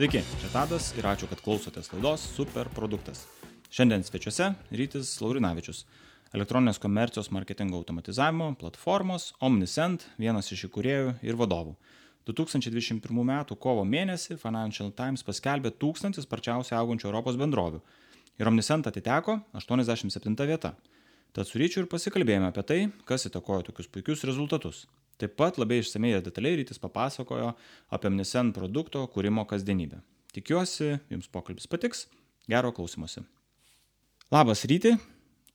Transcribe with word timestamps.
Sveiki, 0.00 0.22
čia 0.40 0.48
Tadas 0.48 0.86
ir 0.96 1.04
ačiū, 1.04 1.26
kad 1.28 1.42
klausotės 1.44 1.90
laidos 1.92 2.22
Super 2.32 2.70
produktas. 2.72 3.26
Šiandien 3.68 4.00
svečiuose 4.00 4.46
Rytis 4.72 5.10
Laurinavičius, 5.20 5.82
elektroninės 6.32 6.80
komercijos 6.80 7.28
marketingo 7.36 7.76
automatizavimo 7.76 8.46
platformos 8.62 9.26
Omnisend, 9.44 10.06
vienas 10.16 10.48
iš 10.56 10.62
įkūrėjų 10.70 11.10
ir 11.20 11.36
vadovų. 11.36 11.74
2021 12.30 13.20
m. 13.20 13.34
kovo 13.60 13.84
mėnesį 13.84 14.38
Financial 14.40 14.88
Times 14.88 15.26
paskelbė 15.26 15.74
tūkstantį 15.76 16.24
sparčiausiai 16.24 16.78
augančių 16.78 17.10
Europos 17.10 17.36
bendrovių 17.36 17.82
ir 18.40 18.48
Omnisend 18.48 18.88
atiteko 18.88 19.36
87 19.52 20.48
vieta. 20.48 20.72
Tad 21.36 21.44
su 21.44 21.60
ryčiu 21.60 21.84
ir 21.84 21.92
pasikalbėjome 21.92 22.48
apie 22.48 22.64
tai, 22.64 22.80
kas 23.04 23.28
įtakojo 23.28 23.68
tokius 23.68 23.92
puikius 23.92 24.24
rezultatus. 24.24 24.86
Taip 25.20 25.34
pat 25.36 25.58
labai 25.60 25.82
išsamei 25.82 26.14
ir 26.16 26.22
detaliai 26.24 26.62
rytis 26.62 26.80
papasakojo 26.80 27.52
apie 27.92 28.08
Omnisen 28.08 28.54
produkto 28.56 29.02
kūrimo 29.12 29.44
kasdienybę. 29.48 30.00
Tikiuosi, 30.32 30.94
jums 31.12 31.28
pokalbis 31.28 31.68
patiks. 31.68 32.06
Gero 32.48 32.70
klausimuose. 32.72 33.26
Labas 34.32 34.64
ryti, 34.70 34.94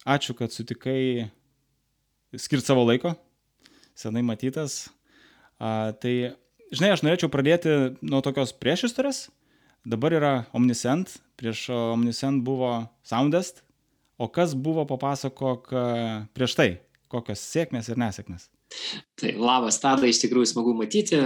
ačiū, 0.05 0.35
kad 0.37 0.53
sutikai 0.53 1.31
skirti 2.35 2.67
savo 2.67 2.83
laiko. 2.85 3.15
Senai 3.97 4.21
matytas. 4.27 4.89
A, 5.57 5.95
tai, 5.97 6.35
žinai, 6.69 6.93
aš 6.93 7.05
norėčiau 7.07 7.31
pradėti 7.31 7.73
nuo 8.05 8.21
tokios 8.21 8.53
priešistorės. 8.59 9.29
Dabar 9.85 10.13
yra 10.17 10.33
Omnisend, 10.57 11.13
prieš 11.39 11.67
Omnisend 11.73 12.43
buvo 12.45 12.73
Soundest, 13.05 13.63
o 14.17 14.27
kas 14.27 14.55
buvo 14.57 14.85
papasakok 14.89 15.69
prieš 16.35 16.57
tai, 16.57 16.69
kokios 17.11 17.43
sėkmės 17.53 17.91
ir 17.93 18.01
nesėkmės. 18.01 18.49
Tai 19.19 19.31
labas, 19.39 19.79
Tada, 19.83 20.07
iš 20.09 20.19
tikrųjų 20.23 20.51
smagu 20.51 20.75
matyti. 20.77 21.19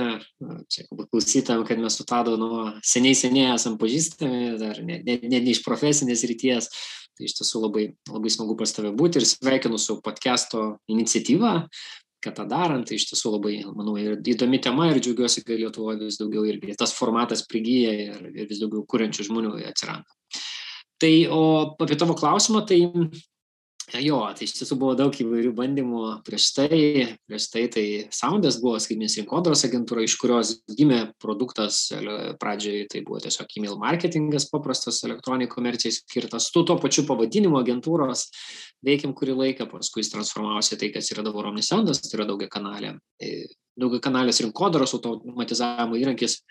Čia 0.69 0.86
klausytam, 0.94 1.64
kad 1.67 1.81
mes 1.81 1.97
su 1.97 2.05
Tadu 2.08 2.36
nuo 2.39 2.66
seniai 2.86 3.17
seniai 3.17 3.53
esam 3.55 3.80
pažįstami, 3.81 4.58
dar 4.61 4.81
ne, 4.86 5.02
ne, 5.05 5.19
ne, 5.23 5.39
ne 5.39 5.55
iš 5.55 5.64
profesinės 5.66 6.25
ryties. 6.30 6.70
Tai 7.17 7.27
iš 7.27 7.36
tiesų 7.36 7.66
labai, 7.66 7.88
labai 8.08 8.30
smagu 8.31 8.55
pas 8.59 8.72
tave 8.72 8.94
būti 8.95 9.20
ir 9.20 9.25
sveikinu 9.27 9.75
su 9.81 9.97
podcast'o 10.05 10.77
iniciatyva, 10.88 11.52
kad 12.23 12.38
tą 12.38 12.45
darant, 12.47 12.88
tai 12.88 12.95
iš 13.00 13.09
tiesų 13.09 13.33
labai, 13.36 13.58
manau, 13.75 13.97
įdomi 14.00 14.59
tema 14.64 14.88
ir 14.92 15.02
džiaugiuosi, 15.03 15.44
kad 15.44 15.59
Lietuvoje 15.59 16.00
vis 16.05 16.20
daugiau 16.20 16.45
irgi 16.47 16.77
tas 16.80 16.95
formatas 16.95 17.44
prigyja 17.47 17.92
ir, 18.05 18.23
ir 18.31 18.47
vis 18.47 18.61
daugiau 18.64 18.86
kuriančių 18.88 19.27
žmonių 19.27 19.58
atsiranda. 19.67 20.08
Tai 21.00 21.11
o 21.31 21.44
apie 21.80 21.95
tavo 22.00 22.16
klausimą, 22.20 22.66
tai 22.67 22.81
Jo, 23.98 24.20
tai 24.38 24.45
iš 24.45 24.54
tiesų 24.54 24.76
buvo 24.78 24.94
daug 24.98 25.16
įvairių 25.18 25.50
bandymų 25.58 26.02
prieš 26.28 26.50
tai. 26.54 26.80
Prieš 27.26 27.48
tai 27.50 27.64
tai 27.73 27.86
Soundas 28.14 28.59
buvo 28.62 28.76
skaitminės 28.82 29.18
rinkodaros 29.18 29.64
agentūra, 29.66 30.04
iš 30.06 30.16
kurios 30.22 30.52
gimė 30.78 31.00
produktas. 31.22 31.88
Pradžioje 32.42 32.86
tai 32.94 33.02
buvo 33.08 33.22
tiesiog 33.23 33.56
email 33.58 33.80
marketingas, 33.82 34.45
paprastas 34.52 35.02
elektroniniai 35.08 35.50
komercijai 35.50 35.95
skirtas. 35.95 36.52
Tu 36.54 36.64
tuo 36.67 36.78
pačiu 36.82 37.08
pavadinimu 37.10 37.58
agentūros 37.62 38.28
veikiam 38.86 39.16
kurį 39.17 39.40
laiką, 39.40 39.66
paskui 39.72 40.04
jis 40.04 40.14
transformavosi 40.14 40.78
tai, 40.80 40.92
kas 40.94 41.10
yra 41.16 41.26
dabar 41.26 41.50
Omnisoundas, 41.50 42.04
tai 42.06 42.20
yra 42.20 42.30
daugia 42.30 42.50
kanalė. 42.52 42.94
E, 43.17 43.48
daugia 43.80 44.04
kanalės 44.06 44.44
rinkodaros 44.45 44.94
automatizavimo 45.00 45.98
įrankis 45.98 46.44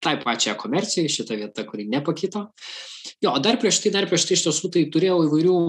tai 0.00 0.16
pačiai 0.22 0.56
komercijai, 0.58 1.10
šita 1.12 1.36
vieta, 1.36 1.64
kuri 1.68 1.86
nepakito. 1.90 2.46
Jo, 3.24 3.36
dar 3.42 3.60
prieš 3.60 3.82
tai, 3.84 3.92
dar 3.94 4.08
prieš 4.08 4.26
tai 4.28 4.36
iš 4.38 4.46
tiesų 4.48 4.72
tai 4.72 4.84
turėjau 4.92 5.20
įvairių 5.26 5.60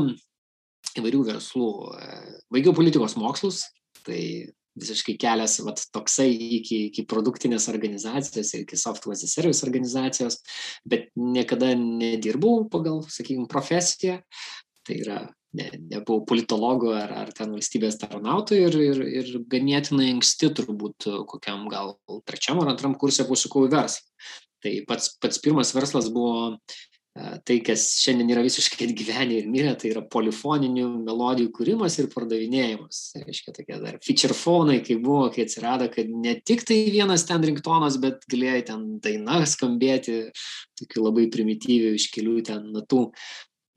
įvairių 1.02 1.24
verslų. 1.32 1.72
Baigiau 2.54 2.76
politikos 2.78 3.18
mokslus, 3.20 3.64
tai 4.06 4.22
visiškai 4.78 5.16
kelias 5.20 5.58
vat, 5.66 5.82
toksai 5.94 6.30
iki, 6.60 6.88
iki 6.92 7.06
produktinės 7.10 7.68
organizacijos, 7.72 8.54
iki 8.60 8.80
software 8.80 9.18
service 9.18 9.66
organizacijos, 9.66 10.40
bet 10.88 11.10
niekada 11.18 11.74
nedirbau 11.78 12.68
pagal, 12.72 13.02
sakykime, 13.12 13.48
profesiją. 13.52 14.20
Tai 14.88 14.98
yra, 15.04 15.22
ne, 15.58 15.70
nebuvau 15.92 16.24
politologu 16.30 16.94
ar, 16.96 17.14
ar 17.26 17.32
ten 17.36 17.52
valstybės 17.56 18.00
tarnautojų 18.02 18.68
ir, 18.70 18.78
ir, 18.88 19.02
ir 19.22 19.32
ganėtinai 19.52 20.12
anksti 20.14 20.54
turbūt 20.60 21.10
kokiam 21.28 21.66
gal 21.72 21.98
trečiam 22.30 22.62
ar 22.64 22.72
antram 22.74 22.96
kursė 23.00 23.28
pasukau 23.28 23.66
į 23.68 23.74
verslą. 23.76 24.06
Tai 24.64 24.74
pats, 24.90 25.12
pats 25.22 25.42
pirmas 25.44 25.74
verslas 25.76 26.08
buvo 26.14 26.56
tai, 27.48 27.58
kas 27.66 27.86
šiandien 28.02 28.30
yra 28.34 28.44
visiškai 28.46 28.88
atgyvenę 28.88 29.40
ir 29.40 29.48
mirę, 29.50 29.74
tai 29.80 29.92
yra 29.94 30.04
polifoninių 30.14 30.86
melodijų 31.08 31.52
kūrimas 31.56 31.98
ir 32.02 32.10
pardavinėjimas. 32.12 33.00
Tai 33.14 33.24
reiškia, 33.26 33.54
tokie 33.56 33.80
dar 33.82 33.98
feature 34.06 34.38
fonai, 34.38 34.80
kai 34.86 35.00
buvo, 35.02 35.28
kai 35.34 35.48
atsirado, 35.48 35.90
kad 35.94 36.12
ne 36.12 36.38
tik 36.46 36.66
tai 36.68 36.80
vienas 36.94 37.26
ten 37.30 37.44
ringtonas, 37.48 38.00
bet 38.04 38.28
galėjai 38.32 38.68
ten 38.70 38.86
daina 39.04 39.42
skambėti, 39.50 40.20
tokių 40.82 41.08
labai 41.08 41.28
primityvių 41.34 41.96
iš 41.98 42.10
kelių 42.14 42.38
ten 42.52 42.72
natų. 42.76 43.08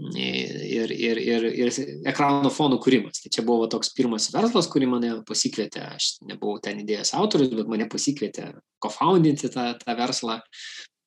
Ir, 0.01 0.89
ir, 0.97 1.19
ir, 1.21 1.45
ir 1.61 1.75
ekrano 2.09 2.49
fonų 2.49 2.78
kūrimas. 2.81 3.21
Tai 3.21 3.33
čia 3.37 3.43
buvo 3.45 3.67
toks 3.69 3.91
pirmas 3.93 4.31
verslas, 4.33 4.69
kurį 4.72 4.87
mane 4.95 5.11
pasikvietė. 5.28 5.83
Aš 5.99 6.15
nebuvau 6.25 6.57
ten 6.65 6.81
idėjos 6.81 7.12
autorius, 7.21 7.53
bet 7.53 7.69
mane 7.69 7.84
pasikvietė 7.93 8.47
kofoundinti 8.81 9.53
tą, 9.53 9.75
tą 9.83 9.97
verslą. 9.99 10.39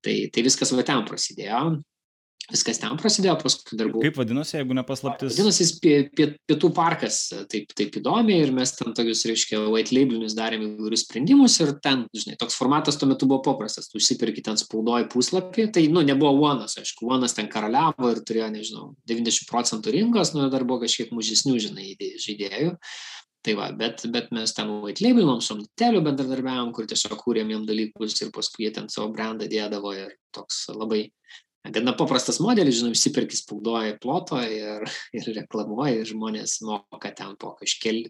Tai, 0.05 0.13
tai 0.29 0.43
viskas 0.45 0.75
va 0.77 0.85
ten 0.85 1.01
prasidėjo 1.07 1.63
viskas 2.51 2.79
ten 2.81 2.97
prasidėjo, 2.99 3.35
paskui 3.39 3.77
dar 3.79 3.89
buvo. 3.91 4.01
Kaip 4.03 4.17
vadinosi, 4.19 4.57
jeigu 4.57 4.75
nepaslaptis? 4.75 5.31
Vadinosi 5.31 5.67
pie, 5.83 5.93
pie, 6.11 6.27
Pietų 6.49 6.69
parkas, 6.75 7.19
taip, 7.51 7.71
taip 7.77 7.95
įdomiai 8.01 8.43
ir 8.43 8.51
mes 8.55 8.73
ten 8.75 8.95
tokius, 8.97 9.23
reiškia, 9.29 9.61
white 9.71 9.95
labelinius 9.95 10.35
darėme 10.35 10.73
įvairius 10.73 11.05
sprendimus 11.05 11.55
ir 11.63 11.71
ten, 11.83 12.03
žinai, 12.17 12.35
toks 12.41 12.57
formatas 12.59 12.99
tuo 12.99 13.07
metu 13.07 13.29
buvo 13.29 13.39
paprastas, 13.45 13.87
tu 13.91 14.01
užsipirki 14.01 14.43
ten 14.43 14.59
spaudoji 14.59 15.07
puslapį, 15.13 15.69
tai, 15.77 15.87
nu, 15.93 16.03
nebuvo 16.03 16.35
Onas, 16.49 16.75
aišku, 16.81 17.07
Onas 17.15 17.37
ten 17.37 17.47
karaliavo 17.51 18.11
ir 18.11 18.23
turėjo, 18.27 18.51
nežinau, 18.57 18.91
90 19.09 19.47
procentų 19.49 19.95
rinkos, 19.95 20.35
nu, 20.35 20.49
dar 20.51 20.67
buvo 20.67 20.83
kažkiek 20.83 21.15
mažesnių, 21.15 21.59
žinai, 21.69 21.93
žaidėjų. 22.19 22.75
Tai 23.43 23.57
va, 23.59 23.65
bet, 23.75 24.05
bet 24.07 24.29
mes 24.31 24.53
ten 24.55 24.69
white 24.85 25.03
labelinom, 25.03 25.41
su 25.43 25.51
Omniteliu 25.57 25.99
bendradarbiavom, 26.05 26.69
kur 26.75 26.87
tiesiog 26.87 27.17
kūrėm 27.19 27.49
jiem 27.51 27.65
dalykus 27.67 28.15
ir 28.23 28.29
paskui 28.35 28.69
jie 28.69 28.71
ten 28.77 28.87
savo 28.91 29.09
brandą 29.11 29.49
dėdavo 29.51 29.91
ir 29.97 30.13
toks 30.35 30.69
labai 30.71 31.09
gana 31.71 31.93
paprastas 31.95 32.41
modelis, 32.43 32.81
žinai, 32.81 32.97
įsiperki 32.97 33.37
spaudoji 33.39 33.95
ploto 34.03 34.39
ir, 34.43 34.83
ir 35.17 35.31
reklamuoji, 35.39 36.01
ir 36.01 36.11
žmonės 36.11 36.59
moka 36.67 37.13
ten 37.15 37.37
po 37.39 37.55
kažkeli. 37.59 38.09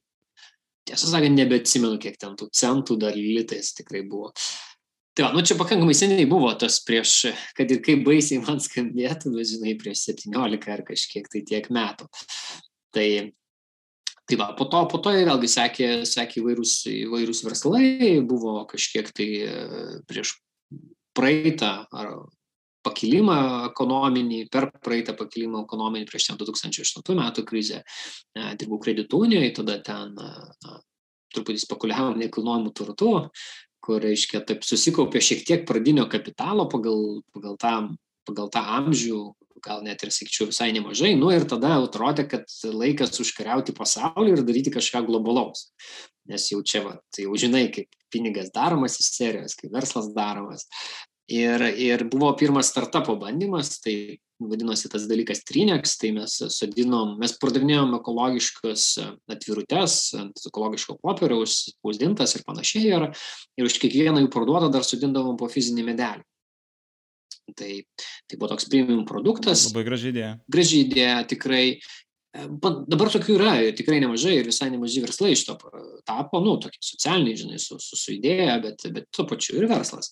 Tiesą 0.83 1.13
sakant, 1.13 1.37
nebeatsimenu, 1.37 1.95
kiek 2.01 2.17
ten 2.19 2.33
tų 2.35 2.49
centų 2.51 2.97
dar 2.99 3.15
litais 3.15 3.71
tikrai 3.77 4.01
buvo. 4.03 4.33
Tai 5.13 5.27
va, 5.27 5.29
nu 5.35 5.43
čia 5.45 5.55
pakankamai 5.55 5.93
seniai 5.95 6.25
buvo 6.27 6.49
tas 6.57 6.79
prieš, 6.83 7.29
kad 7.53 7.69
ir 7.71 7.83
kaip 7.85 8.01
baisiai 8.03 8.41
man 8.41 8.57
skambėtų, 8.63 9.31
bet 9.37 9.51
žinai, 9.51 9.77
prieš 9.79 10.07
17 10.09 10.73
ar 10.73 10.83
kažkiek 10.87 11.29
tai 11.29 11.43
tiek 11.45 11.69
metų. 11.71 12.09
Tai, 12.93 13.07
tai 14.25 14.39
va, 14.41 14.49
po 14.57 14.65
to, 14.73 14.81
po 14.89 14.99
to 15.05 15.13
vėlgi 15.13 15.51
sekė, 15.53 15.89
sekė 16.09 16.41
įvairūs, 16.41 16.73
įvairūs 17.05 17.43
verslai, 17.45 17.85
buvo 18.25 18.57
kažkiek 18.73 19.13
tai 19.13 19.29
prieš 20.09 20.33
praeitą 21.13 21.75
ar 21.93 22.15
pakilimą 22.83 23.37
ekonominį, 23.69 24.39
per 24.53 24.69
praeitą 24.83 25.15
pakilimą 25.19 25.63
ekonominį 25.65 26.07
prieš 26.09 26.31
2008 26.39 27.19
metų 27.19 27.45
krizę, 27.47 27.83
e, 28.35 28.47
dirbau 28.59 28.79
kreditų 28.83 29.21
unijoje, 29.27 29.53
tada 29.59 29.77
ten 29.83 30.15
na, 30.17 30.79
truputį 31.33 31.63
spekuliavom 31.63 32.19
nekilnojimų 32.21 32.73
turtų, 32.77 33.13
kur, 33.83 34.01
reiškia, 34.03 34.43
taip 34.47 34.65
susikaupė 34.67 35.21
šiek 35.23 35.45
tiek 35.47 35.63
pradinio 35.67 36.05
kapitalo 36.11 36.67
pagal, 36.71 37.23
pagal, 37.35 37.57
tą, 37.59 37.73
pagal 38.27 38.51
tą 38.53 38.63
amžių, 38.79 39.23
gal 39.63 39.83
net 39.83 40.03
ir, 40.03 40.11
sakyčiau, 40.11 40.49
visai 40.51 40.71
nemažai. 40.75 41.13
Nu 41.19 41.31
ir 41.33 41.45
tada 41.49 41.77
atrodė, 41.79 42.27
kad 42.29 42.51
laikas 42.67 43.19
užkariauti 43.23 43.75
pasaulį 43.75 44.35
ir 44.35 44.43
daryti 44.47 44.73
kažką 44.75 45.05
globalaus. 45.07 45.69
Nes 46.29 46.49
jau 46.51 46.61
čia, 46.63 46.83
va, 46.85 46.97
tai 47.11 47.25
jau 47.27 47.35
žinai, 47.39 47.65
kaip 47.73 47.91
pinigas 48.13 48.51
daromas 48.55 48.99
iš 49.01 49.09
serijos, 49.15 49.57
kaip 49.59 49.73
verslas 49.75 50.11
daromas. 50.15 50.67
Ir, 51.31 51.61
ir 51.79 52.03
buvo 52.11 52.33
pirmas 52.35 52.67
startupo 52.73 53.15
bandymas, 53.15 53.77
tai 53.79 54.17
vadinosi 54.43 54.89
tas 54.91 55.05
dalykas 55.07 55.45
Trinex, 55.47 55.95
tai 56.01 56.11
mes 56.17 56.35
sodinom, 56.51 57.13
mes 57.21 57.31
pardavinėjom 57.39 57.95
ekologiškas 57.95 58.87
atvirutes 59.31 59.95
ant 60.19 60.43
ekologiško 60.49 60.97
popieriaus, 60.99 61.61
spausdintas 61.77 62.35
ir 62.35 62.43
panašiai, 62.43 62.91
ir, 62.91 63.07
ir 63.55 63.71
už 63.71 63.79
kiekvieną 63.79 64.25
jų 64.25 64.33
parduotą 64.35 64.67
dar 64.73 64.83
sodindavom 64.83 65.39
po 65.39 65.47
fizinį 65.51 65.87
medelį. 65.93 66.27
Tai, 67.55 67.71
tai 68.27 68.37
buvo 68.37 68.53
toks 68.53 68.67
premium 68.71 69.03
produktas. 69.07 69.67
Labai 69.71 69.87
graži 69.87 70.13
idėja. 70.13 70.37
Graži 70.51 70.85
idėja, 70.85 71.17
tikrai. 71.27 71.65
Dabar 72.33 73.11
tokių 73.13 73.35
yra 73.35 73.57
tikrai 73.77 73.99
nemažai 74.01 74.39
ir 74.39 74.47
visai 74.49 74.71
nemažai 74.73 75.03
verslai 75.03 75.35
iš 75.35 75.43
to 75.45 75.59
tapo, 76.07 76.39
nu, 76.41 76.55
tokie 76.59 76.81
socialiniai, 76.81 77.37
žinai, 77.43 77.59
su, 77.61 77.77
su, 77.83 77.99
su 77.99 78.15
idėja, 78.15 78.57
bet, 78.63 78.87
bet 78.95 79.11
tuo 79.13 79.27
pačiu 79.29 79.59
ir 79.59 79.67
verslas. 79.69 80.09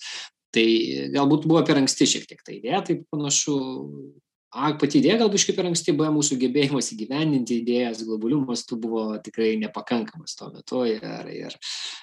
Tai 0.51 0.65
galbūt 1.13 1.47
buvo 1.47 1.61
per 1.67 1.79
anksti 1.79 2.09
šiek 2.13 2.27
tiek 2.27 2.43
ta 2.43 2.51
idėja, 2.55 2.81
tai 2.87 2.97
panašu, 3.07 3.55
A, 4.51 4.73
pati 4.75 4.99
idėja 4.99 5.15
gal 5.21 5.29
biškai 5.31 5.53
per 5.55 5.69
anksti, 5.69 5.93
B, 5.95 6.09
mūsų 6.11 6.35
gebėjimas 6.41 6.89
įgyvendinti 6.91 7.61
idėjas 7.61 8.01
globalių 8.03 8.41
mastų 8.49 8.77
buvo 8.83 9.03
tikrai 9.23 9.53
nepakankamas 9.61 10.35
tuo 10.35 10.49
metu 10.51 10.81
ir, 10.89 11.05
ir 11.31 11.55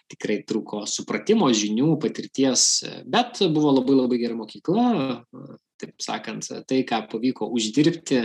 tikrai 0.09 0.39
trūko 0.49 0.87
supratimo, 0.89 1.51
žinių, 1.53 1.91
patirties, 2.01 2.65
bet 3.05 3.43
buvo 3.53 3.75
labai 3.77 3.99
labai 3.99 4.21
gera 4.23 4.39
mokykla, 4.39 4.87
taip 5.77 5.93
sakant, 6.01 6.49
tai, 6.65 6.81
ką 6.89 7.03
pavyko 7.13 7.51
uždirbti, 7.53 8.25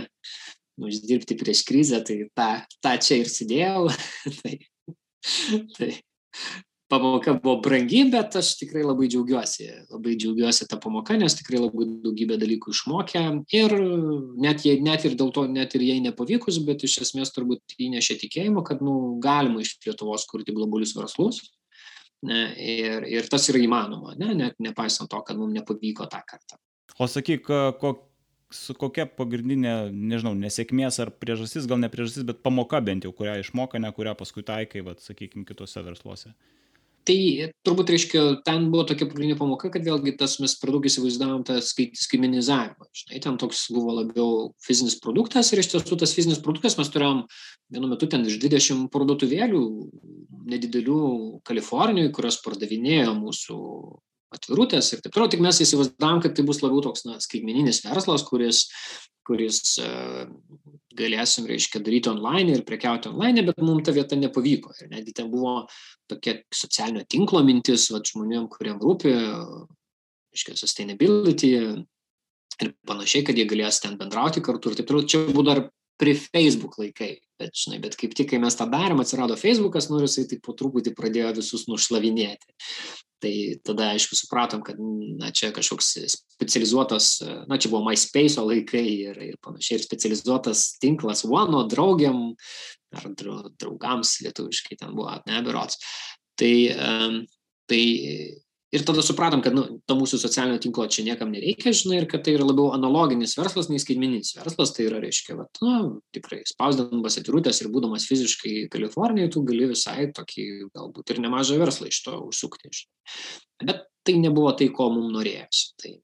uždirbti 0.80 1.36
prieš 1.44 1.60
krizę, 1.68 2.00
tai 2.08 2.22
tą, 2.32 2.50
tą 2.80 2.96
čia 3.04 3.20
ir 3.20 3.28
sėdėjau. 3.28 3.90
tai, 4.40 4.56
tai 5.76 5.92
pamoka 7.00 7.34
buvo 7.42 7.58
brangi, 7.64 8.02
bet 8.12 8.36
aš 8.38 8.54
tikrai 8.60 8.82
labai 8.84 9.06
džiaugiuosi. 9.10 9.66
Labai 9.92 10.14
džiaugiuosi 10.20 10.66
tą 10.70 10.78
pamoką, 10.82 11.16
nes 11.20 11.36
tikrai 11.38 11.60
labai 11.62 11.86
daugybę 12.04 12.38
dalykų 12.40 12.74
išmokė. 12.74 13.22
Ir 13.56 13.74
net, 14.44 14.64
jei, 14.66 14.80
net 14.84 15.04
ir 15.08 15.16
dėl 15.20 15.32
to, 15.34 15.44
net 15.50 15.76
ir 15.78 15.84
jei 15.86 16.00
nepavykus, 16.04 16.60
bet 16.66 16.86
iš 16.86 17.00
esmės 17.06 17.34
turbūt 17.34 17.76
įnešė 17.80 18.18
tikėjimo, 18.24 18.64
kad 18.66 18.82
nu, 18.84 19.18
galima 19.24 19.64
iš 19.64 19.76
Lietuvos 19.84 20.26
kurti 20.30 20.56
globalius 20.56 20.96
verslus. 20.98 21.42
Ne, 22.24 22.46
ir, 22.56 23.04
ir 23.10 23.28
tas 23.28 23.44
yra 23.52 23.60
įmanoma, 23.60 24.14
ne, 24.16 24.32
net 24.38 24.56
nepaisant 24.62 25.10
to, 25.12 25.20
kad 25.26 25.36
mums 25.36 25.52
nepavyko 25.58 26.06
tą 26.08 26.22
kartą. 26.24 26.56
O 26.96 27.08
sakyk, 27.10 27.50
ko, 27.80 27.90
su 28.54 28.72
kokia 28.80 29.04
pagrindinė, 29.10 29.74
nežinau, 29.92 30.32
nesėkmės 30.38 31.02
ar 31.04 31.12
priežastis, 31.20 31.68
gal 31.68 31.82
ne 31.82 31.90
priežastis, 31.92 32.24
bet 32.24 32.40
pamoka 32.46 32.80
bent 32.80 33.04
jau, 33.04 33.12
kurią 33.12 33.36
išmoka, 33.42 33.80
ne 33.82 33.92
kurią 33.92 34.14
paskui 34.16 34.46
taikai, 34.46 34.80
vad, 34.86 35.04
sakykime, 35.04 35.44
kitose 35.48 35.84
versluose 35.84 36.32
tai 37.08 37.50
turbūt 37.66 37.90
reiškia 37.92 38.22
ten 38.46 38.68
buvo 38.72 38.86
tokia 38.88 39.06
pagrindinė 39.08 39.36
pamoka 39.38 39.70
kad 39.72 39.84
vėlgi 39.84 40.14
tas 40.20 40.38
mes 40.42 40.54
per 40.60 40.72
daug 40.72 40.86
įsivaizdavom 40.88 41.44
tą 41.46 41.58
skai 41.64 41.90
skaitmenizavimą 42.00 42.88
žinai 43.00 43.20
ten 43.26 43.36
toks 43.40 43.66
buvo 43.74 43.96
labiau 43.98 44.30
fizinis 44.64 44.96
produktas 45.04 45.52
ir 45.52 45.62
iš 45.62 45.72
tiesų 45.74 45.98
tas 46.00 46.14
fizinis 46.16 46.40
produktas 46.44 46.78
mes 46.80 46.90
turėjom 46.94 47.24
vienu 47.74 47.90
metu 47.92 48.08
ten 48.10 48.24
iš 48.28 48.38
dvidešim 48.42 48.86
parduotuvėlių 48.94 49.62
nedidelių 50.54 51.00
kalifornijoj 51.48 52.12
kurios 52.16 52.40
pardavinėjo 52.44 53.14
mūsų 53.20 53.58
atvirutes 54.34 54.92
ir 54.92 55.02
taip 55.02 55.14
toliau 55.14 55.30
tik 55.30 55.42
mes 55.44 55.60
įsivaizdavom 55.62 56.22
kad 56.24 56.36
tai 56.36 56.46
bus 56.46 56.62
labiau 56.64 56.82
toks 56.86 57.04
na 57.08 57.18
skaitmeninis 57.22 57.82
verslas 57.84 58.24
kuris 58.26 58.64
kuris 59.24 59.78
e, 59.80 59.88
galėsim, 60.98 61.48
reiškia, 61.48 61.82
daryti 61.84 62.10
online 62.12 62.58
ir 62.58 62.64
prekiauti 62.68 63.10
online, 63.10 63.44
bet 63.48 63.62
mums 63.64 63.86
ta 63.86 63.94
vieta 63.96 64.18
nepavyko. 64.20 64.74
Ir 64.82 64.90
netgi 64.92 65.14
ten 65.16 65.30
buvo 65.32 65.62
tokia 66.10 66.36
socialinio 66.54 67.06
tinklo 67.10 67.42
mintis, 67.46 67.88
va, 67.92 68.02
žmonėm, 68.04 68.46
kuriem 68.52 68.76
rūpi, 68.82 69.14
reiškia, 70.34 70.58
sustainability 70.60 71.54
ir 72.62 72.74
panašiai, 72.86 73.24
kad 73.26 73.38
jie 73.38 73.48
galės 73.50 73.80
ten 73.82 73.96
bendrauti 74.00 74.44
kartu 74.44 74.70
ir 74.70 74.78
taip 74.78 74.90
toliau. 74.90 75.08
Čia 75.08 75.24
buvo 75.30 75.46
dar 75.48 75.64
prie 76.00 76.14
Facebook 76.18 76.78
laikai, 76.80 77.16
bet, 77.40 77.54
žinai, 77.58 77.80
bet 77.84 77.96
kaip 77.98 78.14
tik, 78.16 78.32
kai 78.32 78.40
mes 78.42 78.56
tą 78.58 78.66
darėm, 78.70 79.02
atsirado 79.02 79.36
Facebookas, 79.38 79.88
nu, 79.90 80.02
jisai 80.02 80.26
taip 80.30 80.42
po 80.44 80.54
truputį 80.58 80.94
pradėjo 80.96 81.34
visus 81.40 81.66
nušlavinėti. 81.70 82.54
Tai 83.24 83.34
tada, 83.64 83.88
aišku, 83.94 84.18
supratom, 84.18 84.60
kad, 84.66 84.80
na, 85.20 85.30
čia 85.32 85.48
kažkoks 85.54 85.94
specializuotas, 86.36 87.14
na, 87.48 87.56
čia 87.56 87.70
buvo 87.72 87.86
MySpace 87.86 88.42
laikai 88.42 88.84
ir, 88.84 89.20
ir 89.30 89.38
panašiai, 89.44 89.78
ir 89.78 89.86
specializuotas 89.86 90.74
tinklas 90.82 91.24
One, 91.24 91.62
draugiam 91.70 92.26
ar 92.94 93.08
draugams 93.14 94.18
lietuviškai 94.26 94.76
ten 94.82 94.92
buvo, 94.94 95.14
neberots. 95.30 95.80
Tai, 96.38 96.54
um, 96.74 97.22
tai 97.70 97.82
ir 98.74 98.84
tada 98.86 99.02
supratom, 99.06 99.42
kad 99.44 99.54
nu, 99.54 99.64
to 99.86 99.96
mūsų 99.98 100.18
socialinio 100.20 100.58
tinklo 100.62 100.86
čia 100.90 101.04
niekam 101.06 101.30
nereikia, 101.34 101.72
žinai, 101.76 102.00
ir 102.02 102.08
kad 102.10 102.24
tai 102.26 102.34
yra 102.36 102.46
labiau 102.48 102.72
analoginis 102.74 103.36
verslas, 103.38 103.70
nei 103.70 103.82
skaitmeninis 103.82 104.34
verslas, 104.38 104.74
tai 104.74 104.88
yra, 104.88 105.00
reiškia, 105.04 105.36
vat, 105.38 105.60
nu, 105.64 106.00
tikrai 106.14 106.42
spausdinamas 106.48 107.18
atvirutės 107.20 107.62
ir 107.62 107.70
būdamas 107.74 108.08
fiziškai 108.10 108.66
Kalifornijoje, 108.72 109.34
tu 109.36 109.44
gali 109.46 109.70
visai 109.70 110.08
tokį 110.16 110.48
galbūt 110.74 111.14
ir 111.14 111.22
nemažą 111.24 111.60
verslą 111.62 111.90
iš 111.92 112.02
to 112.06 112.16
užsukti. 112.26 112.72
Žinai. 112.74 113.70
Bet 113.70 113.86
tai 114.04 114.18
nebuvo 114.20 114.50
tai, 114.58 114.68
ko 114.74 114.90
mums 114.92 115.14
norėjosi. 115.14 115.70
Tai, 115.80 115.94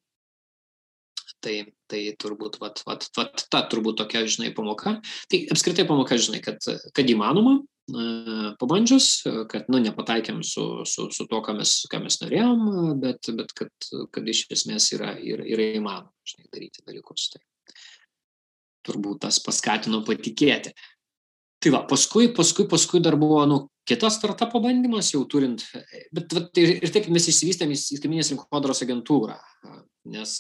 tai, 1.45 1.57
tai 1.91 2.05
turbūt, 2.21 2.61
vat, 2.63 2.83
vat, 2.87 3.09
vat, 3.17 3.45
ta 3.53 3.65
turbūt 3.71 3.99
tokia, 4.01 4.25
žinai, 4.31 4.55
pamoka. 4.57 4.99
Tai 5.31 5.43
apskritai 5.53 5.89
pamoka, 5.89 6.19
žinai, 6.21 6.43
kad, 6.45 6.63
kad 6.97 7.13
įmanoma, 7.13 7.59
pabandžius, 8.61 9.09
kad 9.51 9.69
nu, 9.73 9.81
nepataikėm 9.83 10.43
su, 10.47 10.85
su, 10.89 11.09
su 11.15 11.27
to, 11.31 11.41
ką 11.47 11.57
mes, 11.59 11.75
ką 11.91 12.03
mes 12.05 12.21
norėjom, 12.23 12.63
bet, 13.03 13.31
bet 13.39 13.53
kad, 13.57 13.91
kad 14.15 14.31
iš 14.31 14.47
esmės 14.57 14.91
yra, 14.97 15.15
yra, 15.19 15.47
yra 15.47 15.73
įmanoma 15.79 16.11
žinai, 16.29 16.49
daryti 16.55 16.85
dalykus. 16.87 17.29
Tai 17.35 17.43
turbūt 18.89 19.23
tas 19.27 19.41
paskatino 19.45 20.03
patikėti. 20.07 20.75
Tai 21.61 21.75
va, 21.75 21.83
paskui, 21.85 22.31
paskui, 22.33 22.65
paskui 22.69 23.03
dar 23.05 23.19
buvo 23.21 23.43
nu, 23.49 23.61
kitas 23.89 24.17
startupo 24.17 24.63
bandymas, 24.65 25.11
jau 25.13 25.27
turint, 25.29 25.67
bet, 26.15 26.31
bet 26.33 26.61
ir, 26.63 26.79
ir 26.81 26.93
taip 26.95 27.11
mes 27.13 27.27
išsivystėm 27.29 27.75
į 27.75 27.81
skaitminės 27.83 28.33
rinkodaros 28.33 28.81
agentūrą 28.87 29.37
nes 30.09 30.37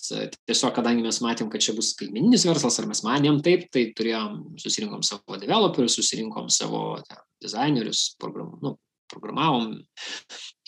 tiesiog 0.48 0.72
kadangi 0.76 1.04
mes 1.04 1.20
matėm, 1.24 1.50
kad 1.52 1.62
čia 1.62 1.74
bus 1.76 1.92
skaitmeninis 1.94 2.46
verslas, 2.48 2.78
ar 2.80 2.88
mes 2.88 3.02
manėm 3.04 3.40
taip, 3.44 3.66
tai 3.72 3.90
turėjom, 3.96 4.56
susirinkom 4.60 5.02
savo 5.06 5.36
developerius, 5.40 5.98
susirinkom 5.98 6.48
savo 6.52 6.96
ten, 7.04 7.20
dizainerius, 7.42 8.14
program, 8.20 8.54
nu, 8.64 8.76
programavom. 9.10 9.74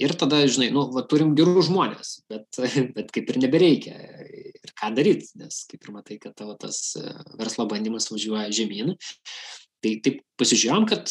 Ir 0.02 0.14
tada, 0.18 0.42
žinai, 0.50 0.72
nu, 0.74 0.88
va, 0.94 1.04
turim 1.08 1.36
gerų 1.38 1.62
žmonės, 1.68 2.14
bet, 2.32 2.60
bet 2.96 3.14
kaip 3.14 3.30
ir 3.30 3.40
nebereikia. 3.44 3.96
Ir 4.62 4.74
ką 4.78 4.92
daryti, 4.96 5.30
nes 5.42 5.62
kaip 5.70 5.86
ir 5.86 5.94
matai, 5.94 6.18
kad 6.22 6.36
tavo 6.38 6.56
tas 6.60 6.96
e, 6.98 7.06
verslo 7.38 7.68
bandymas 7.70 8.10
važiuoja 8.12 8.50
žemyn. 8.54 8.96
Tai 9.82 9.96
taip 10.04 10.22
pasižiūrėjom, 10.38 10.86
kad 10.90 11.10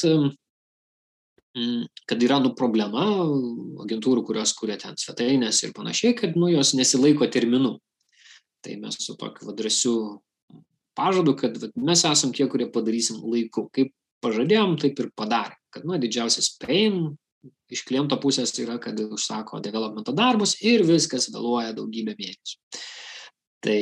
kad 2.08 2.22
yra 2.24 2.38
nu 2.40 2.54
problema 2.56 3.04
agentūrų, 3.84 4.24
kurios 4.28 4.54
kuria 4.56 4.78
ten 4.80 4.96
svetainės 5.00 5.60
ir 5.66 5.74
panašiai, 5.76 6.16
kad 6.16 6.38
nu 6.40 6.48
jos 6.52 6.72
nesilaiko 6.78 7.28
terminų. 7.28 7.76
Tai 8.64 8.76
mes 8.80 8.96
su 9.02 9.18
tokiu 9.20 9.50
vadresiu 9.50 9.96
pažadu, 10.96 11.34
kad 11.36 11.58
vat, 11.60 11.74
mes 11.76 12.04
esam 12.08 12.32
tie, 12.36 12.48
kurie 12.48 12.70
padarysim 12.72 13.20
laiku. 13.26 13.66
Kaip 13.74 13.92
pažadėjom, 14.24 14.78
taip 14.82 15.00
ir 15.02 15.12
padarėm. 15.18 15.58
Kad 15.72 15.86
nu 15.88 15.98
didžiausias 16.02 16.52
pain 16.62 17.14
iš 17.72 17.86
kliento 17.88 18.18
pusės 18.22 18.54
yra, 18.60 18.78
kad 18.82 19.00
užsako 19.00 19.62
developmento 19.64 20.14
darbus 20.16 20.58
ir 20.62 20.84
viskas 20.88 21.30
vėluoja 21.32 21.74
daugybę 21.78 22.16
mėnesių. 22.18 22.58
Tai, 23.62 23.82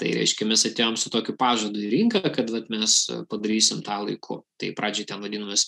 tai 0.00 0.12
reiškia, 0.16 0.48
mes 0.48 0.64
atėjom 0.66 0.96
su 0.98 1.12
tokiu 1.12 1.36
pažadu 1.38 1.80
į 1.80 1.90
rinką, 1.92 2.22
kad 2.32 2.48
vat, 2.52 2.70
mes 2.72 2.96
padarysim 3.30 3.82
tą 3.84 4.00
laiku. 4.06 4.40
Tai 4.60 4.72
pradžiai 4.78 5.10
ten 5.10 5.20
vadinamės 5.24 5.66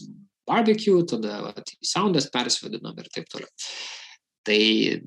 barbecue, 0.48 1.04
tada 1.08 1.42
vat, 1.44 1.74
į 1.76 1.88
soundas 1.88 2.30
persivadinom 2.32 2.96
ir 3.00 3.10
taip 3.12 3.28
toliau. 3.32 3.52
Tai, 4.44 4.60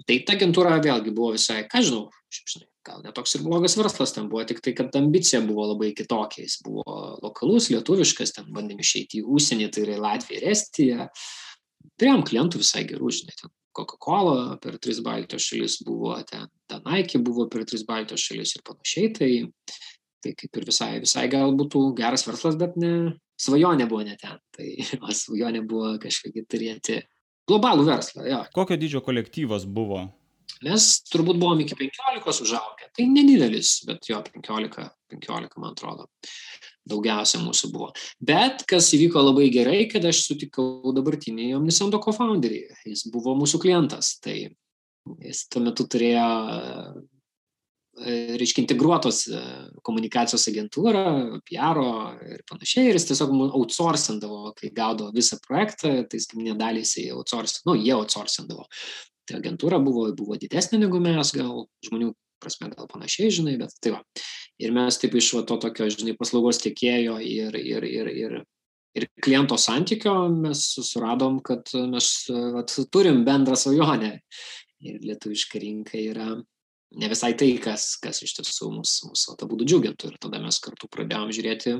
tai 0.07 0.17
ta 0.25 0.33
agentūra 0.33 0.79
vėlgi 0.81 1.13
buvo 1.13 1.35
visai, 1.35 1.61
ką 1.69 1.83
žinau, 1.85 2.07
žinai, 2.33 2.65
gal 2.87 3.03
netoks 3.03 3.35
ir 3.37 3.43
blogas 3.45 3.75
verslas 3.77 4.15
ten 4.15 4.29
buvo, 4.31 4.41
tik 4.47 4.63
tai, 4.65 4.73
kad 4.77 4.95
ambicija 4.97 5.43
buvo 5.45 5.67
labai 5.73 5.91
kitokia, 5.97 6.45
jis 6.47 6.57
buvo 6.65 7.17
lokalus, 7.21 7.69
lietuviškas, 7.73 8.33
ten 8.37 8.47
bandėm 8.55 8.81
išeiti 8.81 9.21
į 9.21 9.27
užsienį, 9.37 9.69
tai 9.73 9.83
yra 9.85 9.99
Latvija 10.01 10.41
ir 10.41 10.47
Estija. 10.53 11.09
Turėjom 11.97 12.25
klientų 12.27 12.63
visai 12.63 12.83
gerų, 12.89 13.11
žinai, 13.19 13.35
ten 13.37 13.53
Coca-Cola 13.77 14.57
per 14.61 14.79
tris 14.81 15.03
Baltijos 15.05 15.45
šalis 15.45 15.77
buvo, 15.85 16.15
ten 16.25 16.47
Nike 16.87 17.21
buvo 17.21 17.45
per 17.51 17.65
tris 17.69 17.85
Baltijos 17.85 18.25
šalis 18.25 18.55
ir 18.57 18.65
panašiai, 18.65 19.11
tai, 19.13 19.31
tai 20.23 20.33
kaip 20.39 20.57
ir 20.57 20.67
visai, 20.71 20.91
visai 21.03 21.27
gal 21.31 21.53
būtų 21.57 21.83
geras 21.99 22.25
verslas, 22.27 22.57
bet 22.57 22.77
ne, 22.81 22.93
svajonė 23.37 23.85
buvo 23.89 24.01
ne 24.07 24.17
ten. 24.19 24.39
Tai 24.57 24.71
o 25.05 25.13
svajonė 25.13 25.61
buvo 25.69 25.93
kažkokį 26.01 26.45
turėti 26.49 27.01
globalų 27.49 27.87
verslą. 27.87 28.25
Jo. 28.27 28.43
Kokio 28.55 28.77
dydžio 28.79 29.01
kolektyvas 29.05 29.65
buvo? 29.65 30.05
Mes 30.65 30.85
turbūt 31.11 31.37
buvom 31.37 31.59
iki 31.61 31.75
15 31.77 32.45
užaugę. 32.45 32.89
Tai 32.97 33.05
nedidelis, 33.11 33.81
bet 33.85 34.07
jo 34.09 34.21
15, 34.25 34.87
15 35.13 35.61
man 35.61 35.75
atrodo. 35.75 36.07
Daugiausia 36.87 37.41
mūsų 37.43 37.69
buvo. 37.73 37.91
Bet 38.23 38.63
kas 38.69 38.87
įvyko 38.95 39.21
labai 39.21 39.49
gerai, 39.53 39.81
kad 39.91 40.05
aš 40.07 40.23
sutikau 40.29 40.93
dabartinį 40.95 41.51
Omnisando 41.57 41.99
co-founderį. 42.03 42.63
Jis 42.87 43.05
buvo 43.11 43.35
mūsų 43.37 43.59
klientas. 43.65 44.15
Tai 44.23 44.37
jis 44.37 45.43
tuo 45.51 45.61
metu 45.67 45.85
turėjo 45.91 46.27
reiškia, 47.97 48.63
integruotos 48.63 49.23
e, 49.31 49.41
komunikacijos 49.85 50.47
agentūrą, 50.51 51.03
PR 51.47 51.81
ir 52.35 52.43
panašiai, 52.49 52.91
ir 52.91 52.99
jis 52.99 53.09
tiesiog 53.11 53.33
outsourcindavo, 53.47 54.53
kai 54.57 54.71
gaudavo 54.75 55.11
visą 55.15 55.39
projektą, 55.43 55.93
tai 56.09 56.21
skaitinė 56.21 56.57
dalį 56.59 56.83
jisai 56.85 57.07
outsourcindavo, 57.15 57.73
nu, 57.73 57.81
jie 57.81 57.95
outsourcindavo. 57.97 58.67
Tai 59.27 59.39
agentūra 59.41 59.79
buvo, 59.83 60.07
buvo 60.15 60.37
didesnė 60.39 60.79
negu 60.85 61.01
mes, 61.03 61.33
gal 61.35 61.65
žmonių 61.87 62.13
prasme 62.41 62.69
gal 62.71 62.89
panašiai, 62.91 63.31
žinai, 63.33 63.55
bet 63.59 63.73
tai 63.81 63.95
va. 63.95 64.03
Ir 64.61 64.73
mes 64.75 64.99
taip 65.01 65.15
iš 65.17 65.31
va, 65.37 65.43
to 65.47 65.57
tokio, 65.61 65.89
žinai, 65.93 66.15
paslaugos 66.17 66.61
tiekėjo 66.63 67.17
ir, 67.23 67.57
ir, 67.57 67.87
ir, 67.87 68.11
ir, 68.13 68.37
ir 68.97 69.07
kliento 69.25 69.57
santykio 69.61 70.13
mes 70.33 70.63
suradom, 70.85 71.41
kad 71.45 71.69
mes 71.89 72.11
vat, 72.55 72.77
turim 72.93 73.23
bendrą 73.27 73.57
svajonę. 73.57 74.13
Ir 74.85 75.01
lietuviška 75.01 75.57
rinka 75.57 75.97
yra 75.97 76.35
ne 76.95 77.09
visai 77.11 77.33
tai, 77.37 77.49
kas, 77.61 77.95
kas 78.01 78.21
iš 78.23 78.37
tiesų 78.37 78.69
mūsų, 78.77 79.11
mūsų 79.11 79.35
tą 79.39 79.47
būdų 79.49 79.67
džiugintų. 79.67 80.11
Ir 80.11 80.21
tada 80.23 80.39
mes 80.43 80.59
kartu 80.63 80.89
pradėjom 80.91 81.33
žiūrėti, 81.35 81.75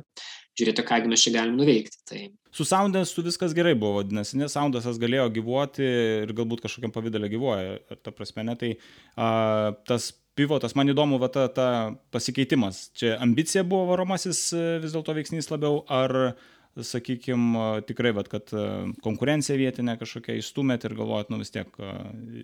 žiūrėti, 0.60 0.86
ką 0.88 1.00
mes 1.08 1.24
čia 1.24 1.34
galim 1.38 1.56
nuveikti. 1.60 2.02
Tai... 2.10 2.22
Su 2.56 2.68
Soundesu 2.68 3.24
viskas 3.26 3.56
gerai 3.58 3.76
buvo, 3.78 4.02
vadinasi, 4.02 4.38
nes 4.42 4.54
Soundesas 4.54 5.00
galėjo 5.02 5.30
gyvuoti 5.38 5.86
ir 6.26 6.34
galbūt 6.36 6.66
kažkokiam 6.66 6.94
pavydalė 6.96 7.32
gyvuoja. 7.32 7.78
Ir 7.80 8.02
ta 8.04 8.14
prasme, 8.16 8.46
ne, 8.50 8.58
tai 8.60 8.74
a, 9.16 9.72
tas 9.88 10.12
pivotas, 10.38 10.76
man 10.78 10.92
įdomu, 10.92 11.22
va, 11.22 11.32
ta, 11.34 11.48
ta 11.54 11.70
pasikeitimas. 12.14 12.90
Čia 12.98 13.16
ambicija 13.24 13.64
buvo 13.68 13.88
varomasis 13.94 14.44
e, 14.54 14.68
vis 14.84 14.94
dėlto 14.94 15.16
veiksnys 15.18 15.50
labiau, 15.54 15.82
ar 15.88 16.36
sakykime, 16.78 17.86
tikrai, 17.90 18.12
vat, 18.14 18.28
kad 18.30 18.52
e, 18.54 18.68
konkurencija 19.06 19.58
vietinė 19.58 19.96
kažkokia 20.02 20.36
įstumėt 20.42 20.86
ir 20.86 20.98
galvojat, 21.00 21.32
nu 21.34 21.40
vis 21.42 21.54
tiek 21.56 21.72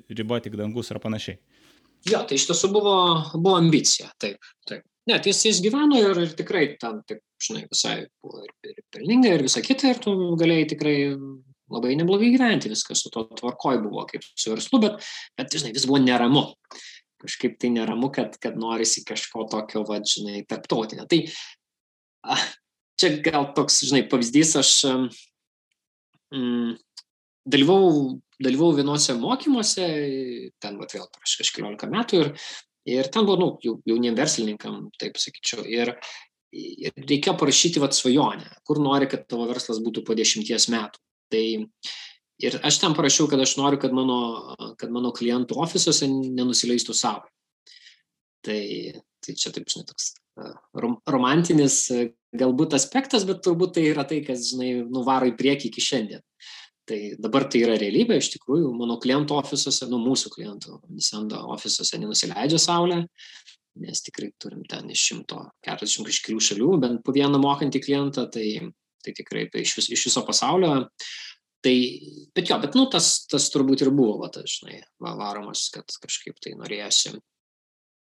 riba 0.10 0.40
tik 0.42 0.58
dangus 0.58 0.90
ir 0.90 1.02
panašiai. 1.04 1.38
Jo, 2.10 2.24
tai 2.28 2.36
iš 2.36 2.50
tiesų 2.50 2.70
buvo, 2.74 2.96
buvo 3.38 3.56
ambicija, 3.60 4.10
taip, 4.20 4.44
taip. 4.68 4.84
Ne, 5.08 5.18
tai 5.20 5.32
jis, 5.32 5.42
jis 5.50 5.60
gyveno 5.64 6.00
ir, 6.00 6.20
ir 6.26 6.34
tikrai 6.36 6.66
ten, 6.80 7.02
taip, 7.08 7.22
žinai, 7.44 7.66
visai 7.72 7.96
buvo 8.24 8.44
ir, 8.44 8.54
ir 8.72 8.78
pelninga 8.92 9.34
ir 9.36 9.44
visa 9.44 9.64
kita, 9.64 9.92
ir 9.92 10.00
tu 10.04 10.14
galėjai 10.40 10.70
tikrai 10.76 10.96
labai 11.74 11.96
neblogai 12.00 12.32
gyventi, 12.34 12.72
viskas 12.72 13.04
su 13.04 13.12
to 13.12 13.26
tvarkoj 13.40 13.82
buvo 13.84 14.06
kaip 14.10 14.24
su 14.28 14.52
verslu, 14.54 14.80
bet, 14.84 15.08
bet 15.40 15.56
žinai, 15.56 15.74
vis 15.76 15.88
buvo 15.90 16.02
neramu. 16.04 16.46
Kažkaip 17.24 17.56
tai 17.60 17.72
neramu, 17.72 18.10
kad, 18.12 18.36
kad 18.44 18.58
norisi 18.60 19.06
kažko 19.08 19.48
tokio, 19.52 19.86
va, 19.88 20.02
žinai, 20.04 20.44
tarptautinio. 20.48 21.08
Tai 21.08 21.22
a, 22.28 22.40
čia 23.00 23.14
gal 23.24 23.52
toks, 23.56 23.80
žinai, 23.88 24.04
pavyzdys, 24.12 24.58
aš 24.60 24.74
mm, 26.36 26.76
dalyvau 27.50 28.20
dalyvau 28.44 28.74
vienuose 28.76 29.16
mokymuose, 29.18 29.88
ten 30.62 30.78
vat, 30.80 30.94
vėl 30.96 31.08
prieš 31.14 31.38
kažkeliolika 31.42 31.90
metų 31.92 32.22
ir, 32.22 32.32
ir 32.90 33.10
ten 33.14 33.28
buvo, 33.28 33.40
nu, 33.40 33.50
jau, 33.64 33.78
jauniem 33.90 34.18
verslininkam, 34.18 34.88
taip 35.02 35.20
sakyčiau, 35.22 35.66
ir, 35.70 35.94
ir 36.54 36.96
reikėjo 36.98 37.36
parašyti 37.40 37.84
vat 37.84 37.96
svajonę, 37.98 38.50
kur 38.68 38.82
nori, 38.84 39.10
kad 39.12 39.28
tavo 39.30 39.48
verslas 39.52 39.82
būtų 39.84 40.06
po 40.08 40.18
dešimties 40.18 40.70
metų. 40.74 41.02
Tai 41.34 41.46
ir 42.44 42.60
aš 42.66 42.82
ten 42.82 42.98
parašiau, 42.98 43.30
kad 43.32 43.42
aš 43.42 43.56
noriu, 43.62 43.80
kad 43.82 43.96
mano, 43.96 44.20
kad 44.80 44.92
mano 44.94 45.14
klientų 45.16 45.58
ofisuose 45.64 46.10
nenusileistų 46.10 46.98
savo. 46.98 47.30
Tai, 48.44 48.60
tai 49.24 49.38
čia 49.40 49.54
taip, 49.56 49.70
žinai, 49.72 49.88
toks 49.88 50.12
rom, 50.76 50.98
romantinis 51.08 51.86
galbūt 52.36 52.76
aspektas, 52.76 53.24
bet 53.30 53.40
turbūt 53.46 53.78
tai 53.78 53.86
yra 53.94 54.04
tai, 54.10 54.20
kas, 54.26 54.50
žinai, 54.52 54.82
nuvaro 54.90 55.30
į 55.30 55.38
priekį 55.40 55.70
iki 55.70 55.84
šiandien. 55.86 56.24
Tai 56.84 57.00
dabar 57.16 57.46
tai 57.48 57.62
yra 57.64 57.78
realybė, 57.80 58.18
iš 58.20 58.34
tikrųjų, 58.34 58.74
mano 58.76 58.98
klientų 59.00 59.38
ofisuose, 59.40 59.88
nu 59.88 60.02
mūsų 60.04 60.34
klientų, 60.34 60.82
Nisendo 60.92 61.40
ofisuose 61.54 62.00
nenusileidžia 62.02 62.60
saulė, 62.60 62.98
nes 63.80 64.04
tikrai 64.04 64.34
turim 64.42 64.66
ten 64.68 64.92
iš 64.92 65.06
140 65.14 66.10
kažkelių 66.10 66.44
šalių, 66.44 66.72
bent 66.84 67.04
po 67.06 67.16
vieną 67.16 67.40
mokantį 67.40 67.84
klientą, 67.86 68.28
tai, 68.36 68.48
tai 69.00 69.16
tikrai 69.16 69.48
tai 69.54 69.64
iš, 69.64 69.78
vis, 69.80 69.90
iš 69.96 70.10
viso 70.10 70.26
pasaulio. 70.28 70.76
Tai, 71.64 71.76
bet 72.36 72.52
jo, 72.52 72.60
bet 72.60 72.76
nu, 72.76 72.90
tas, 72.92 73.14
tas 73.32 73.48
turbūt 73.54 73.86
ir 73.86 73.94
buvo, 73.96 74.18
va, 74.20 74.28
tas, 74.36 74.60
žinai, 74.60 74.82
va, 75.00 75.16
varomas, 75.16 75.70
kad 75.72 75.88
kažkaip 76.04 76.36
tai 76.44 76.58
norėjosi 76.60 77.16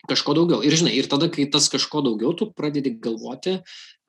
kažko 0.09 0.33
daugiau. 0.33 0.65
Ir 0.65 0.73
žinai, 0.73 0.95
ir 0.97 1.05
tada, 1.05 1.29
kai 1.29 1.45
tas 1.53 1.69
kažko 1.69 2.01
daugiau, 2.07 2.33
tu 2.33 2.49
pradedi 2.57 2.95
galvoti, 2.97 3.59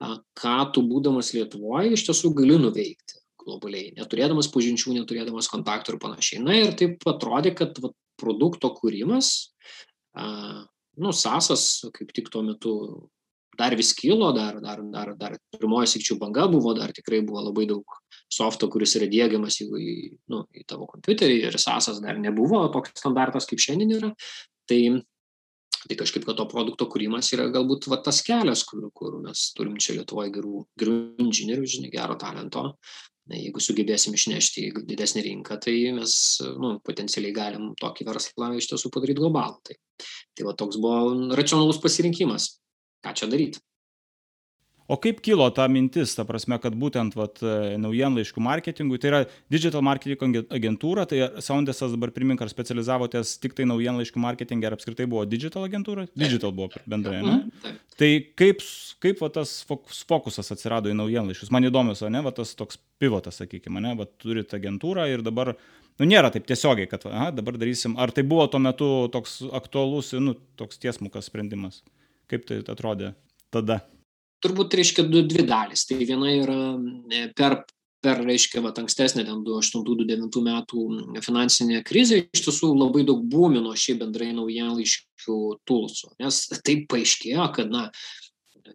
ką 0.01 0.61
tu 0.73 0.81
būdamas 0.89 1.35
Lietuvoje 1.37 1.93
iš 1.93 2.09
tiesų 2.09 2.33
gali 2.41 2.57
nuveikti 2.57 3.21
globaliai, 3.45 3.93
neturėdamas 3.97 4.49
pažinčių, 4.53 4.97
neturėdamas 4.99 5.49
kontaktų 5.51 5.95
ir 5.95 6.01
panašiai. 6.03 6.43
Na 6.43 6.57
ir 6.59 6.75
taip 6.79 7.03
atrodė, 7.09 7.53
kad 7.57 7.79
va, 7.83 7.93
produkto 8.19 8.71
kūrimas, 8.77 9.33
a, 10.17 10.27
nu, 11.01 11.13
sasas 11.17 11.83
kaip 11.95 12.13
tik 12.15 12.29
tuo 12.33 12.43
metu 12.45 12.73
dar 13.57 13.75
vis 13.75 13.93
kilo, 13.93 14.31
dar, 14.33 14.59
dar, 14.61 14.81
dar, 14.89 15.13
dar 15.17 15.37
pirmoji 15.53 15.91
sikčių 15.93 16.17
banga 16.21 16.47
buvo, 16.49 16.73
dar 16.77 16.93
tikrai 16.95 17.21
buvo 17.25 17.43
labai 17.45 17.67
daug 17.69 17.97
softo, 18.31 18.69
kuris 18.71 18.95
yra 18.97 19.07
dėgiamas 19.11 19.59
į, 19.61 19.67
į, 19.77 19.95
nu, 20.33 20.43
į 20.57 20.65
tavo 20.69 20.87
kompiuterį 20.89 21.39
ir 21.47 21.57
sasas 21.61 22.01
dar 22.03 22.17
nebuvo 22.21 22.63
toks 22.73 22.95
standartas, 22.97 23.47
kaip 23.49 23.61
šiandien 23.61 23.93
yra. 23.99 24.11
Tai, 24.69 24.79
tai 25.85 25.99
kažkaip, 25.99 26.25
kad 26.25 26.39
to 26.39 26.47
produkto 26.49 26.87
kūrimas 26.89 27.29
yra 27.35 27.49
galbūt 27.53 27.89
va, 27.91 27.99
tas 28.01 28.23
kelias, 28.25 28.65
kur, 28.69 28.87
kur 28.95 29.19
mes 29.21 29.49
turim 29.57 29.77
čia 29.77 29.99
Lietuvoje 29.99 30.33
gerų, 30.33 30.65
gerų 30.79 30.97
inžinierių, 31.21 31.69
žinai, 31.75 31.93
gero 31.93 32.17
talento, 32.19 32.71
jeigu 33.31 33.61
sugebėsim 33.63 34.15
išnešti 34.17 34.65
į 34.67 34.85
didesnį 34.89 35.23
rinką, 35.27 35.57
tai 35.63 35.75
mes 35.95 36.15
nu, 36.59 36.75
potencialiai 36.83 37.35
galim 37.35 37.69
tokį 37.79 38.07
verslą 38.09 38.51
iš 38.57 38.71
tiesų 38.71 38.91
padaryti 38.93 39.21
globalų. 39.21 39.61
Tai, 39.69 39.77
tai 40.35 40.47
va 40.47 40.55
toks 40.59 40.79
buvo 40.83 41.35
racionalus 41.37 41.79
pasirinkimas, 41.83 42.49
ką 43.05 43.15
čia 43.15 43.29
daryti. 43.31 43.63
O 44.91 44.97
kaip 44.99 45.21
kilo 45.23 45.45
ta 45.55 45.63
mintis, 45.71 46.11
ta 46.17 46.25
prasme, 46.27 46.57
kad 46.59 46.75
būtent 46.75 47.15
vat, 47.15 47.39
naujienlaiškų 47.79 48.41
marketingui, 48.43 48.99
tai 48.99 49.11
yra 49.11 49.21
digital 49.51 49.83
marketing 49.85 50.41
agentūra, 50.51 51.05
tai 51.07 51.21
Soundesas 51.43 51.93
dabar 51.95 52.11
primink, 52.15 52.41
ar 52.43 52.51
specializavotės 52.51 53.37
tik 53.43 53.55
tai 53.55 53.67
naujienlaiškų 53.69 54.19
marketingą, 54.19 54.67
ar 54.67 54.75
apskritai 54.75 55.07
buvo 55.07 55.23
digital 55.29 55.69
agentūra? 55.69 56.09
Digital 56.19 56.51
buvo 56.57 56.83
bendrai, 56.83 57.21
ne? 57.23 57.37
Mhm, 57.37 57.77
tai 58.01 58.09
kaip, 58.41 58.65
kaip 59.03 59.23
va, 59.23 59.31
tas 59.39 59.55
fokusas 59.63 60.51
atsirado 60.57 60.91
į 60.91 60.97
naujienlaiškus? 60.99 61.53
Man 61.55 61.69
įdomus, 61.69 62.03
o 62.03 62.11
ne, 62.11 62.19
va, 62.25 62.35
tas 62.35 62.51
toks 62.59 62.81
pivotas, 62.99 63.39
sakykime, 63.39 63.79
ne, 63.87 63.95
va, 63.99 64.09
turite 64.19 64.59
agentūrą 64.59 65.07
ir 65.13 65.23
dabar, 65.23 65.53
nu, 65.95 66.09
nėra 66.11 66.33
taip 66.35 66.43
tiesiogiai, 66.51 66.91
kad, 66.91 67.07
aha, 67.07 67.31
dabar 67.39 67.55
darysim, 67.61 67.95
ar 67.95 68.11
tai 68.11 68.27
buvo 68.27 68.49
tuo 68.51 68.59
metu 68.59 68.91
toks 69.15 69.39
aktualus, 69.55 70.11
nu, 70.19 70.35
toks 70.59 70.83
tiesmukas 70.83 71.31
sprendimas? 71.31 71.85
Kaip 72.27 72.43
tai 72.51 72.59
atrodė 72.67 73.15
tada? 73.53 73.79
Turbūt 74.43 74.75
reiškia 74.79 75.05
du, 75.07 75.23
dvi 75.27 75.45
dalys. 75.47 75.85
Tai 75.89 75.97
viena 76.03 76.31
yra 76.33 76.57
e, 77.11 77.25
per, 77.37 77.61
per 78.03 78.21
reiškia, 78.25 78.61
va, 78.65 78.73
ankstesnė, 78.83 79.25
ten 79.27 79.43
2008-2009 79.47 80.43
metų 80.49 80.87
finansinė 81.25 81.83
krizė, 81.87 82.23
iš 82.35 82.45
tiesų 82.47 82.73
labai 82.75 83.05
daug 83.07 83.23
būmino 83.31 83.75
šiaip 83.79 84.03
bendrai 84.03 84.33
naujienlaiškių 84.35 85.39
tulsų. 85.69 86.13
Nes 86.23 86.43
taip 86.65 86.85
paaiškėjo, 86.91 87.47
kad, 87.55 87.71
na, 87.73 87.87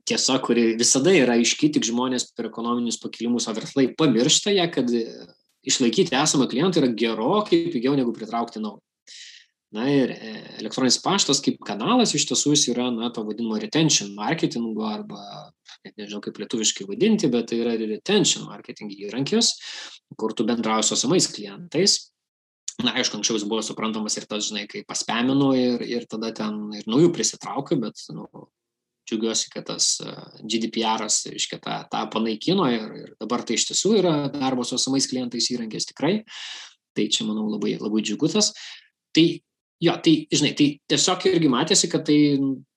tiesa, 0.09 0.39
kuri 0.45 0.73
visada 0.81 1.13
yra 1.17 1.37
aiški, 1.39 1.73
tik 1.77 1.87
žmonės 1.89 2.31
per 2.37 2.49
ekonominius 2.51 3.01
pakilimus, 3.03 3.49
o 3.49 3.57
verslai 3.57 3.91
pamiršta 3.99 4.55
ją, 4.57 4.69
kad 4.73 4.93
išlaikyti 5.69 6.17
esamą 6.17 6.49
klientą 6.49 6.83
yra 6.83 6.93
gerokai 6.97 7.67
pigiau 7.73 7.97
negu 7.99 8.15
pritraukti 8.17 8.63
naują. 8.63 8.88
Na 9.77 9.85
ir 9.93 10.15
e, 10.15 10.31
elektroninis 10.63 10.97
paštas 11.05 11.43
kaip 11.45 11.59
kanalas 11.67 12.15
iš 12.17 12.25
tiesų 12.31 12.55
jis 12.55 12.69
yra, 12.73 12.87
na, 12.95 13.11
to 13.13 13.21
vadinamo 13.27 13.59
retention 13.61 14.15
marketingo 14.17 14.87
arba, 14.89 15.21
net 15.85 15.99
nežinau 16.01 16.23
kaip 16.25 16.39
lietuviškai 16.41 16.87
vadinti, 16.89 17.29
bet 17.29 17.51
tai 17.51 17.59
yra 17.61 17.75
retention 17.77 18.47
marketing 18.49 18.95
įrankis, 18.97 19.53
kur 20.17 20.33
tu 20.33 20.47
bendrauji 20.49 20.89
su 20.89 20.97
esamais 20.97 21.29
klientais. 21.35 21.99
Na, 22.81 22.95
aišku, 22.95 23.19
anksčiau 23.19 23.37
jis 23.37 23.45
buvo 23.51 23.61
suprantamas 23.67 24.17
ir 24.17 24.25
tas, 24.31 24.47
žinai, 24.49 24.65
kai 24.71 24.85
paspeminu 24.89 25.51
ir, 25.59 25.83
ir 25.85 26.07
tada 26.09 26.31
ten 26.33 26.71
ir 26.79 26.87
naujų 26.89 27.11
prisitraukiu, 27.13 27.77
bet, 27.83 28.01
nu, 28.15 28.25
džiugiuosi, 29.09 29.51
kad 29.53 29.67
tas 29.69 29.97
e, 30.05 30.15
GDPR-as, 30.49 31.25
reiškia, 31.33 31.59
tą, 31.65 31.81
tą 31.93 32.05
panaikino 32.13 32.71
ir, 32.73 32.87
ir 33.03 33.13
dabar 33.21 33.45
tai 33.45 33.59
iš 33.59 33.67
tiesų 33.73 33.93
yra 33.99 34.15
darbo 34.33 34.65
su 34.65 34.79
esamais 34.79 35.09
klientais 35.11 35.51
įrankis 35.53 35.91
tikrai. 35.91 36.23
Tai 36.97 37.07
čia, 37.13 37.27
manau, 37.29 37.49
labai, 37.51 37.75
labai 37.83 38.05
džiugutas. 38.07 38.53
Tai 39.17 39.27
Jo, 39.79 39.93
tai, 40.03 40.13
žinai, 40.35 40.51
tai 40.59 40.65
tiesiog 40.91 41.25
irgi 41.31 41.51
matėsi, 41.53 41.87
kad 41.91 42.03
tai, 42.09 42.17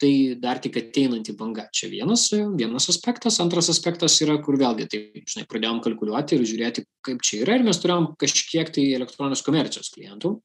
tai 0.02 0.12
dar 0.38 0.60
tik 0.62 0.76
ateinanti 0.78 1.34
banga. 1.38 1.66
Čia 1.74 1.90
vienas, 1.90 2.28
vienas 2.60 2.86
aspektas. 2.94 3.40
Antras 3.42 3.72
aspektas 3.74 4.20
yra, 4.22 4.36
kur 4.46 4.60
vėlgi, 4.62 4.86
tai, 4.92 5.00
žinai, 5.26 5.48
pradėjom 5.50 5.80
kalkuliuoti 5.82 6.38
ir 6.38 6.46
žiūrėti, 6.46 6.86
kaip 7.08 7.26
čia 7.26 7.42
yra. 7.42 7.58
Ir 7.58 7.66
mes 7.66 7.82
turėjom 7.82 8.12
kažkiek 8.22 8.70
tai 8.76 8.86
elektroninės 9.00 9.42
komercijos 9.48 9.90
klientų. 9.96 10.36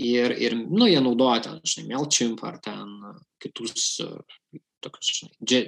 Ir, 0.00 0.32
ir 0.40 0.56
nu, 0.56 0.88
jie 0.88 1.00
naudoja 1.04 1.44
ten, 1.44 1.60
žinai, 1.64 1.90
MailChimp 1.92 2.40
ar 2.44 2.56
ten 2.64 2.96
kitus 3.40 4.00
tokius, 4.84 5.12
žinai, 5.20 5.32
dže, 5.40 5.60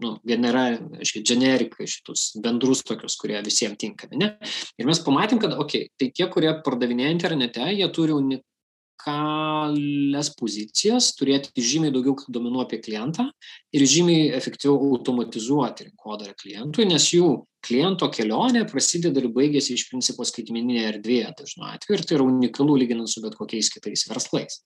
nu, 0.00 0.16
genera, 0.28 0.66
aiškiai, 1.00 1.24
generikai 1.26 1.88
šitus 1.88 2.30
bendrus 2.44 2.84
tokius, 2.86 3.16
kurie 3.20 3.40
visiems 3.44 3.80
tinkami. 3.80 4.20
Ne? 4.20 4.34
Ir 4.80 4.88
mes 4.88 5.00
pamatėm, 5.04 5.40
kad, 5.42 5.56
okei, 5.60 5.88
tai 6.00 6.10
tie, 6.16 6.28
kurie 6.32 6.52
pardavinėja 6.64 7.16
internete, 7.16 7.66
jie 7.72 7.88
turi 7.92 8.16
unikalias 9.00 10.30
pozicijas, 10.36 11.14
turėti 11.16 11.62
žymiai 11.62 11.92
daugiau 11.92 12.16
duomenų 12.28 12.62
apie 12.62 12.80
klientą 12.82 13.30
ir 13.72 13.84
žymiai 13.86 14.30
efektyviau 14.36 14.76
automatizuoti 14.96 15.88
rinkodarą 15.88 16.34
klientui, 16.36 16.86
nes 16.86 17.10
jų 17.12 17.46
kliento 17.64 18.08
kelionė 18.10 18.66
prasideda 18.68 19.20
ir 19.20 19.30
baigėsi 19.32 19.74
iš 19.74 19.88
principo 19.90 20.24
skaitmeninėje 20.24 20.86
erdvėje 20.94 21.32
dažnu 21.38 21.66
atveju 21.66 21.98
ir 21.98 22.04
tai 22.04 22.16
yra 22.16 22.24
unikalu 22.24 22.76
lyginant 22.76 23.08
su 23.08 23.22
bet 23.22 23.36
kokiais 23.36 23.70
kitais 23.70 24.06
verslais. 24.08 24.62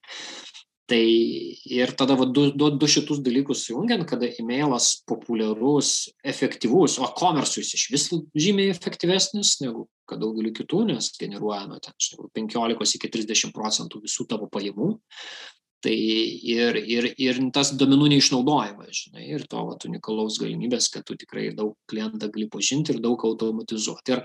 Tai 0.84 1.00
ir 1.00 1.94
tada 1.96 2.12
va, 2.20 2.26
du, 2.28 2.50
du, 2.52 2.68
du 2.76 2.88
šitus 2.90 3.22
dalykus 3.24 3.62
jungiant, 3.70 4.04
kada 4.04 4.28
e-mailas 4.28 4.90
populiarus, 5.08 6.10
efektyvus, 6.20 6.98
o 7.00 7.08
komersui 7.16 7.64
iš 7.64 7.86
vis 7.94 8.10
žymiai 8.12 8.68
efektyvesnis 8.74 9.56
negu 9.62 9.86
kad 10.04 10.20
daugeliu 10.20 10.52
kitų, 10.52 10.82
nes 10.92 11.08
generuoja 11.16 11.64
nuo 11.70 11.80
15 11.80 12.98
iki 12.98 13.10
30 13.16 13.54
procentų 13.56 14.02
visų 14.04 14.28
tavo 14.28 14.50
pajamų. 14.52 14.92
Tai 15.84 15.92
ir, 15.92 16.78
ir, 16.88 17.10
ir 17.20 17.38
tas 17.52 17.74
domenų 17.76 18.14
neišnaudojimas, 18.14 19.02
žinai, 19.04 19.26
ir 19.36 19.42
to 19.52 19.66
vat, 19.68 19.84
unikalaus 19.84 20.38
galimybės, 20.40 20.88
kad 20.92 21.04
tu 21.04 21.16
tikrai 21.20 21.50
daug 21.56 21.74
klientą 21.92 22.30
gali 22.32 22.46
pažinti 22.48 22.94
ir 22.94 23.02
daug 23.04 23.20
automatizuoti. 23.28 24.16
Ir 24.16 24.22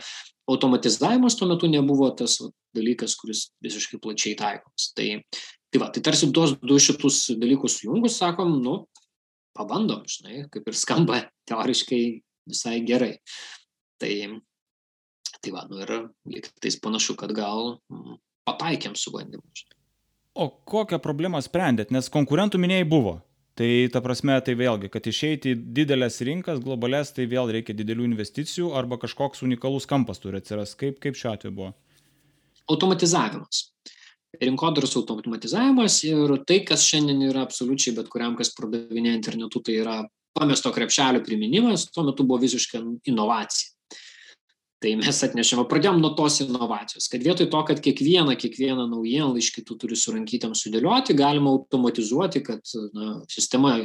automatizavimas 0.47 1.35
tuo 1.35 1.49
metu 1.51 1.67
nebuvo 1.67 2.07
tas 2.15 2.37
vat, 2.39 2.55
dalykas, 2.75 3.17
kuris 3.19 3.49
visiškai 3.65 3.99
plačiai 3.99 4.37
taikomas. 4.39 4.87
Tai, 4.95 5.09
tai, 5.69 5.81
va, 5.81 5.89
tai 5.93 6.03
tarsi 6.05 6.29
tuos 6.33 6.55
du 6.61 6.79
šitus 6.81 7.29
dalykus 7.39 7.79
jungus, 7.85 8.17
sakom, 8.21 8.57
nu, 8.63 8.81
pabandom, 9.57 10.05
žinai, 10.09 10.45
kaip 10.53 10.69
ir 10.69 10.77
skamba 10.77 11.23
teoriškai 11.49 12.03
visai 12.49 12.79
gerai. 12.87 13.15
Tai, 13.99 14.13
tai 15.39 15.53
va, 15.55 15.65
nu 15.69 15.81
ir 15.83 15.95
liktais 16.29 16.79
panašu, 16.81 17.17
kad 17.19 17.33
gal 17.35 17.77
mm, 17.91 18.19
pataikėm 18.49 18.95
su 18.97 19.13
bandymu. 19.13 19.43
O 20.39 20.47
kokią 20.49 21.01
problemą 21.03 21.41
sprendėt? 21.43 21.91
Nes 21.91 22.07
konkurentų 22.13 22.61
minėjai 22.61 22.87
buvo. 22.87 23.19
Tai 23.59 23.67
ta 23.91 23.99
prasme, 23.99 24.37
tai 24.39 24.53
vėlgi, 24.55 24.87
kad 24.87 25.03
išeiti 25.09 25.51
į 25.51 25.55
didelės 25.75 26.21
rinkas, 26.23 26.61
globales, 26.63 27.09
tai 27.11 27.25
vėl 27.27 27.49
reikia 27.51 27.75
didelių 27.75 28.05
investicijų 28.07 28.69
arba 28.79 28.95
kažkoks 29.01 29.43
unikalus 29.43 29.89
kampas 29.89 30.21
turi 30.23 30.39
atsirasti. 30.39 30.77
Kaip, 30.79 31.01
kaip 31.03 31.19
šiuo 31.19 31.33
atveju 31.33 31.55
buvo? 31.57 31.73
Automatizavimas. 32.71 33.65
Rinkodaros 34.37 34.93
automatizavimas 34.99 36.03
ir 36.05 36.35
tai, 36.47 36.59
kas 36.67 36.85
šiandien 36.85 37.23
yra 37.31 37.47
absoliučiai 37.47 37.95
bet 37.97 38.11
kuriam, 38.13 38.35
kas 38.37 38.53
pardavinėja 38.53 39.17
internetu, 39.17 39.63
tai 39.65 39.79
yra 39.81 39.97
pamesto 40.37 40.69
krepšelio 40.71 41.23
priminimas, 41.25 41.87
tuo 41.89 42.05
metu 42.05 42.27
buvo 42.27 42.43
visiškai 42.45 42.83
inovacija 43.09 43.73
tai 44.83 44.95
mes 44.99 45.19
atnešėme 45.25 45.65
pradėjom 45.69 45.99
nuo 45.99 46.13
tos 46.17 46.39
inovacijos 46.43 47.09
kad 47.11 47.23
vietoj 47.23 47.49
to 47.51 47.61
kad 47.67 47.81
kiekvieną 47.83 48.35
kiekvieną 48.39 48.87
naujienlaiškį 48.93 49.63
tu 49.67 49.77
turi 49.79 49.99
su 49.99 50.15
rankytėm 50.15 50.55
sudėlioti 50.55 51.15
galima 51.19 51.51
automatizuoti 51.57 52.43
kad 52.47 52.75
na 52.95 53.19
sistema 53.31 53.75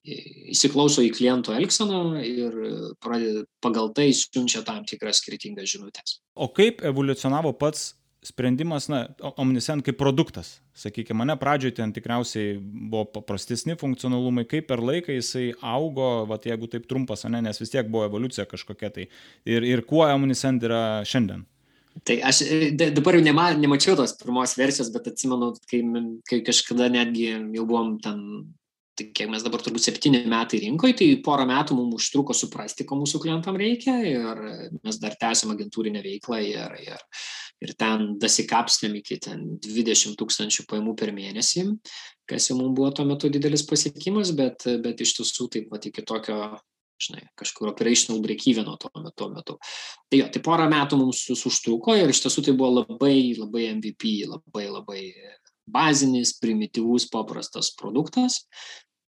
įsiklauso 0.00 1.02
į 1.04 1.10
kliento 1.12 1.52
elgseną 1.52 2.22
ir 2.24 2.54
pradeda 3.02 3.44
pagal 3.64 3.90
tai 3.96 4.08
siunčia 4.16 4.62
tam 4.64 4.86
tikras 4.88 5.20
skirtingas 5.20 5.68
žinutes. 5.74 6.20
O 6.32 6.48
kaip 6.48 6.80
evoliucionavo 6.86 7.52
pats 7.60 7.90
sprendimas, 8.22 8.88
na, 8.92 9.04
Omnisend 9.40 9.84
kaip 9.84 9.96
produktas, 10.00 10.58
sakykime, 10.76 11.22
mane 11.22 11.36
pradžioje 11.40 11.78
ten 11.78 11.92
tikriausiai 11.96 12.58
buvo 12.60 13.06
paprastesni 13.14 13.76
funkcionalumai, 13.80 14.44
kaip 14.48 14.68
per 14.68 14.82
laiką 14.84 15.16
jisai 15.16 15.46
augo, 15.64 16.10
va, 16.28 16.36
jeigu 16.44 16.68
taip 16.70 16.88
trumpas, 16.90 17.24
ne, 17.32 17.40
nes 17.46 17.60
vis 17.60 17.72
tiek 17.72 17.88
buvo 17.88 18.04
evoliucija 18.10 18.44
kažkokia 18.50 18.92
tai. 18.96 19.08
Ir, 19.48 19.64
ir 19.64 19.84
kuo 19.88 20.04
Omnisend 20.04 20.68
yra 20.68 20.82
šiandien? 21.08 21.46
Tai 22.06 22.16
aš 22.28 22.44
dabar 22.78 23.16
jau 23.16 23.24
nema, 23.24 23.50
nemačiau 23.58 23.96
tos 23.98 24.14
pirmos 24.20 24.54
versijos, 24.58 24.92
bet 24.94 25.08
atsimenu, 25.10 25.52
kai, 25.70 25.80
kai 26.28 26.40
kažkada 26.46 26.90
netgi 26.92 27.32
jau 27.56 27.64
buvom 27.66 27.96
ten 28.04 28.20
tai 28.98 29.06
kiek 29.16 29.30
mes 29.32 29.44
dabar 29.44 29.62
turbūt 29.64 29.84
septyni 29.84 30.22
metai 30.28 30.60
rinkoje, 30.64 30.96
tai 31.00 31.08
porą 31.24 31.46
metų 31.48 31.76
mums 31.78 32.00
užtruko 32.00 32.36
suprasti, 32.36 32.86
ko 32.88 32.98
mūsų 33.00 33.20
klientam 33.22 33.58
reikia 33.60 33.96
ir 34.06 34.42
mes 34.80 34.98
dar 35.02 35.16
tęsiam 35.20 35.54
agentūrinę 35.54 36.02
veiklą 36.04 36.40
ir, 36.44 36.74
ir, 36.84 37.04
ir 37.64 37.74
ten 37.80 38.14
dasikapstėm 38.20 38.98
iki 39.00 39.20
ten 39.22 39.46
20 39.64 40.18
tūkstančių 40.20 40.66
paimų 40.70 40.96
per 41.00 41.14
mėnesį, 41.16 41.66
kas 42.28 42.50
jau 42.50 42.58
mums 42.58 42.76
buvo 42.76 42.90
tuo 42.94 43.06
metu 43.08 43.30
didelis 43.32 43.64
pasiekimas, 43.68 44.34
bet, 44.36 44.66
bet 44.84 45.00
iš 45.06 45.16
tiesų 45.20 45.48
taip 45.54 45.70
pat 45.72 45.88
iki 45.90 46.04
tokio 46.06 46.58
žinai, 47.00 47.22
kažkur 47.38 47.70
operational 47.70 48.20
break-even 48.20 48.68
tuo 48.80 48.90
metu, 49.00 49.14
tuo 49.16 49.28
metu. 49.32 49.56
Tai 50.10 50.20
jo, 50.20 50.26
tai 50.32 50.42
porą 50.44 50.66
metų 50.70 50.98
mums 51.00 51.22
užtruko 51.32 51.96
ir 51.96 52.12
iš 52.12 52.22
tiesų 52.26 52.44
tai 52.44 52.56
buvo 52.58 52.82
labai, 52.82 53.32
labai 53.38 53.70
MVP, 53.76 54.12
labai, 54.28 54.66
labai 54.68 55.02
bazinis, 55.72 56.36
primityvus, 56.42 57.08
paprastas 57.12 57.72
produktas, 57.78 58.42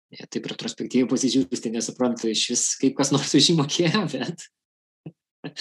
Ja, 0.09 0.25
taip 0.25 0.47
retrospektyviai 0.49 1.09
pasižiūrėjus, 1.09 1.61
tai 1.61 1.71
nesuprantu 1.75 2.31
iš 2.31 2.47
vis, 2.55 2.63
kaip 2.81 2.95
kas 2.97 3.11
nors 3.13 3.35
už 3.37 3.51
jį 3.51 3.57
mokėjo, 3.59 4.05
bet... 4.15 4.45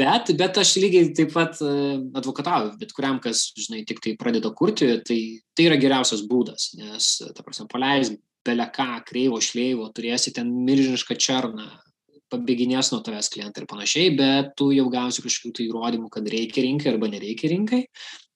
bet, 0.00 0.32
bet 0.40 0.58
aš 0.58 0.72
lygiai 0.82 1.12
taip 1.14 1.30
pat 1.36 1.60
e, 1.62 1.74
advokatauju, 2.18 2.72
bet 2.80 2.94
kuriam, 2.96 3.20
kas, 3.22 3.46
žinai, 3.54 3.84
tik 3.86 4.02
tai 4.02 4.16
pradeda 4.18 4.50
kurti, 4.58 4.90
tai, 5.06 5.20
tai 5.54 5.68
yra 5.68 5.78
geriausias 5.78 6.24
būdas, 6.26 6.72
nes, 6.80 7.12
ta 7.30 7.46
prasme, 7.46 7.68
paleis 7.70 8.10
beleką, 8.44 8.90
kreivo, 9.06 9.38
šleivo, 9.40 9.86
turėsi 9.94 10.34
ten 10.34 10.50
milžinišką 10.66 11.14
černą, 11.14 11.70
pabėginės 12.34 12.90
nuo 12.90 13.04
tavęs 13.06 13.30
klientai 13.30 13.62
ir 13.62 13.70
panašiai, 13.70 14.10
bet 14.18 14.50
tu 14.58 14.72
jau 14.74 14.88
gausi 14.90 15.22
kažkokių 15.22 15.54
tai 15.54 15.68
įrodymų, 15.68 16.10
kad 16.10 16.26
reikia 16.26 16.66
rinkai 16.66 16.90
arba 16.90 17.06
nereikia 17.12 17.54
rinkai. 17.54 17.84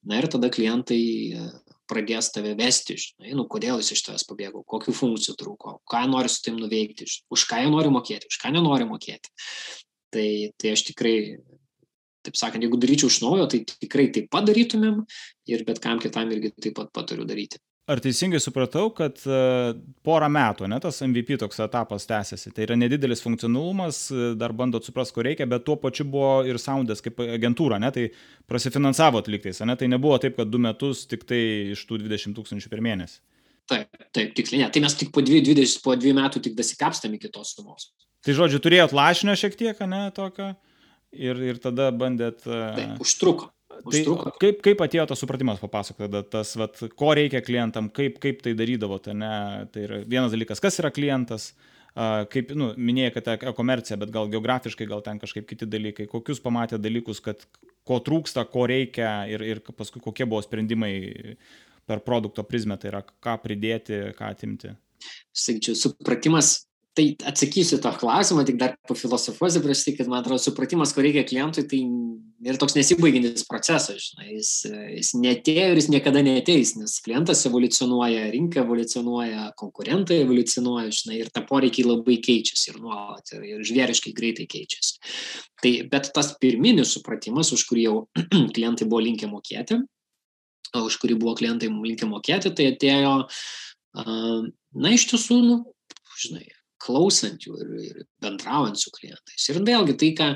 Na 0.08 0.22
ir 0.22 0.28
tada 0.32 0.48
klientai 0.52 1.02
e, 1.36 1.46
pradės 1.88 2.30
tave 2.32 2.54
vesti, 2.58 2.96
žinai, 3.00 3.34
nu, 3.36 3.44
kodėl 3.50 3.82
jis 3.82 3.92
iš 3.96 4.04
tavęs 4.06 4.24
pabėgo, 4.28 4.64
kokių 4.68 4.94
funkcijų 4.96 5.36
trūko, 5.40 5.74
ką 5.88 6.02
nori 6.08 6.32
su 6.32 6.42
tim 6.46 6.56
nuveikti, 6.60 7.08
už 7.32 7.44
ką 7.50 7.62
jie 7.62 7.70
nori 7.72 7.92
mokėti, 7.92 8.30
už 8.32 8.40
ką 8.40 8.52
nenori 8.56 8.88
mokėti. 8.88 9.32
Tai, 10.14 10.28
tai 10.56 10.72
aš 10.72 10.86
tikrai, 10.88 11.14
taip 12.24 12.40
sakant, 12.40 12.64
jeigu 12.64 12.80
daryčiau 12.80 13.12
iš 13.12 13.20
naujo, 13.24 13.48
tai 13.52 13.62
tikrai 13.68 14.08
taip 14.14 14.30
pat 14.32 14.48
darytumėm 14.48 15.02
ir 15.52 15.64
bet 15.68 15.82
kam 15.84 16.00
kitam 16.00 16.32
irgi 16.32 16.54
taip 16.56 16.78
pat 16.80 16.92
patariu 16.96 17.28
daryti. 17.28 17.60
Ar 17.88 18.02
teisingai 18.04 18.36
supratau, 18.42 18.90
kad 18.92 19.16
e, 19.24 19.36
porą 20.04 20.26
metų, 20.28 20.66
ne, 20.68 20.76
tas 20.84 20.98
MVP 21.06 21.38
toks 21.40 21.62
etapas 21.64 22.04
tęsiasi. 22.10 22.50
Tai 22.52 22.66
yra 22.66 22.76
nedidelis 22.76 23.22
funkcionalumas, 23.24 24.02
e, 24.12 24.26
dar 24.36 24.52
bandot 24.56 24.84
suprasti, 24.84 25.14
ko 25.16 25.24
reikia, 25.24 25.46
bet 25.48 25.64
tuo 25.64 25.78
pačiu 25.80 26.04
buvo 26.12 26.42
ir 26.44 26.60
Soundas 26.60 27.00
kaip 27.04 27.22
agentūra, 27.24 27.78
ne, 27.80 27.88
tai 27.94 28.04
prasifinansavot 28.50 29.32
liktais, 29.32 29.62
ne, 29.64 29.78
tai 29.80 29.88
nebuvo 29.88 30.20
taip, 30.20 30.36
kad 30.36 30.52
du 30.52 30.60
metus 30.60 31.06
tik 31.08 31.24
tai 31.28 31.40
iš 31.72 31.86
tų 31.88 32.02
20 32.04 32.36
tūkstančių 32.36 32.74
per 32.74 32.84
mėnesį. 32.84 33.18
Taip, 33.68 34.04
taip, 34.16 34.36
tiksliai, 34.36 34.66
ne. 34.66 34.70
Tai 34.72 34.84
mes 34.84 35.00
tik 35.00 35.10
po 35.12 35.24
dviejų, 35.24 35.46
20, 35.50 35.80
po 35.84 35.96
dviejų 35.96 36.16
metų 36.20 36.44
tik 36.44 36.60
dasikapstėm 36.60 37.16
iki 37.16 37.32
tos 37.32 37.56
sumos. 37.56 37.90
Tai 38.24 38.36
žodžiu, 38.36 38.60
turėjot 38.64 38.92
lašinio 38.96 39.36
šiek 39.38 39.56
tiek, 39.56 39.80
ne, 39.88 40.06
tokio, 40.16 40.52
ir, 41.16 41.40
ir 41.54 41.60
tada 41.64 41.88
bandėt. 41.92 42.44
E, 42.44 42.60
taip, 42.76 43.00
užtruko. 43.04 43.48
Tai 43.84 44.02
kaip, 44.42 44.60
kaip 44.64 44.82
atėjo 44.84 45.06
tas 45.10 45.22
supratimas 45.22 45.60
papasakot, 45.62 46.14
tas, 46.32 46.54
vat, 46.58 46.80
ko 46.98 47.14
reikia 47.16 47.42
klientam, 47.44 47.90
kaip, 47.94 48.18
kaip 48.22 48.42
tai 48.44 48.54
darydavote, 48.58 49.14
ne? 49.16 49.32
Tai 49.72 49.84
yra 49.84 50.00
vienas 50.08 50.34
dalykas, 50.34 50.62
kas 50.62 50.80
yra 50.82 50.90
klientas, 50.94 51.52
kaip, 52.32 52.52
nu, 52.58 52.72
minėjai, 52.74 53.14
kad 53.16 53.32
e-komercija, 53.52 53.98
bet 54.00 54.12
gal 54.14 54.30
geografiškai, 54.32 54.88
gal 54.90 55.02
ten 55.06 55.20
kažkaip 55.22 55.48
kiti 55.48 55.68
dalykai, 55.70 56.08
kokius 56.10 56.42
pamatė 56.44 56.80
dalykus, 56.82 57.22
kad 57.24 57.46
ko 57.88 58.00
trūksta, 58.04 58.44
ko 58.50 58.66
reikia 58.68 59.12
ir, 59.30 59.44
ir 59.46 59.62
paskui 59.72 60.02
kokie 60.04 60.28
buvo 60.28 60.42
sprendimai 60.44 60.92
per 61.88 62.04
produkto 62.04 62.44
prizmę, 62.44 62.76
tai 62.80 62.92
yra 62.92 63.02
ką 63.06 63.38
pridėti, 63.44 64.02
ką 64.18 64.32
atimti. 64.34 64.74
Sakyčiau, 65.32 65.78
supratimas 65.78 66.67
tai 66.98 67.12
atsakysiu 67.30 67.78
tą 67.82 67.92
klausimą, 67.94 68.42
tik 68.46 68.56
dar 68.58 68.74
pafilosofuosiu 68.88 69.62
prieš 69.62 69.84
tai, 69.86 69.92
kad 70.00 70.08
man 70.10 70.18
atrodo 70.24 70.42
supratimas, 70.42 70.90
ko 70.94 71.04
reikia 71.04 71.22
klientui, 71.28 71.62
tai 71.70 71.78
yra 72.42 72.58
toks 72.58 72.74
nesibaigintis 72.74 73.46
procesas, 73.46 74.08
žinai, 74.08 74.32
jis, 74.32 74.50
jis 74.96 75.12
netėjo 75.18 75.68
ir 75.70 75.78
jis 75.78 75.88
niekada 75.92 76.22
neteis, 76.26 76.74
nes 76.78 76.96
klientas 77.04 77.44
evoliucionuoja, 77.46 78.24
rinka 78.34 78.64
evoliucionuoja, 78.64 79.52
konkurentai 79.60 80.18
evoliucionuoja, 80.24 80.90
žinai, 80.98 81.20
ir 81.22 81.30
ta 81.34 81.44
poreikiai 81.46 81.86
labai 81.86 82.18
keičiasi 82.24 82.72
ir 82.72 82.82
nuolat, 82.82 83.30
ir, 83.36 83.46
ir 83.52 83.62
žvėriškai 83.70 84.14
greitai 84.18 84.48
keičiasi. 84.50 84.98
Tai, 85.62 85.74
bet 85.94 86.10
tas 86.18 86.34
pirminis 86.42 86.96
supratimas, 86.98 87.54
už 87.54 87.66
kurį 87.70 87.86
jau 87.86 87.96
klientai 88.58 88.90
buvo 88.90 89.06
linkę 89.06 89.30
mokėti, 89.30 89.78
už 90.82 90.98
kurį 90.98 91.22
buvo 91.22 91.38
klientai 91.38 91.70
linkę 91.70 92.10
mokėti, 92.10 92.54
tai 92.54 92.72
atėjo, 92.74 93.16
na, 93.94 94.94
iš 94.94 95.10
tiesų, 95.14 95.42
nu, 95.46 95.60
žinai, 96.18 96.46
klausant 96.82 97.44
jų 97.44 97.56
ir, 97.62 97.72
ir 97.88 98.00
bendraujant 98.22 98.78
su 98.80 98.92
klientais. 98.94 99.48
Ir 99.50 99.60
vėlgi 99.66 99.96
tai, 100.00 100.10
ką, 100.18 100.28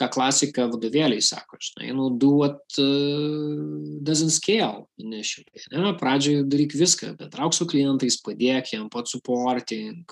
ką 0.00 0.08
klasika 0.14 0.66
vadovėliai 0.70 1.22
sako, 1.24 1.60
žinai, 1.62 1.92
nu, 1.96 2.10
do 2.20 2.32
what 2.40 2.80
uh, 2.82 4.00
doesn't 4.06 4.34
scale 4.34 4.86
initially. 5.00 5.64
Ne? 5.72 5.94
Pradžioje 6.00 6.46
daryk 6.50 6.76
viską, 6.78 7.14
bendrauk 7.20 7.56
su 7.56 7.68
klientais, 7.70 8.20
padėk 8.24 8.74
jam, 8.74 8.88
pat 8.92 9.10
supporting. 9.12 10.04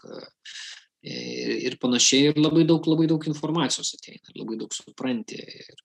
Ir, 1.09 1.53
ir 1.69 1.77
panašiai, 1.81 2.33
ir 2.33 2.41
labai 2.43 2.65
daug, 2.67 2.85
labai 2.91 3.07
daug 3.09 3.23
informacijos 3.31 3.95
ateina, 3.95 4.35
labai 4.35 4.59
daug 4.61 4.73
supranti. 4.75 5.39
Ir, 5.39 5.77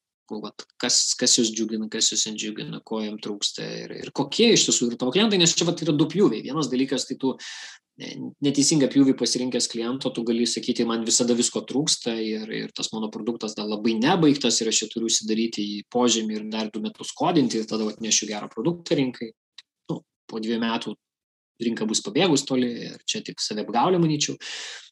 vat, 0.42 0.64
kas, 0.82 1.14
kas 1.20 1.36
jūs 1.38 1.52
džiugina, 1.54 1.90
kas 1.92 2.12
jūs 2.14 2.26
nedžiugina, 2.30 2.80
ko 2.88 3.02
jam 3.04 3.18
trūksta 3.22 3.66
ir, 3.84 3.94
ir 4.06 4.12
kokie 4.16 4.54
iš 4.54 4.68
tiesų 4.68 4.90
yra 4.90 5.00
tavo 5.02 5.14
klientai, 5.14 5.40
nes 5.42 5.54
čia 5.58 5.68
vat, 5.68 5.82
yra 5.84 5.96
du 5.96 6.08
pjūviai. 6.10 6.44
Vienas 6.46 6.72
dalykas, 6.72 7.08
tai 7.10 7.18
tu 7.22 7.34
neteisingą 7.98 8.88
pjūvį 8.90 9.14
pasirinkęs 9.20 9.68
kliento, 9.70 10.10
tu 10.10 10.24
gali 10.26 10.48
sakyti, 10.50 10.86
man 10.90 11.06
visada 11.06 11.36
visko 11.38 11.62
trūksta 11.70 12.16
ir, 12.18 12.50
ir 12.50 12.72
tas 12.74 12.90
mano 12.94 13.12
produktas 13.14 13.54
dar 13.54 13.68
labai 13.70 13.94
nebaigtas 14.00 14.58
ir 14.62 14.72
aš 14.72 14.82
čia 14.82 14.90
turiu 14.90 15.12
įsidaryti 15.12 15.66
į 15.76 15.84
požemį 15.94 16.40
ir 16.40 16.48
dar 16.50 16.72
du 16.74 16.82
metus 16.82 17.14
kodinti 17.14 17.62
ir 17.62 17.70
tada 17.70 17.86
atnešiu 17.92 18.30
gerą 18.32 18.50
produktą 18.50 18.98
rinkai. 18.98 19.30
Nu, 19.92 20.02
po 20.26 20.42
dviejų 20.42 20.62
metų 20.66 20.96
rinka 21.64 21.86
bus 21.90 22.02
pabėgus 22.02 22.48
toli 22.50 22.72
ir 22.90 22.98
čia 23.06 23.22
tik 23.26 23.42
save 23.44 23.62
apgaulė, 23.68 24.02
manyčiau. 24.02 24.40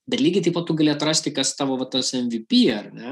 Bet 0.10 0.18
lygiai 0.18 0.42
taip 0.42 0.56
pat 0.58 0.66
tu 0.66 0.74
gali 0.74 0.90
atrasti, 0.90 1.30
kas 1.34 1.54
tavo 1.54 1.76
va, 1.78 1.86
tas 1.90 2.10
MVP, 2.18 2.62
ar 2.74 2.88
ne, 2.96 3.12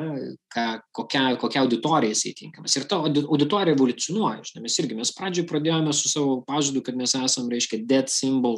ką, 0.49 0.63
kokia, 0.97 1.21
kokia 1.39 1.61
auditorija 1.61 2.15
jisai 2.15 2.33
tinkamas. 2.39 2.75
Ir 2.79 2.87
ta 2.89 2.97
auditorija 3.05 3.75
evoliucionuoja. 3.77 4.41
Žinai, 4.49 4.63
mes 4.65 4.77
irgi, 4.81 4.97
mes 4.97 5.11
pradžioje 5.13 5.47
pradėjome 5.51 5.93
su 5.93 6.09
savo 6.09 6.39
pažadu, 6.47 6.81
kad 6.85 6.97
mes 6.97 7.13
esame, 7.13 7.53
reiškia, 7.53 7.83
dead 7.89 8.09
symbol 8.09 8.57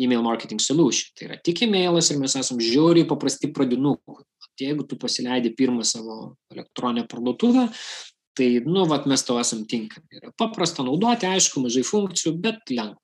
email 0.00 0.22
marketing 0.26 0.60
solution. 0.60 1.08
Tai 1.16 1.30
yra 1.30 1.40
tik 1.40 1.64
emailas 1.64 2.12
ir 2.12 2.20
mes 2.20 2.36
esame 2.36 2.66
žiauriai 2.66 3.08
paprasti 3.08 3.48
pradinukai. 3.56 4.20
Jeigu 4.60 4.84
tu 4.84 4.98
pasileidi 5.00 5.54
pirmą 5.56 5.86
savo 5.88 6.34
elektroninę 6.52 7.06
parduotuvę, 7.08 7.70
tai, 8.36 8.50
nu, 8.66 8.84
vat 8.90 9.08
mes 9.08 9.24
to 9.24 9.38
esam 9.40 9.64
tinkami. 9.68 10.20
Yra 10.20 10.34
paprasta 10.36 10.84
naudoti, 10.84 11.28
aišku, 11.28 11.64
mažai 11.64 11.86
funkcijų, 11.88 12.34
bet 12.44 12.68
lengva. 12.72 13.00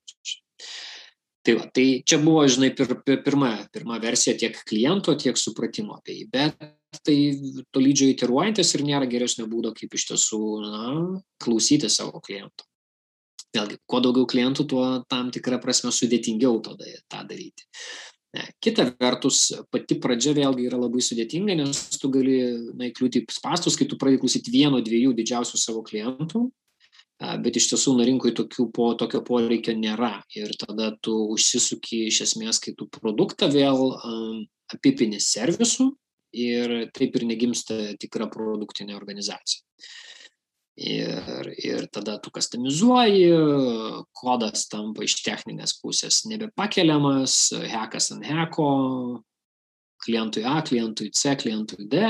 Tai, 1.47 1.53
va, 1.55 1.65
tai 1.71 2.01
čia 2.03 2.17
buvo, 2.19 2.41
žinai, 2.43 2.73
pir, 2.75 2.89
pir, 3.07 3.21
pirma, 3.23 3.53
pirma 3.71 4.01
versija 4.03 4.33
tiek 4.35 4.57
kliento, 4.67 5.13
tiek 5.15 5.37
supratimo 5.39 5.95
apie 5.95 6.17
jį. 6.17 6.25
Bet 6.33 6.57
tai 7.07 7.15
tolydžio 7.71 8.09
įtiruojantis 8.11 8.73
ir 8.75 8.83
nėra 8.83 9.07
geresnio 9.07 9.45
būdo, 9.47 9.71
kaip 9.77 9.95
iš 9.95 10.09
tiesų 10.09 10.41
na, 10.65 10.89
klausyti 11.39 11.87
savo 11.93 12.19
kliento. 12.25 12.67
Vėlgi, 13.55 13.79
kuo 13.87 14.03
daugiau 14.03 14.27
klientų, 14.27 14.67
tuo 14.67 14.83
tam 15.07 15.31
tikrą 15.31 15.61
prasme 15.63 15.93
sudėtingiau 15.95 16.59
tada 16.67 16.91
tą 17.07 17.23
daryti. 17.29 17.63
Ne. 18.35 18.43
Kita 18.59 18.89
vertus, 18.99 19.45
pati 19.71 19.95
pradžia 20.03 20.35
vėlgi 20.35 20.67
yra 20.67 20.81
labai 20.83 20.99
sudėtinga, 20.99 21.55
nes 21.63 21.79
tu 21.95 22.11
gali 22.11 22.41
na, 22.75 22.89
įkliūti 22.91 23.23
spastus, 23.31 23.79
kai 23.79 23.87
tu 23.87 23.95
pradedi 23.95 24.19
klausyti 24.25 24.51
vieno, 24.51 24.83
dviejų 24.83 25.15
didžiausių 25.15 25.63
savo 25.63 25.79
klientų, 25.87 26.49
bet 27.17 27.57
iš 27.57 27.71
tiesų 27.71 27.95
na 27.97 28.05
rinkoj 28.07 28.33
tokių 28.37 28.67
po 28.73 28.91
tokio 28.99 29.23
poreikio 29.25 29.73
nėra 29.77 30.19
ir 30.37 30.53
tada 30.59 30.91
tu 31.01 31.15
užsisuki 31.33 32.05
iš 32.11 32.21
esmės 32.27 32.61
kai 32.63 32.75
tu 32.77 32.89
produktą 32.93 33.49
vėl 33.53 33.95
apipini 34.73 35.19
servisu 35.23 35.91
ir 36.37 36.91
taip 36.93 37.15
ir 37.17 37.25
negimsta 37.25 37.95
tikra 37.99 38.27
produktinė 38.29 38.95
organizacija. 38.97 39.63
Ir, 40.77 41.47
ir 41.57 41.87
tada 41.89 42.19
tu 42.21 42.29
customizuoji, 42.29 43.31
kodas 44.13 44.67
tampa 44.69 45.07
iš 45.07 45.15
techninės 45.25 45.73
pusės 45.81 46.21
nebepakeliamas, 46.29 47.37
hekas 47.65 48.11
ant 48.13 48.27
heko, 48.29 48.67
klientui 50.05 50.45
A, 50.45 50.59
klientui 50.61 51.09
C, 51.17 51.33
klientui 51.41 51.87
D, 51.89 52.03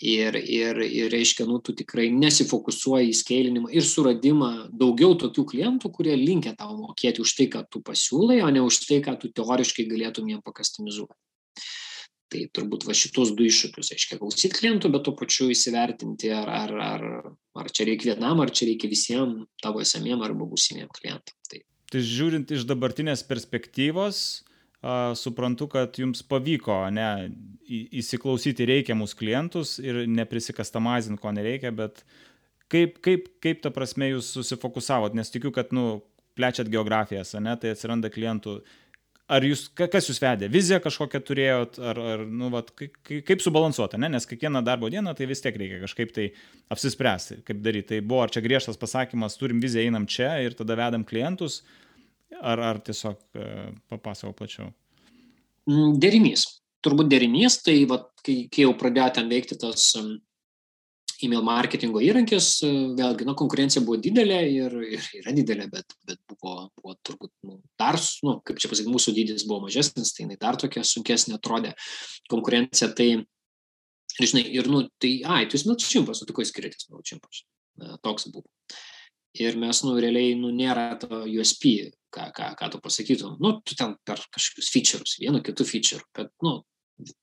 ir 0.00 0.34
ir 0.36 0.76
ir 0.84 1.10
reiškia 1.12 1.46
nu 1.48 1.58
tu 1.64 1.72
tikrai 1.72 2.10
nesifokusuoji 2.12 3.12
į 3.12 3.16
skeilinimą 3.16 3.70
ir 3.72 3.84
suradimą 3.84 4.50
daugiau 4.72 5.16
tokių 5.16 5.44
klientų 5.52 5.90
kurie 5.92 6.16
linkę 6.16 6.52
tau 6.56 6.76
mokėti 6.76 7.24
už 7.24 7.32
tai 7.38 7.46
ką 7.52 7.64
tu 7.70 7.80
pasiūlai 7.80 8.42
o 8.44 8.50
ne 8.50 8.60
už 8.60 8.82
tai 8.84 9.00
ką 9.00 9.16
tu 9.20 9.32
teoriškai 9.32 9.88
galėtum 9.88 10.28
jiem 10.28 10.42
pakastamizuoti 10.44 11.16
tai 12.28 12.46
turbūt 12.52 12.84
va 12.86 12.94
šitus 12.96 13.32
du 13.38 13.46
iššūkius 13.46 13.92
reiškia 13.94 14.18
klausyt 14.20 14.56
klientų 14.58 14.90
bet 14.92 15.06
tuo 15.06 15.14
pačiu 15.16 15.48
įsivertinti 15.54 16.32
ar 16.34 16.50
ar 16.50 16.74
ar 16.86 17.04
ar 17.56 17.70
čia 17.70 17.86
reikia 17.88 18.14
vienam 18.14 18.42
ar 18.42 18.50
čia 18.50 18.68
reikia 18.68 18.90
visiem 18.90 19.46
tavo 19.62 19.80
esamiem 19.80 20.22
arba 20.26 20.48
būsimiem 20.48 20.90
klientam. 20.92 21.36
Tai 21.48 21.62
tai 21.92 22.02
žiūrint 22.02 22.50
iš 22.50 22.66
dabartinės 22.66 23.22
perspektyvos 23.28 24.42
suprantu, 25.18 25.68
kad 25.72 25.96
jums 25.98 26.22
pavyko 26.26 26.78
ne, 26.94 27.08
įsiklausyti 27.66 28.66
reikiamus 28.68 29.16
klientus 29.18 29.76
ir 29.82 30.04
neprisikastamazinti, 30.10 31.20
ko 31.22 31.32
nereikia, 31.34 31.72
bet 31.74 32.04
kaip, 32.72 33.00
kaip, 33.04 33.30
kaip 33.42 33.62
ta 33.64 33.72
prasme 33.74 34.12
jūs 34.12 34.30
susifokusavot, 34.36 35.16
nes 35.16 35.32
tikiu, 35.32 35.52
kad, 35.54 35.72
nu, 35.74 36.02
plečiat 36.36 36.68
geografijas, 36.68 37.34
ne, 37.40 37.54
tai 37.60 37.72
atsiranda 37.74 38.12
klientų. 38.12 38.60
Ar 39.26 39.42
jūs, 39.42 39.64
kas 39.74 40.06
jūs 40.06 40.20
vedė? 40.22 40.46
Viziją 40.52 40.78
kažkokią 40.84 41.20
turėjot, 41.26 41.78
ar, 41.82 41.98
ar 42.12 42.20
nu, 42.30 42.46
vat, 42.52 42.68
kaip 42.76 43.40
subalansuota, 43.42 43.98
ne? 43.98 44.12
nes 44.12 44.28
kiekvieną 44.30 44.60
darbo 44.62 44.86
dieną 44.92 45.16
tai 45.18 45.26
vis 45.26 45.42
tiek 45.42 45.56
reikia 45.58 45.80
kažkaip 45.82 46.12
tai 46.14 46.28
apsispręsti, 46.70 47.40
kaip 47.48 47.64
daryti. 47.64 47.88
Tai 47.96 47.98
buvo, 48.06 48.20
ar 48.22 48.30
čia 48.30 48.44
griežtas 48.44 48.78
pasakymas, 48.78 49.34
turim 49.40 49.58
viziją, 49.64 49.88
einam 49.88 50.06
čia 50.06 50.36
ir 50.44 50.54
tada 50.54 50.76
vedam 50.78 51.02
klientus, 51.08 51.64
Ar, 52.34 52.60
ar 52.72 52.80
tiesiog 52.82 53.20
e, 53.38 53.48
papasakau 53.90 54.34
plačiau? 54.36 54.70
Mm, 55.70 55.98
derinys. 56.02 56.46
Turbūt 56.84 57.08
derinys, 57.10 57.60
tai 57.62 57.80
va, 57.90 58.00
kai, 58.22 58.46
kai 58.52 58.66
jau 58.66 58.74
pradėjo 58.78 59.12
ten 59.16 59.30
veikti 59.30 59.58
tas 59.58 59.92
email 61.24 61.44
marketingo 61.46 62.00
įrankis, 62.04 62.48
e, 62.66 62.72
vėlgi, 62.98 63.26
na, 63.28 63.34
konkurencija 63.38 63.82
buvo 63.86 63.98
didelė 64.02 64.40
ir, 64.52 64.74
ir 64.96 65.06
yra 65.20 65.32
didelė, 65.36 65.68
bet, 65.72 65.96
bet 66.08 66.20
buvo, 66.32 66.68
buvo 66.76 66.96
turbūt, 67.06 67.32
nu, 67.48 67.60
dar, 67.80 67.98
nu, 68.26 68.36
kaip 68.46 68.60
čia 68.60 68.70
pasakyti, 68.72 68.92
mūsų 68.92 69.14
dydis 69.16 69.46
buvo 69.48 69.64
mažesnis, 69.64 70.12
tai 70.16 70.26
jinai 70.26 70.38
dar 70.42 70.58
tokia 70.60 70.84
sunkesnė 70.86 71.38
atrodė 71.38 71.72
konkurencija, 72.32 72.90
tai, 72.98 73.08
žinai, 74.18 74.44
ir, 74.58 74.68
nu, 74.72 74.84
tai, 75.02 75.16
ai, 75.24 75.46
tu 75.48 75.58
esi 75.58 75.70
Mailchimpas, 75.70 76.20
o 76.22 76.28
tu 76.28 76.36
kuo 76.36 76.44
skiriatės 76.46 76.90
Mailchimpas? 76.92 77.44
Toks 78.04 78.30
buvo. 78.32 78.48
Ir 79.36 79.58
mes, 79.60 79.82
nu, 79.84 79.96
realiai, 80.00 80.36
nu, 80.38 80.52
nėra 80.54 80.94
to 81.00 81.24
USP, 81.28 81.92
ką, 82.14 82.30
ką, 82.36 82.52
ką 82.58 82.70
tu 82.72 82.80
pasakytum. 82.84 83.36
Nu, 83.42 83.58
tu 83.66 83.76
ten 83.78 83.96
per 84.06 84.22
kažkokius 84.32 84.70
featureus, 84.72 85.16
vienu 85.20 85.42
kitu 85.44 85.66
feature, 85.68 86.04
bet, 86.16 86.32
nu, 86.46 86.58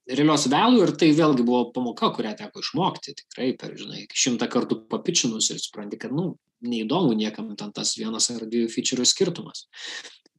realios 0.09 0.45
velų 0.51 0.83
ir 0.85 0.93
tai 0.99 1.09
vėlgi 1.17 1.45
buvo 1.47 1.65
pamoka, 1.75 2.11
kurią 2.13 2.35
teko 2.39 2.61
išmokti 2.61 3.15
tikrai 3.23 3.51
per, 3.59 3.73
žinai, 3.79 4.05
šimtą 4.13 4.49
kartų 4.51 4.83
papičinus 4.91 5.49
ir 5.53 5.61
supranti, 5.63 5.99
kad, 6.01 6.13
nu, 6.13 6.35
neįdomu 6.63 7.15
niekam 7.17 7.51
ten 7.59 7.73
tas 7.75 7.95
vienas 7.99 8.29
ar 8.31 8.45
dviejų 8.45 8.69
featureų 8.71 9.07
skirtumas. 9.09 9.67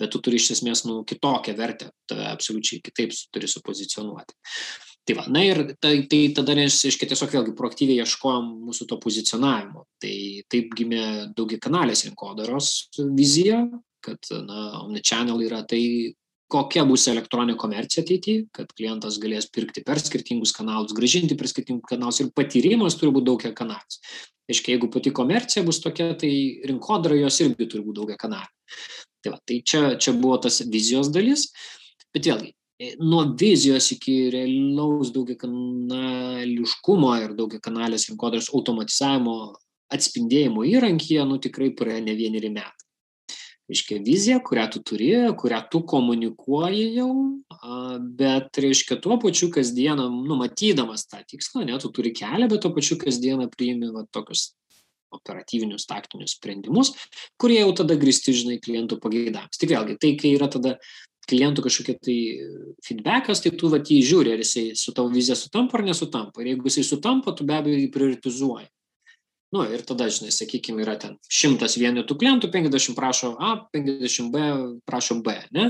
Bet 0.00 0.10
tu 0.10 0.18
turi 0.24 0.40
iš 0.40 0.54
esmės, 0.56 0.82
nu, 0.88 1.02
kitokią 1.06 1.54
vertę, 1.58 1.90
absoliučiai 2.32 2.80
kitaip 2.82 3.14
turi 3.34 3.50
supozicionuoti. 3.50 4.34
Tai 5.04 5.14
va, 5.18 5.24
na 5.28 5.42
ir 5.44 5.58
tai, 5.84 6.06
tai 6.08 6.20
tada, 6.32 6.54
nes, 6.56 6.78
aiškiai, 6.88 7.10
tiesiog 7.10 7.32
vėlgi 7.34 7.52
proaktyviai 7.58 8.00
ieškojom 8.00 8.46
mūsų 8.70 8.86
to 8.88 8.96
pozicionavimo. 9.02 9.84
Tai 10.00 10.14
taip 10.48 10.72
gimė 10.78 11.02
daugia 11.36 11.58
kanalės 11.60 12.06
rinkodaros 12.06 12.70
vizija, 13.12 13.66
kad 14.04 14.30
na, 14.46 14.70
omnichannel 14.80 15.44
yra 15.44 15.60
tai, 15.68 15.82
kokia 16.54 16.86
bus 16.88 17.04
elektroninė 17.10 17.56
komercija 17.60 18.04
ateityje, 18.04 18.46
kad 18.54 18.72
klientas 18.76 19.18
galės 19.20 19.48
pirkti 19.52 19.84
per 19.84 20.00
skirtingus 20.00 20.54
kanalus, 20.56 20.96
gražinti 20.96 21.36
per 21.36 21.50
skirtingus 21.50 21.88
kanalus 21.90 22.20
ir 22.22 22.32
patyrimas 22.36 22.96
turi 23.00 23.12
būti 23.12 23.28
daugia 23.28 23.52
kanalas. 23.56 24.00
Aiškiai, 24.48 24.76
jeigu 24.76 24.90
pati 24.92 25.12
komercija 25.12 25.64
bus 25.64 25.80
tokia, 25.84 26.12
tai 26.20 26.32
rinkodara 26.68 27.16
jos 27.16 27.40
irgi 27.44 27.68
turi 27.68 27.84
būti 27.84 28.00
daugia 28.00 28.18
kanalė. 28.20 28.52
Tai, 29.24 29.32
va, 29.32 29.40
tai 29.40 29.62
čia, 29.64 29.86
čia 30.00 30.12
buvo 30.16 30.36
tas 30.44 30.60
vizijos 30.68 31.08
dalis, 31.12 31.48
bet 32.12 32.28
vėlgi, 32.28 32.52
nuo 33.00 33.24
vizijos 33.40 33.90
iki 33.94 34.30
realaus 34.34 35.12
daugia 35.14 35.37
kanališkumo 35.38 37.12
ir 37.22 37.37
daugia 37.38 37.60
kanalės 37.62 38.08
rinkodaros 38.10 38.50
automatizavimo 38.54 39.37
atspindėjimo 39.94 40.64
įrankyje, 40.66 41.22
nu 41.28 41.38
tikrai 41.38 41.70
praėjo 41.76 42.06
ne 42.08 42.16
vieneri 42.18 42.50
metai 42.50 42.84
reiškia 43.68 44.00
viziją, 44.04 44.40
kurią 44.44 44.66
tu 44.72 44.82
turi, 44.84 45.10
kurią 45.40 45.60
tu 45.72 45.80
komunikuoji 45.88 46.84
jau, 46.98 47.12
bet, 48.18 48.60
reiškia, 48.60 48.98
tuo 49.00 49.16
pačiu 49.20 49.48
kasdieną, 49.54 50.10
numatydamas 50.28 51.06
tą 51.08 51.22
tikslą, 51.24 51.64
ne, 51.64 51.78
tu 51.80 51.88
turi 51.94 52.12
kelią, 52.16 52.48
bet 52.50 52.60
tuo 52.64 52.74
pačiu 52.76 52.98
kasdieną 53.00 53.48
priimi 53.52 53.88
va, 53.94 54.04
tokius 54.12 54.52
operatyvinius 55.14 55.87
taktinius 55.87 56.34
sprendimus, 56.37 56.92
kurie 57.40 57.60
jau 57.60 57.72
tada 57.78 57.96
grįsti, 57.96 58.34
žinai, 58.34 58.58
klientų 58.60 58.98
pageidams. 59.00 59.60
Tik 59.60 59.70
vėlgi, 59.70 59.98
tai 60.02 60.12
kai 60.18 60.34
yra 60.34 60.50
tada 60.50 60.74
klientų 61.30 61.64
kažkokia 61.66 61.96
tai 62.02 62.18
feedbackas, 62.84 63.42
tai 63.44 63.54
tu 63.58 63.70
va 63.72 63.80
jį 63.80 64.00
žiūri, 64.10 64.34
ar 64.34 64.44
jisai 64.44 64.70
su 64.78 64.94
tavo 64.96 65.12
vizija 65.12 65.37
sutampa 65.38 65.78
ar 65.78 65.87
nesutampa. 65.88 66.42
Ir 66.42 66.54
jeigu 66.54 66.70
jisai 66.70 66.87
sutampa, 66.88 67.34
tu 67.37 67.46
be 67.48 67.56
abejo 67.56 67.80
jį 67.80 67.90
prioritizuoji. 67.94 68.68
Nu, 69.54 69.62
ir 69.70 69.84
tada, 69.87 70.08
žinai, 70.10 70.32
sakykime, 70.34 70.82
yra 70.82 70.96
ten 70.98 71.12
šimtas 71.30 71.76
vienetų 71.78 72.16
klientų, 72.18 72.48
50 72.50 72.96
prašo 72.98 73.28
A, 73.38 73.52
50 73.76 74.32
B 74.34 74.46
prašo 74.88 75.20
B, 75.22 75.34
ne? 75.54 75.68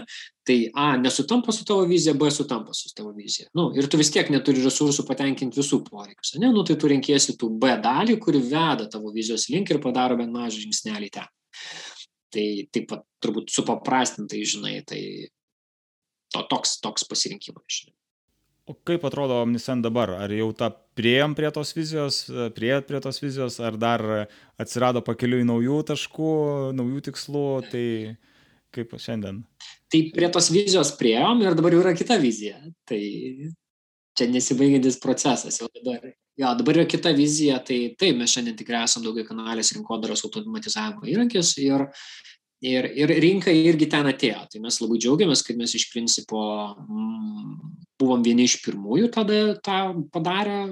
Tai 0.48 0.56
A 0.80 0.86
nesutampa 0.96 1.52
su 1.52 1.66
tavo 1.68 1.84
vizija, 1.90 2.14
B 2.16 2.30
sutampa 2.32 2.72
su 2.72 2.88
tavo 2.96 3.12
vizija. 3.12 3.50
Nu, 3.52 3.66
ir 3.76 3.90
tu 3.92 4.00
vis 4.00 4.08
tiek 4.14 4.30
neturi 4.32 4.64
resursų 4.64 5.04
patenkinti 5.04 5.60
visų 5.60 5.82
poreikius, 5.84 6.32
ne? 6.40 6.48
Nu, 6.54 6.64
tai 6.64 6.78
tu 6.80 6.88
renkėsi 6.88 7.36
tų 7.36 7.50
B 7.60 7.74
dalį, 7.84 8.16
kuri 8.24 8.40
veda 8.46 8.88
tavo 8.88 9.12
vizijos 9.12 9.50
link 9.52 9.68
ir 9.68 9.82
padaro 9.84 10.16
bent 10.16 10.32
mažą 10.32 10.64
žingsnelį 10.64 11.12
ten. 11.18 11.28
Tai 12.32 12.48
taip 12.72 12.88
pat 12.88 13.04
turbūt 13.20 13.52
supaprastintai, 13.52 14.40
žinai, 14.48 14.78
tai 14.88 15.02
to, 16.34 16.42
toks, 16.50 16.78
toks 16.82 17.06
pasirinkimas, 17.08 17.64
žinai. 17.78 17.94
O 18.64 18.72
kaip 18.88 19.02
atrodo 19.04 19.42
Omnisend 19.44 19.84
dabar? 19.84 20.14
Ar 20.24 20.32
jau 20.32 20.48
tą 20.56 20.70
prieėm 20.96 21.34
prie 21.36 21.50
tos 21.52 21.74
vizijos, 21.76 22.22
prieėt 22.56 22.86
prie 22.88 23.00
tos 23.04 23.20
vizijos, 23.20 23.58
ar 23.60 23.76
dar 23.76 24.04
atsirado 24.60 25.02
pakeliui 25.04 25.44
naujų 25.44 25.82
taškų, 25.90 26.30
naujų 26.78 27.02
tikslų, 27.10 27.48
tai 27.68 27.84
kaip 28.72 28.96
šiandien? 28.96 29.42
Tai 29.92 30.00
prie 30.16 30.30
tos 30.32 30.48
vizijos 30.54 30.94
prieėm 30.96 31.44
ir 31.44 31.58
dabar 31.58 31.76
jau 31.76 31.82
yra 31.84 31.92
kita 31.98 32.16
vizija. 32.22 32.56
Tai 32.88 33.02
čia 34.16 34.30
nesibaigiantis 34.32 34.96
procesas 35.02 35.60
jau 35.60 35.68
dabar. 35.74 36.14
Jo, 36.40 36.50
dabar 36.58 36.80
yra 36.80 36.88
kita 36.90 37.12
vizija, 37.14 37.60
tai 37.62 37.92
taip, 37.98 38.16
mes 38.18 38.32
šiandien 38.32 38.56
tikrai 38.58 38.80
esame 38.88 39.06
daugia 39.06 39.22
kanalės 39.28 39.70
rinkodaros 39.76 40.24
automatizavimo 40.26 41.06
įrankis 41.06 41.52
ir 41.62 41.84
Ir, 42.64 42.86
ir 42.96 43.10
rinka 43.20 43.52
irgi 43.52 43.88
ten 43.92 44.06
atėjo. 44.08 44.44
Tai 44.48 44.60
mes 44.64 44.78
labai 44.80 45.00
džiaugiamės, 45.02 45.42
kad 45.44 45.58
mes 45.58 45.74
iš 45.76 45.88
principo 45.92 46.40
mm, 46.72 47.56
buvom 48.00 48.22
vieni 48.24 48.46
iš 48.48 48.60
pirmųjų 48.64 49.10
tada 49.12 49.40
tą 49.64 49.80
padarę, 50.14 50.62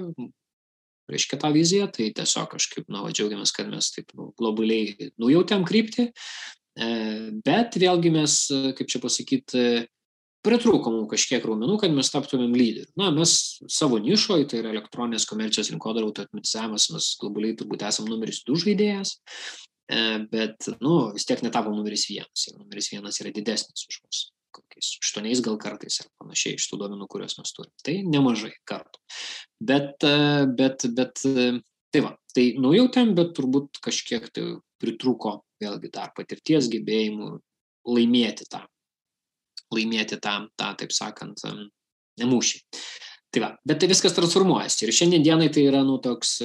reiškia 1.11 1.39
tą 1.41 1.51
viziją, 1.53 1.89
tai 1.93 2.09
tiesiog 2.15 2.49
kažkaip, 2.55 2.87
na, 2.91 3.03
džiaugiamės, 3.11 3.53
kad 3.55 3.69
mes 3.69 3.91
taip 3.93 4.13
nu, 4.17 4.31
globaliai 4.39 5.11
nujautėm 5.21 5.65
kryptį, 5.67 6.07
e, 6.09 6.89
bet 7.45 7.77
vėlgi 7.81 8.13
mes, 8.15 8.37
kaip 8.79 8.89
čia 8.89 9.03
pasakyti, 9.03 9.65
pritrūko 10.43 10.91
mums 10.91 11.11
kažkiek 11.11 11.45
raumenų, 11.47 11.77
kad 11.81 11.93
mes 11.95 12.09
taptumėm 12.11 12.55
lyderiu. 12.55 12.89
Na, 12.99 13.11
mes 13.15 13.35
savo 13.71 13.99
nišoje, 14.03 14.47
tai 14.51 14.63
yra 14.63 14.73
elektroninės 14.73 15.27
komercijos 15.29 15.71
rinkodaro 15.71 16.09
automatizavimas, 16.11 16.89
mes 16.95 17.11
globaliai 17.21 17.55
turbūt 17.59 17.85
esame 17.87 18.11
numeris 18.11 18.43
du 18.47 18.57
žaidėjas, 18.59 19.17
bet, 20.31 20.69
nu, 20.83 20.93
vis 21.15 21.27
tiek 21.29 21.43
netapom 21.45 21.75
numeris 21.77 22.07
vienas. 22.09 22.47
Ir 22.49 22.57
numeris 22.59 22.91
vienas 22.93 23.19
yra 23.23 23.33
didesnis 23.35 23.87
už 23.89 23.99
mus 24.05 24.23
kokiais 24.53 24.91
aštuoniais 25.01 25.39
gal 25.41 25.55
kartais 25.57 25.95
ar 26.03 26.11
panašiai 26.21 26.59
iš 26.59 26.67
tų 26.69 26.77
duomenų, 26.83 27.07
kuriuos 27.09 27.39
mes 27.39 27.55
turime. 27.57 27.73
Tai 27.81 27.95
nemažai 28.05 28.51
kartų. 28.69 29.01
Bet, 29.57 30.05
bet, 30.59 30.85
bet, 30.93 31.23
tai 31.89 32.03
va, 32.05 32.11
tai 32.35 32.43
nujautėm, 32.61 33.15
bet 33.17 33.33
turbūt 33.37 33.81
kažkiek 33.81 34.29
tai 34.29 34.43
pritruko 34.77 35.39
vėlgi 35.63 35.89
dar 35.95 36.13
patirties 36.13 36.69
gebėjimų 36.69 37.31
laimėti 37.89 38.45
tą 38.45 38.61
laimėti 39.73 40.19
tą, 40.21 40.35
tą 40.59 40.69
taip 40.79 40.93
sakant, 40.93 41.41
mūšį. 42.21 42.61
Tai 43.33 43.41
va, 43.41 43.49
bet 43.65 43.81
tai 43.81 43.89
viskas 43.89 44.13
transformuojasi. 44.13 44.85
Ir 44.85 44.93
šiandien 44.93 45.25
dienai 45.25 45.49
tai 45.53 45.65
yra, 45.65 45.81
nu, 45.87 45.97
toks 46.03 46.37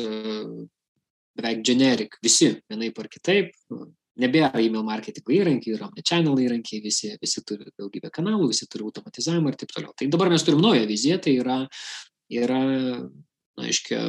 beveik 1.37 1.64
generic, 1.67 2.19
visi 2.25 2.53
vienaip 2.71 2.99
ar 2.99 3.09
kitaip, 3.12 3.53
nebėra 4.19 4.62
email 4.62 4.85
marketingo 4.87 5.33
įrankiai, 5.35 5.77
yra 5.77 5.88
omnichannel 5.88 6.38
įrankiai, 6.43 6.83
visi, 6.83 7.12
visi 7.23 7.43
turi 7.47 7.71
daugybę 7.79 8.11
kanalų, 8.14 8.51
visi 8.51 8.67
turi 8.71 8.87
automatizavimą 8.88 9.53
ir 9.53 9.59
taip 9.61 9.75
toliau. 9.75 9.95
Tai 9.95 10.09
dabar 10.11 10.33
mes 10.33 10.45
turim 10.47 10.62
naują 10.64 10.87
viziją, 10.91 11.21
tai 11.23 11.37
yra, 11.38 11.59
yra 12.35 12.61
na, 12.67 13.67
aiškia, 13.69 14.03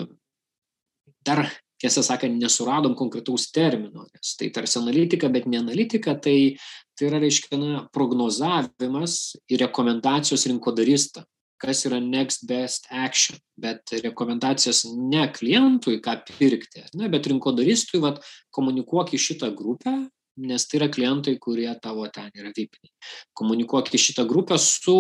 dar 1.28 1.46
tiesą 1.80 2.04
sakant, 2.04 2.36
nesuradom 2.42 2.96
konkretaus 3.00 3.48
termino, 3.56 4.08
nes 4.10 4.36
tai 4.40 4.50
tarsi 4.56 4.80
analitika, 4.82 5.30
bet 5.32 5.48
ne 5.48 5.62
analitika, 5.62 6.16
tai, 6.20 6.56
tai 6.98 7.10
yra, 7.12 7.22
reiškia, 7.24 7.60
na, 7.62 7.84
prognozavimas 7.96 9.20
ir 9.52 9.62
rekomendacijos 9.64 10.48
rinkodarista, 10.50 11.24
kas 11.60 11.84
yra 11.90 12.00
next 12.04 12.46
best 12.50 12.88
action, 12.90 13.40
bet 13.60 13.92
rekomendacijos 14.04 14.86
ne 14.96 15.26
klientui, 15.36 16.00
ką 16.04 16.16
pirkti, 16.30 16.86
ne, 17.00 17.10
bet 17.12 17.28
rinkodaristui, 17.32 18.02
vad, 18.04 18.22
komunikuok 18.56 19.14
į 19.16 19.20
šitą 19.26 19.52
grupę, 19.58 19.96
nes 20.40 20.66
tai 20.70 20.80
yra 20.80 20.88
klientai, 20.92 21.36
kurie 21.42 21.70
tavo 21.84 22.08
ten 22.16 22.32
yra 22.32 22.54
vipiniai. 22.56 22.94
Komunikuok 23.36 23.92
į 23.92 24.02
šitą 24.06 24.24
grupę 24.30 24.58
su 24.62 24.96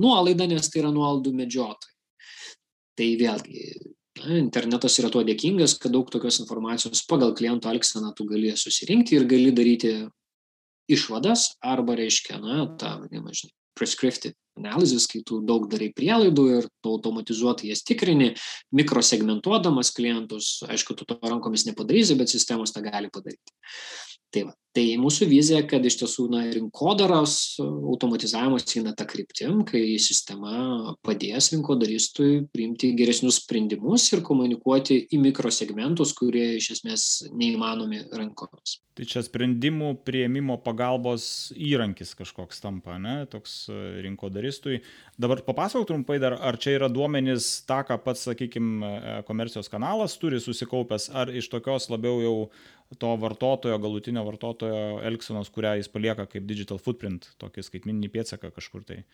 nuolaida, 0.00 0.48
nes 0.50 0.70
tai 0.70 0.82
yra 0.82 0.90
nuolaidų 0.94 1.34
medžiotojai. 1.44 1.96
Tai 2.98 3.08
vėlgi, 3.20 3.64
Na, 4.20 4.36
internetas 4.36 4.98
yra 5.00 5.08
tuo 5.12 5.22
dėkingas, 5.24 5.76
kad 5.80 5.94
daug 5.94 6.08
tokios 6.12 6.40
informacijos 6.42 7.04
pagal 7.08 7.32
kliento 7.38 7.70
elgseną 7.70 8.10
tu 8.16 8.26
gali 8.28 8.50
susirinkti 8.58 9.16
ir 9.16 9.26
gali 9.30 9.52
daryti 9.54 9.92
išvadas 10.90 11.54
arba 11.62 11.96
reiškia, 11.98 12.40
na, 12.42 12.64
tą, 12.80 12.96
vadinamą, 13.04 13.32
žinai, 13.36 13.54
prescriptive 13.78 14.34
analysis, 14.60 15.06
kai 15.08 15.22
tu 15.26 15.40
daug 15.46 15.66
darai 15.70 15.90
prielaidų 15.96 16.44
ir 16.58 16.68
tu 16.82 16.92
automatizuotai 16.92 17.70
jas 17.70 17.84
tikrini, 17.86 18.34
mikrosegmentuodamas 18.76 19.92
klientus, 19.96 20.58
aišku, 20.68 20.96
tu 20.98 21.08
to 21.08 21.16
rankomis 21.22 21.66
nepadarysi, 21.68 22.18
bet 22.18 22.32
sistemos 22.32 22.74
tą 22.74 22.84
gali 22.84 23.12
padaryti. 23.12 23.56
Tai, 24.30 24.44
va. 24.46 24.52
tai 24.76 24.84
mūsų 25.02 25.26
vizija, 25.26 25.60
kad 25.66 25.86
iš 25.86 25.96
tiesų 26.04 26.28
na, 26.30 26.44
rinkodaros 26.54 27.34
automatizavimas 27.60 28.68
eina 28.78 28.92
tą 28.94 29.06
kryptim, 29.10 29.64
kai 29.66 29.96
sistema 30.02 30.94
padės 31.06 31.50
rinkodaristui 31.54 32.44
priimti 32.54 32.92
geresnius 32.98 33.40
sprendimus 33.42 34.06
ir 34.14 34.22
komunikuoti 34.26 35.00
į 35.10 35.18
mikrosegmentus, 35.24 36.14
kurie 36.18 36.52
iš 36.60 36.70
esmės 36.76 37.08
neįmanomi 37.34 38.04
rankomis. 38.14 38.78
Tai 39.00 39.06
čia 39.08 39.22
sprendimų 39.24 39.94
prieimimo 40.04 40.58
pagalbos 40.60 41.24
įrankis 41.56 42.10
kažkoks 42.18 42.58
tampa, 42.62 42.98
ne, 43.00 43.22
toks 43.30 43.54
e, 43.72 43.76
rinkodaristui. 44.04 44.82
Dabar 45.18 45.40
papasakok 45.46 45.86
trumpai 45.88 46.18
dar, 46.22 46.36
ar 46.36 46.58
čia 46.60 46.74
yra 46.76 46.90
duomenys 46.92 47.62
tą, 47.70 47.80
ką 47.88 47.96
pats, 48.04 48.26
sakykime, 48.28 49.24
komercijos 49.30 49.70
kanalas 49.72 50.18
turi 50.20 50.42
susikaupęs, 50.42 51.08
ar 51.16 51.32
iš 51.32 51.48
tokios 51.48 51.88
labiau 51.90 52.20
jau 52.20 52.34
to 52.98 53.10
vartotojo, 53.16 53.78
galutinio 53.78 54.24
vartotojo 54.26 55.00
elgsenos, 55.06 55.50
kurią 55.54 55.76
jis 55.78 55.90
palieka 55.92 56.26
kaip 56.30 56.46
digital 56.48 56.80
footprint, 56.82 57.30
tokį 57.42 57.64
skaitmininį 57.66 58.10
pėdsaką 58.16 58.50
kažkur 58.56 58.82
tai. 58.86 59.04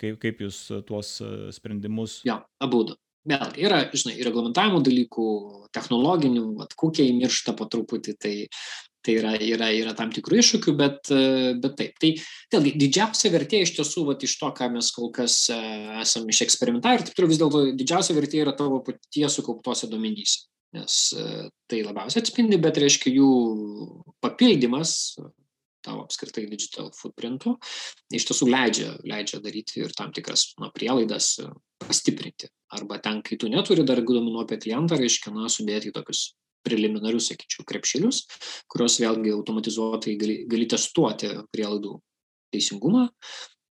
Kaip, 0.00 0.18
kaip 0.22 0.42
jūs 0.42 0.60
tuos 0.86 1.16
e, 1.22 1.32
sprendimus? 1.54 2.20
Ja, 2.26 2.42
abu. 2.62 2.86
Vėlgi, 3.24 3.62
yra, 3.64 3.78
žinai, 3.96 4.18
reglamentavimo 4.26 4.82
dalykų, 4.84 5.26
technologinių, 5.72 6.42
atkukiai 6.66 7.14
miršta 7.16 7.54
po 7.56 7.64
truputį, 7.72 8.12
tai, 8.20 8.32
tai 9.06 9.14
yra, 9.16 9.30
yra, 9.40 9.70
yra 9.72 9.94
tam 9.96 10.12
tikrų 10.12 10.42
iššūkių, 10.42 10.74
bet, 10.76 10.98
e, 11.14 11.54
bet 11.62 11.78
taip. 11.78 11.94
Tai 12.02 12.10
vėlgi, 12.52 12.74
didžiausia 12.82 13.32
vertė 13.32 13.62
iš 13.64 13.74
tiesų, 13.78 14.04
vat, 14.10 14.26
iš 14.28 14.36
to, 14.42 14.50
ką 14.58 14.68
mes 14.76 14.92
kol 14.94 15.08
kas 15.14 15.38
e, 15.54 15.60
esame 16.04 16.34
išeksperimentavę 16.36 17.00
ir 17.00 17.06
taip 17.08 17.16
toliau, 17.16 17.32
vis 17.32 17.40
dėlto 17.40 17.64
didžiausia 17.80 18.18
vertė 18.18 18.44
yra 18.44 18.54
tavo 18.58 18.82
paties 18.84 19.40
sukauptose 19.40 19.88
duomenyse 19.90 20.44
nes 20.74 20.98
e, 21.16 21.48
tai 21.70 21.80
labiausiai 21.86 22.24
atspindi, 22.24 22.58
bet 22.62 22.80
reiškia 22.82 23.14
jų 23.14 23.30
papildymas 24.24 25.14
tavo 25.84 26.04
apskritai 26.06 26.46
digital 26.48 26.88
footprintų 26.96 27.54
iš 28.16 28.26
tiesų 28.30 28.48
leidžia, 28.48 28.94
leidžia 29.04 29.40
daryti 29.44 29.82
ir 29.82 29.92
tam 29.96 30.14
tikras 30.16 30.52
na, 30.60 30.70
prielaidas 30.74 31.34
e, 31.42 31.50
pastiprinti. 31.84 32.48
Arba 32.74 32.98
ten, 33.04 33.20
kai 33.24 33.38
tu 33.40 33.50
neturi 33.52 33.84
dar 33.86 34.00
duomenų 34.02 34.44
apie 34.44 34.58
klientą, 34.64 34.98
reiškia, 35.00 35.34
na, 35.36 35.50
sudėti 35.52 35.92
tokius 35.94 36.32
preliminarius, 36.64 37.28
sakyčiau, 37.28 37.66
krepšelius, 37.68 38.22
kurios 38.72 38.96
vėlgi 39.02 39.34
automatizuotai 39.34 40.14
gali, 40.20 40.38
gali 40.48 40.68
testuoti 40.70 41.34
prielaidų 41.52 41.98
teisingumą. 42.54 43.10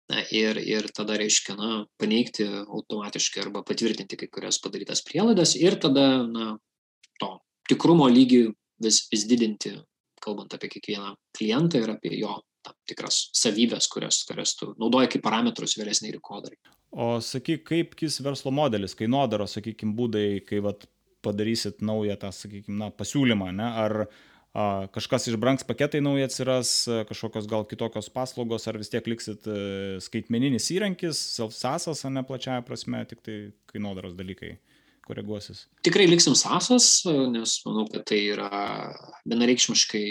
Na, 0.06 0.20
ir, 0.30 0.60
ir 0.62 0.86
tada 0.94 1.16
reiškia, 1.18 1.56
na, 1.58 1.70
paneigti 1.98 2.46
automatiškai 2.46 3.42
arba 3.42 3.64
patvirtinti 3.66 4.14
kai 4.20 4.28
kurias 4.30 4.60
padarytas 4.62 5.02
prielaidas 5.02 5.56
ir 5.58 5.74
tada, 5.82 6.06
na, 6.30 6.52
to 7.20 7.36
tikrumo 7.70 8.08
lygį 8.10 8.42
vis, 8.84 9.04
vis 9.12 9.24
didinti, 9.28 9.74
kalbant 10.22 10.54
apie 10.56 10.70
kiekvieną 10.76 11.14
klientą 11.36 11.82
ir 11.82 11.94
apie 11.96 12.14
jo 12.18 12.38
tam 12.66 12.74
tikras 12.90 13.28
savybės, 13.36 13.88
kurias, 13.92 14.22
kurias 14.26 14.56
tu 14.58 14.72
naudoji 14.80 15.12
kaip 15.14 15.24
parametrus 15.26 15.76
vėlesniai 15.78 16.16
rinkodarai. 16.16 16.58
O 16.96 17.16
sakyk, 17.22 17.64
kaip 17.68 17.94
kis 17.98 18.18
verslo 18.24 18.52
modelis, 18.54 18.96
kainodaro, 18.98 19.46
sakykime, 19.50 19.94
būdai, 19.98 20.28
kai 20.46 20.62
vat, 20.64 20.86
padarysit 21.26 21.82
naują 21.84 22.16
tą, 22.22 22.30
sakykime, 22.34 22.78
na, 22.80 22.90
pasiūlymą, 22.94 23.50
ne? 23.58 23.66
ar 23.84 23.96
a, 24.06 24.86
kažkas 24.94 25.28
išbranks 25.32 25.66
paketai 25.68 26.00
nauji 26.04 26.26
atsiras, 26.26 26.72
kažkokios 27.10 27.48
gal 27.50 27.66
kitokios 27.68 28.08
paslaugos, 28.14 28.66
ar 28.70 28.78
vis 28.80 28.90
tiek 28.92 29.10
liksit 29.10 29.46
e, 29.50 29.58
skaitmeninis 30.02 30.70
įrankis, 30.74 31.20
self-sasas, 31.36 32.04
ne 32.10 32.22
plačiaja 32.26 32.64
prasme, 32.66 33.02
tik 33.10 33.22
tai 33.26 33.38
kainodaros 33.72 34.14
dalykai 34.18 34.54
koreguosis? 35.06 35.66
Tikrai 35.86 36.08
liksim 36.10 36.36
sąsas, 36.38 37.04
nes 37.32 37.58
manau, 37.66 37.86
kad 37.92 38.06
tai 38.10 38.22
yra 38.34 38.50
vienareikšmiškai 39.28 40.06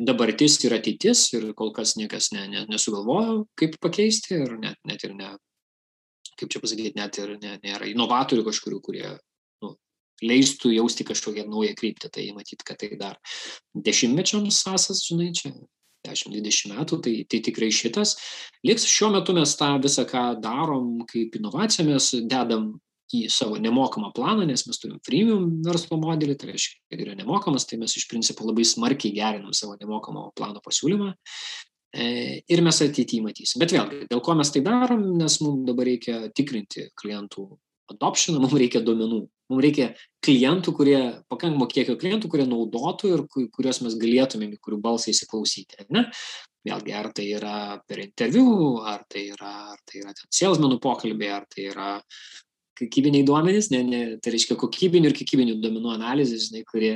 dabartis 0.00 0.58
ir 0.64 0.74
ateitis 0.76 1.26
ir 1.36 1.50
kol 1.58 1.72
kas 1.76 1.96
niekas 1.98 2.30
ne, 2.34 2.46
ne, 2.48 2.64
nesugalvojo, 2.70 3.44
kaip 3.58 3.76
pakeisti 3.82 4.38
ir 4.38 4.56
net, 4.60 4.78
net 4.88 5.04
ir 5.04 5.16
ne, 5.16 5.34
kaip 6.40 6.52
čia 6.52 6.62
pasakyti, 6.62 6.96
net 6.96 7.18
ir 7.20 7.34
ne, 7.40 7.56
nėra 7.64 7.90
inovatorių 7.90 8.46
kažkurių, 8.46 8.80
kurie 8.84 9.08
nu, 9.64 9.74
leistų 10.24 10.72
jausti 10.76 11.06
kažkokią 11.08 11.44
naują 11.48 11.74
kryptį. 11.78 12.12
Tai 12.14 12.24
matyt, 12.38 12.64
kad 12.66 12.80
tai 12.80 12.94
dar 13.00 13.18
dešimtmečiams 13.74 14.62
sąsas, 14.64 15.04
žinai, 15.08 15.30
čia 15.36 15.52
10-20 16.06 16.72
metų, 16.78 17.00
tai, 17.04 17.14
tai 17.28 17.42
tikrai 17.44 17.68
šitas. 17.74 18.16
Liks 18.64 18.88
šiuo 18.88 19.10
metu 19.12 19.34
mes 19.36 19.52
tą 19.58 19.74
visą, 19.84 20.06
ką 20.08 20.30
darom 20.40 21.02
kaip 21.10 21.36
inovaciją, 21.36 21.90
mes 21.90 22.14
dedam 22.24 22.72
į 23.16 23.24
savo 23.32 23.58
nemokamą 23.60 24.12
planą, 24.14 24.46
nes 24.48 24.66
mes 24.68 24.78
turim 24.80 24.98
freemium 25.06 25.48
verslo 25.66 25.98
modelį, 26.00 26.36
tai 26.38 26.52
reiškia, 26.52 26.78
kad 26.92 27.02
yra 27.06 27.16
nemokamas, 27.18 27.66
tai 27.68 27.80
mes 27.80 27.96
iš 27.98 28.06
principo 28.10 28.46
labai 28.48 28.66
smarkiai 28.68 29.14
gerinam 29.16 29.54
savo 29.56 29.76
nemokamo 29.80 30.28
plano 30.38 30.62
pasiūlymą 30.64 31.10
e, 31.10 32.04
ir 32.46 32.62
mes 32.66 32.82
ateityje 32.86 33.24
matysim. 33.24 33.62
Bet 33.62 33.74
vėlgi, 33.74 34.04
dėl 34.10 34.22
ko 34.24 34.36
mes 34.38 34.52
tai 34.54 34.62
darom, 34.66 35.08
nes 35.18 35.40
mums 35.42 35.66
dabar 35.68 35.90
reikia 35.90 36.22
tikrinti 36.36 36.90
klientų 37.00 37.48
adoptioną, 37.90 38.42
mums 38.42 38.54
reikia 38.58 38.82
duomenų, 38.86 39.24
mums 39.50 39.64
reikia 39.64 39.90
klientų, 40.24 40.74
kurie, 40.76 41.00
pakankamo 41.32 41.66
kiekio 41.70 41.96
klientų, 42.00 42.30
kurie 42.30 42.46
naudotų 42.46 43.14
ir 43.16 43.24
kuriuos 43.34 43.82
mes 43.86 43.98
galėtumėm, 43.98 44.54
kurių 44.62 44.78
balsą 44.84 45.10
įsiklausyti. 45.14 45.88
Ne? 45.94 46.06
Vėlgi, 46.66 46.92
ar 46.92 47.08
tai 47.16 47.26
yra 47.32 47.56
per 47.88 48.02
interviu, 48.02 48.46
ar 48.84 49.06
tai 49.08 49.30
yra, 49.32 49.52
ar 49.72 49.80
tai 49.88 50.02
yra 50.02 50.14
salesmenų 50.28 50.76
pokalbiai, 50.84 51.32
ar 51.38 51.46
tai 51.48 51.70
yra 51.70 51.92
kokybiniai 52.80 53.26
duomenys, 53.28 53.70
ne, 53.74 53.82
ne, 53.86 54.02
tai 54.22 54.34
reiškia 54.34 54.56
kokybinių 54.60 55.10
ir 55.10 55.16
kiekybinių 55.20 55.56
duomenų 55.62 55.94
analizė, 55.94 56.40
žinai, 56.46 56.64
kuri, 56.68 56.92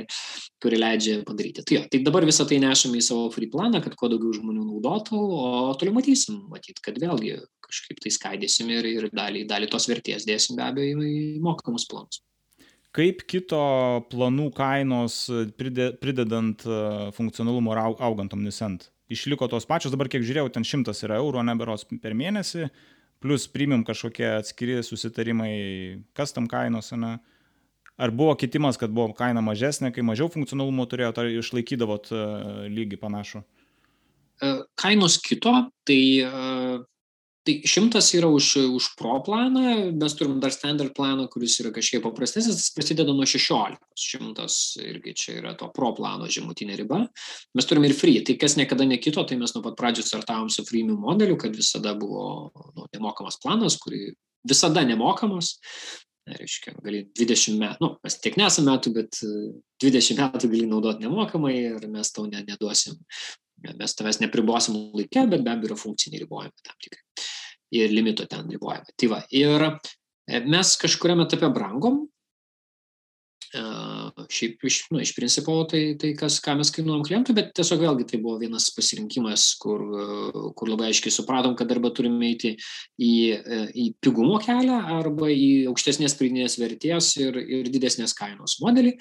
kuri 0.63 0.81
leidžia 0.81 1.19
padaryti. 1.27 1.63
Tai, 1.65 1.77
jo, 1.77 1.83
tai 1.91 2.01
dabar 2.05 2.27
visą 2.27 2.47
tai 2.49 2.59
nešame 2.63 2.99
į 2.99 3.05
savo 3.05 3.27
free 3.33 3.49
planą, 3.51 3.81
kad 3.85 3.97
kuo 3.99 4.09
daugiau 4.11 4.33
žmonių 4.35 4.67
naudotų, 4.69 5.19
o 5.19 5.73
toliau 5.79 5.97
matysim, 5.99 6.43
matyt, 6.51 6.81
kad 6.85 6.97
vėlgi 7.01 7.37
kažkaip 7.65 8.01
tai 8.03 8.13
skaidysim 8.13 8.71
ir, 8.73 8.87
ir 8.89 9.09
dalį, 9.13 9.45
dalį 9.49 9.69
tos 9.73 9.89
vertės 9.89 10.27
dėsim 10.27 10.57
be 10.57 10.65
abejo 10.65 11.01
į 11.05 11.41
mokamus 11.43 11.87
planus. 11.89 12.21
Kaip 12.95 13.25
kito 13.27 13.59
planų 14.07 14.49
kainos 14.55 15.25
pridedant 15.59 16.61
e, 16.63 16.77
funkcionalumo 17.17 17.73
ir 17.73 17.81
augant 17.83 18.35
omnisent? 18.37 18.87
Išliko 19.11 19.49
tos 19.51 19.67
pačios, 19.69 19.91
dabar 19.93 20.07
kiek 20.09 20.23
žiūrėjau, 20.25 20.53
ten 20.55 20.63
šimtas 20.65 21.03
yra 21.05 21.19
eurų, 21.21 21.43
neberos 21.45 21.83
per 22.01 22.15
mėnesį, 22.17 22.69
plus 23.25 23.47
premium 23.49 23.81
kažkokie 23.85 24.27
atskiri 24.37 24.83
susitarimai, 24.85 25.53
kas 26.13 26.35
tam 26.35 26.45
kainos, 26.51 26.91
ne? 26.93 27.17
Ar 27.97 28.11
buvo 28.11 28.35
kitimas, 28.37 28.77
kad 28.77 28.91
buvo 28.93 29.15
kaina 29.17 29.41
mažesnė, 29.41 29.89
kai 29.95 30.03
mažiau 30.05 30.27
funkcionalumo 30.29 30.85
turėjot, 30.91 31.21
ar 31.21 31.29
išlaikydavot 31.31 32.11
e, 32.11 32.23
lygį 32.75 32.99
panašų? 33.01 33.41
E, 34.43 34.49
kainos 34.77 35.15
kito, 35.23 35.53
tai 35.87 36.01
Tai 37.45 37.53
šimtas 37.69 38.07
yra 38.17 38.25
už, 38.33 38.47
už 38.73 38.85
pro 38.97 39.19
planą, 39.21 39.91
mes 39.93 40.15
turim 40.17 40.39
dar 40.41 40.53
standard 40.53 40.95
planą, 40.97 41.27
kuris 41.29 41.59
yra 41.61 41.69
kažkiek 41.75 42.01
paprastesnis, 42.01 42.57
jis 42.57 42.73
prasideda 42.73 43.13
nuo 43.13 43.27
16. 43.29 43.77
Šimtas 44.01 44.55
irgi 44.81 45.13
čia 45.13 45.35
yra 45.43 45.51
to 45.59 45.69
pro 45.75 45.91
plano 45.93 46.25
žemutinė 46.25 46.79
riba. 46.81 47.03
Mes 47.53 47.69
turim 47.69 47.85
ir 47.85 47.93
free, 47.93 48.23
tai 48.25 48.37
kas 48.41 48.57
niekada 48.57 48.87
nekito, 48.89 49.21
tai 49.29 49.37
mes 49.37 49.53
nuo 49.53 49.61
pat 49.67 49.77
pradžių 49.77 50.07
startavom 50.07 50.49
su 50.49 50.65
freemium 50.65 51.05
modeliu, 51.05 51.37
kad 51.37 51.53
visada 51.53 51.93
buvo 51.93 52.49
nu, 52.73 52.89
nemokamas 52.97 53.37
planas, 53.43 53.77
kurį 53.83 54.15
visada 54.49 54.81
nemokamas. 54.81 55.59
Reiškia, 56.25 56.73
gali 56.81 57.05
20 57.13 57.61
metų, 57.61 57.85
nu, 57.85 57.93
mes 58.01 58.17
tiek 58.17 58.41
nesame 58.41 58.73
metų, 58.73 58.95
bet 58.97 59.21
20 59.85 60.17
metų 60.17 60.49
gali 60.49 60.65
naudoti 60.65 61.05
nemokamai 61.05 61.53
ir 61.59 61.89
mes 61.93 62.09
tau 62.09 62.25
neduosim 62.25 62.97
Mes 63.73 63.97
tavęs 63.97 64.19
nepribosim 64.21 64.77
laikė, 64.93 65.25
bet 65.31 65.43
be 65.45 65.53
abejo 65.53 65.71
yra 65.71 65.79
funkciniai 65.79 66.21
ribojimai 66.23 66.65
tam 66.65 66.77
tikrai. 66.83 67.04
Ir 67.75 67.93
limito 67.93 68.27
ten 68.29 68.49
ribojimai. 68.51 68.95
Tai 68.95 69.11
va, 69.11 69.21
ir 69.33 69.69
e, 69.69 70.41
mes 70.45 70.75
kažkuriam 70.81 71.23
etape 71.25 71.49
brangom. 71.53 72.05
E, 73.55 73.63
šiaip 74.31 74.63
iš, 74.67 74.79
nu, 74.93 75.01
iš 75.03 75.11
principo 75.17 75.57
tai, 75.69 75.83
tai 75.99 76.13
kas, 76.17 76.39
ką 76.43 76.57
mes 76.59 76.71
kainuojam 76.75 77.03
klientui, 77.07 77.35
bet 77.37 77.51
tiesiog 77.57 77.83
vėlgi 77.83 78.07
tai 78.11 78.21
buvo 78.23 78.39
vienas 78.41 78.69
pasirinkimas, 78.75 79.47
kur, 79.61 79.83
kur 80.57 80.71
labai 80.71 80.89
aiškiai 80.91 81.13
supratom, 81.13 81.55
kad 81.59 81.71
arba 81.75 81.91
turime 81.95 82.31
eiti 82.31 82.55
į, 82.55 83.13
e, 83.35 83.61
į 83.75 83.87
pigumo 84.03 84.39
kelią, 84.43 84.81
arba 84.99 85.31
į 85.33 85.67
aukštesnės 85.71 86.17
pridinės 86.19 86.59
vertės 86.61 87.15
ir, 87.21 87.39
ir 87.43 87.71
didesnės 87.73 88.15
kainos 88.17 88.59
modelį 88.63 88.97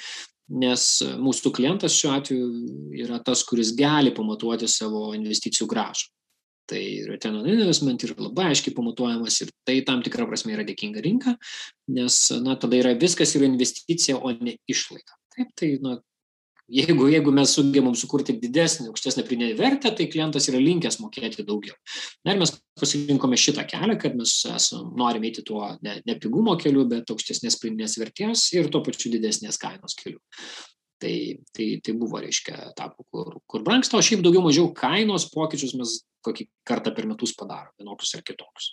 nes 0.53 0.85
mūsų 1.21 1.53
klientas 1.57 1.97
šiuo 1.97 2.13
atveju 2.19 2.49
yra 3.05 3.21
tas, 3.25 3.45
kuris 3.49 3.73
gali 3.77 4.13
pamatuoti 4.15 4.69
savo 4.69 5.13
investicijų 5.17 5.69
gražą. 5.71 6.11
Tai 6.71 6.81
return 7.11 7.43
on 7.43 7.51
investment 7.51 8.07
yra 8.07 8.17
labai 8.25 8.49
aiškiai 8.53 8.73
pamatuojamas 8.77 9.37
ir 9.45 9.53
tai 9.69 9.81
tam 9.85 10.01
tikrą 10.05 10.25
prasme 10.31 10.55
yra 10.55 10.65
dėkinga 10.65 11.03
rinka, 11.05 11.37
nes 11.93 12.17
na, 12.41 12.57
tada 12.61 12.81
yra 12.81 12.95
viskas 12.97 13.37
yra 13.37 13.49
investicija, 13.51 14.17
o 14.17 14.33
ne 14.33 14.57
išlaika. 14.71 15.19
Taip, 15.35 15.51
tai 15.61 15.75
na, 15.85 15.99
Jeigu, 16.73 17.11
jeigu 17.13 17.33
mes 17.37 17.51
sugebam 17.53 17.93
sukurti 17.93 18.33
didesnį, 18.41 18.87
aukštesnę 18.89 19.27
pridėtinę 19.27 19.57
vertę, 19.59 19.91
tai 19.93 20.07
klientas 20.09 20.47
yra 20.49 20.57
linkęs 20.63 20.97
mokėti 21.03 21.45
daugiau. 21.45 21.75
Na 22.25 22.33
ir 22.33 22.41
mes 22.41 22.55
pasirinkome 22.81 23.37
šitą 23.37 23.67
kelią, 23.69 23.99
kad 24.01 24.17
mes 24.17 24.33
esam, 24.49 24.95
norime 24.97 25.29
eiti 25.29 25.45
tuo 25.45 25.75
ne, 25.85 25.99
ne 26.09 26.17
pigumo 26.17 26.57
keliu, 26.57 26.87
bet 26.89 27.13
aukštesnės 27.13 27.59
pridėtinės 27.61 27.99
vertės 28.01 28.47
ir 28.57 28.71
tuo 28.73 28.81
pačiu 28.87 29.13
didesnės 29.13 29.61
kainos 29.61 29.99
keliu. 30.01 30.17
Tai, 31.05 31.17
tai, 31.53 31.67
tai 31.85 31.93
buvo, 32.01 32.17
reiškia, 32.23 32.55
etapų, 32.71 33.05
kur, 33.13 33.35
kur 33.51 33.65
brangsta, 33.67 33.99
o 33.99 34.05
šiaip 34.05 34.23
daugiau 34.25 34.41
mažiau 34.47 34.71
kainos 34.73 35.27
pokyčius 35.35 35.75
mes 35.77 35.99
kokį 36.25 36.47
kartą 36.65 36.95
per 36.97 37.05
metus 37.11 37.35
padarom, 37.37 37.75
vienokius 37.77 38.15
ar 38.17 38.23
kitokius. 38.25 38.71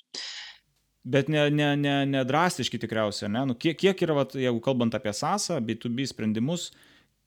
Bet 1.04 1.32
ne, 1.34 1.48
ne, 1.50 1.74
ne, 1.76 1.96
ne 2.06 2.22
drastiški 2.30 2.80
tikriausiai, 2.80 3.28
ne? 3.34 3.44
Nu, 3.50 3.58
kiek, 3.58 3.76
kiek 3.82 4.04
yra, 4.06 4.16
vat, 4.22 4.38
jeigu 4.38 4.62
kalbant 4.64 4.96
apie 4.96 5.12
SASą, 5.18 5.58
B2B 5.66 6.06
sprendimus, 6.08 6.70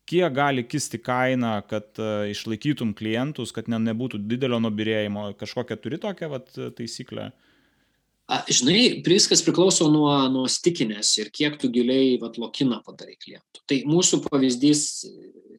kiek 0.08 0.32
gali 0.36 0.64
kisti 0.64 1.00
kaina, 1.02 1.56
kad 1.68 1.90
uh, 1.98 2.24
išlaikytum 2.30 2.94
klientus, 2.96 3.52
kad 3.56 3.68
ne, 3.68 3.82
nebūtų 3.90 4.22
didelio 4.30 4.62
nubirėjimo, 4.62 5.32
kažkokią 5.40 5.80
turi 5.82 6.00
tokią 6.00 6.30
vat, 6.32 6.54
taisyklę? 6.78 7.32
A, 8.24 8.40
žinai, 8.48 9.02
viskas 9.04 9.42
priklauso 9.44 9.90
nuo, 9.92 10.12
nuo 10.32 10.46
stikinės 10.48 11.10
ir 11.20 11.28
kiek 11.34 11.58
tu 11.60 11.68
giliai 11.72 12.14
vat, 12.22 12.38
lokiną 12.40 12.80
padarai 12.86 13.18
klientų. 13.20 13.64
Tai 13.68 13.80
mūsų 13.90 14.22
pavyzdys 14.24 14.84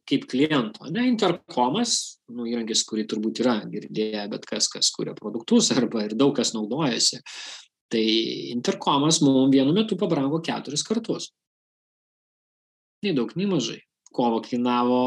kaip 0.06 0.26
kliento, 0.30 0.86
ne 0.90 1.06
interkomas, 1.06 2.18
nu, 2.30 2.46
įrankis, 2.46 2.82
kurį 2.86 3.06
turbūt 3.10 3.42
yra 3.42 3.56
girdėję, 3.70 4.26
bet 4.34 4.46
kas, 4.50 4.70
kas 4.70 4.90
kuria 4.94 5.14
produktus 5.18 5.70
arba 5.74 6.04
ir 6.06 6.14
daug 6.18 6.34
kas 6.34 6.54
naudojasi. 6.54 7.22
Tai 7.90 8.06
interkomas 8.50 9.20
mums 9.22 9.54
vienu 9.54 9.74
metu 9.74 9.98
pabrango 9.98 10.42
keturis 10.42 10.82
kartus. 10.86 11.30
Nei 13.06 13.14
daug, 13.14 13.30
nei 13.38 13.46
mažai 13.50 13.80
kovo 14.16 14.40
kainavo 14.44 15.00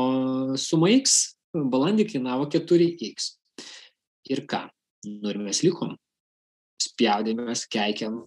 suma 0.59 0.91
X, 0.93 1.33
balandį 1.53 2.05
kainavo 2.11 2.45
4X. 2.51 3.33
Ir 4.29 4.45
ką? 4.49 4.67
Nu 5.07 5.31
ir 5.33 5.39
mes 5.41 5.63
likom. 5.65 5.95
Spjaudėmės, 6.79 7.65
keikiam. 7.71 8.23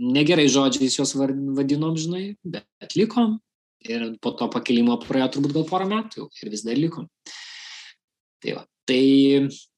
Negerai 0.00 0.48
žodžiais 0.48 0.96
juos 0.96 1.12
vadinom, 1.14 1.96
žinai, 2.00 2.34
bet 2.42 2.96
likom. 2.96 3.38
Ir 3.84 4.16
po 4.20 4.34
to 4.36 4.48
pakilimo 4.52 4.98
praėjo 5.00 5.36
turbūt 5.36 5.54
gal 5.56 5.66
porą 5.68 5.86
metų 5.88 6.26
ir 6.42 6.52
vis 6.52 6.64
dar 6.66 6.76
likom. 6.76 7.06
Tai 8.40 8.56
va. 8.58 8.64
Tai 8.88 9.00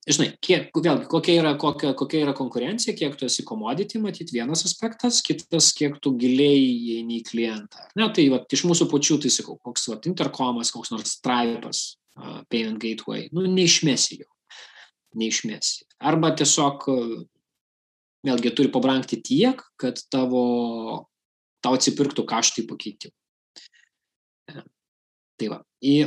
žinai, 0.08 0.28
kiek, 0.42 0.70
vėlgi, 0.72 1.06
kokia 1.10 1.34
yra, 1.36 1.52
kokia, 1.60 1.92
kokia 1.98 2.22
yra 2.24 2.32
konkurencija, 2.36 2.94
kiek 2.96 3.14
tu 3.18 3.26
esi 3.28 3.44
commodity, 3.46 4.00
matyti 4.02 4.38
vienas 4.38 4.64
aspektas, 4.66 5.20
kitas, 5.26 5.68
kiek 5.76 5.98
tu 6.02 6.14
giliai 6.18 6.62
įeini 6.62 7.20
į 7.20 7.26
klientą. 7.28 7.84
Ne, 7.98 8.08
tai 8.14 8.26
va, 8.32 8.40
iš 8.48 8.64
mūsų 8.68 8.88
pačių, 8.90 9.20
tai 9.22 9.32
sakau, 9.34 9.58
koks 9.62 9.90
va, 9.92 9.98
interkomas, 10.08 10.72
koks 10.74 10.94
nors 10.94 11.16
stripas, 11.18 11.82
uh, 12.16 12.40
payment 12.48 12.80
gateway, 12.82 13.28
nu, 13.36 13.44
neišmesi 13.50 14.22
jau. 14.22 14.30
Neišmesi. 15.18 15.84
Arba 16.08 16.32
tiesiog, 16.38 16.88
vėlgi, 18.26 18.52
turi 18.56 18.70
pabrangti 18.72 19.18
tiek, 19.24 19.60
kad 19.80 19.98
tavo, 20.12 20.44
tau 21.64 21.78
atsipirktų 21.78 22.24
kaštai 22.28 22.66
pakeitimų. 22.70 23.14
Tai 25.40 25.48
va. 25.50 25.58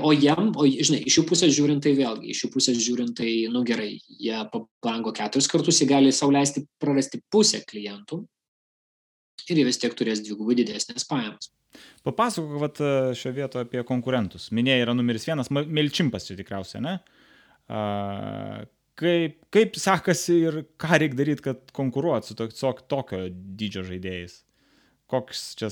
O 0.08 0.14
jam, 0.16 0.54
o, 0.56 0.64
žinai, 0.64 1.02
iš 1.10 1.18
jų 1.20 1.26
pusės 1.28 1.52
žiūrint, 1.58 1.82
tai 1.84 1.92
vėlgi, 1.98 2.30
iš 2.32 2.46
jų 2.46 2.50
pusės 2.54 2.78
žiūrint, 2.80 3.16
tai, 3.18 3.32
nu 3.52 3.66
gerai, 3.68 3.98
jie 4.08 4.38
pabrango 4.54 5.12
keturis 5.16 5.50
kartus, 5.52 5.82
jie 5.82 5.90
gali 5.90 6.14
sauliaisti 6.16 6.64
prarasti 6.80 7.20
pusę 7.34 7.60
klientų 7.68 8.22
ir 9.50 9.60
jie 9.60 9.66
vis 9.68 9.82
tiek 9.82 9.98
turės 9.98 10.24
dvigubai 10.24 10.56
didesnės 10.62 11.08
pajamas. 11.10 11.52
Papasakok 12.08 12.62
vat, 12.62 12.80
šio 13.20 13.34
vieto 13.36 13.60
apie 13.60 13.84
konkurentus. 13.88 14.48
Minėjai 14.56 14.86
yra 14.86 14.96
numeris 14.96 15.28
vienas, 15.28 15.52
Melčimpas 15.52 16.30
čia 16.30 16.38
tikriausiai, 16.40 16.86
ne? 16.86 16.96
Kaip, 18.96 19.42
kaip 19.52 19.76
sekasi 19.80 20.38
ir 20.48 20.62
ką 20.80 21.02
reikia 21.02 21.20
daryti, 21.20 21.44
kad 21.50 21.74
konkuruot 21.76 22.28
su 22.28 22.38
to, 22.40 22.48
tokio 22.88 23.26
dydžio 23.30 23.84
žaidėjais? 23.90 24.40
Koks 25.12 25.50
čia 25.60 25.70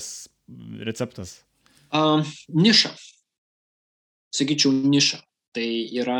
receptas? 0.84 1.38
Uh, 1.94 2.20
niša 2.52 2.92
sakyčiau, 4.34 4.72
niša. 4.72 5.22
Tai 5.54 5.66
yra. 5.94 6.18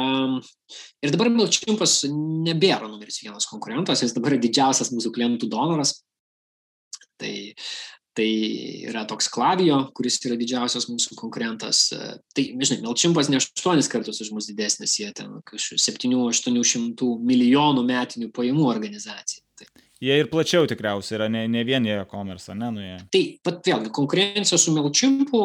Ir 1.03 1.11
dabar 1.11 1.31
MailChimpas 1.35 2.05
nebėra 2.47 2.87
numeris 2.87 3.19
vienas 3.25 3.49
konkurentas, 3.51 4.05
jis 4.05 4.15
dabar 4.15 4.37
yra 4.37 4.45
didžiausias 4.45 4.93
mūsų 4.95 5.11
klientų 5.17 5.49
donoras. 5.51 5.97
Tai, 7.19 7.33
tai 8.17 8.29
yra 8.89 9.05
toks 9.11 9.29
Klavijo, 9.33 9.81
kuris 9.97 10.21
yra 10.25 10.39
didžiausias 10.41 10.89
mūsų 10.91 11.17
konkurentas. 11.19 11.87
Tai, 11.93 12.45
žinai, 12.45 12.81
MailChimpas 12.87 13.31
ne 13.33 13.41
8 13.43 13.91
kartus 13.93 14.23
už 14.25 14.33
mus 14.37 14.49
didesnis, 14.51 14.97
jie 15.01 15.11
ten 15.17 15.41
7-800 15.53 17.11
milijonų 17.31 17.87
metinių 17.91 18.31
pajamų 18.35 18.69
organizacija. 18.71 19.44
Jie 20.03 20.15
ir 20.19 20.27
plačiau 20.27 20.67
tikriausiai 20.67 21.15
yra, 21.21 21.27
ne, 21.31 21.45
ne 21.47 21.61
vien 21.63 21.85
jie 21.87 21.95
e-commerce, 22.01 22.51
ne, 22.59 22.71
nu 22.75 22.83
jie. 22.83 22.97
Tai 23.15 23.21
pat 23.47 23.69
vėlgi, 23.69 23.93
konkurencija 23.95 24.59
su 24.59 24.75
MailChimpu 24.75 25.43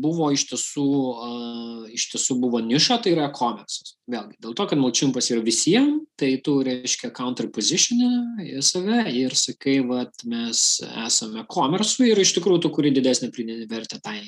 buvo 0.00 0.30
iš 0.32 0.46
tiesų, 0.48 0.86
uh, 1.12 1.82
iš 1.92 2.06
tiesų 2.14 2.38
buvo 2.40 2.62
niša, 2.64 2.98
tai 3.04 3.12
yra 3.12 3.28
e-commerce. 3.28 3.92
Vėlgi, 4.08 4.40
dėl 4.40 4.56
to, 4.56 4.66
kad 4.70 4.80
MailChimpas 4.80 5.28
yra 5.34 5.44
visiems, 5.44 6.00
tai 6.16 6.32
tu 6.46 6.56
reiškia 6.64 7.12
counter 7.12 7.52
positionę 7.52 8.48
į 8.48 8.64
save 8.64 9.04
ir 9.12 9.36
sakai, 9.36 9.78
kad 9.92 10.26
mes 10.32 10.64
esame 11.04 11.44
e-commerce 11.44 12.08
ir 12.08 12.24
iš 12.24 12.38
tikrųjų 12.38 12.64
tu 12.64 12.72
kuri 12.72 12.94
didesnę 12.94 13.28
pridėtinę 13.36 13.68
vertę 13.68 14.00
tai, 14.00 14.22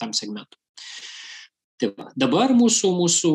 tam 0.00 0.16
segmentui. 0.16 0.56
Tai 1.82 1.92
va, 1.98 2.12
dabar 2.16 2.56
mūsų, 2.56 2.96
mūsų, 2.96 3.32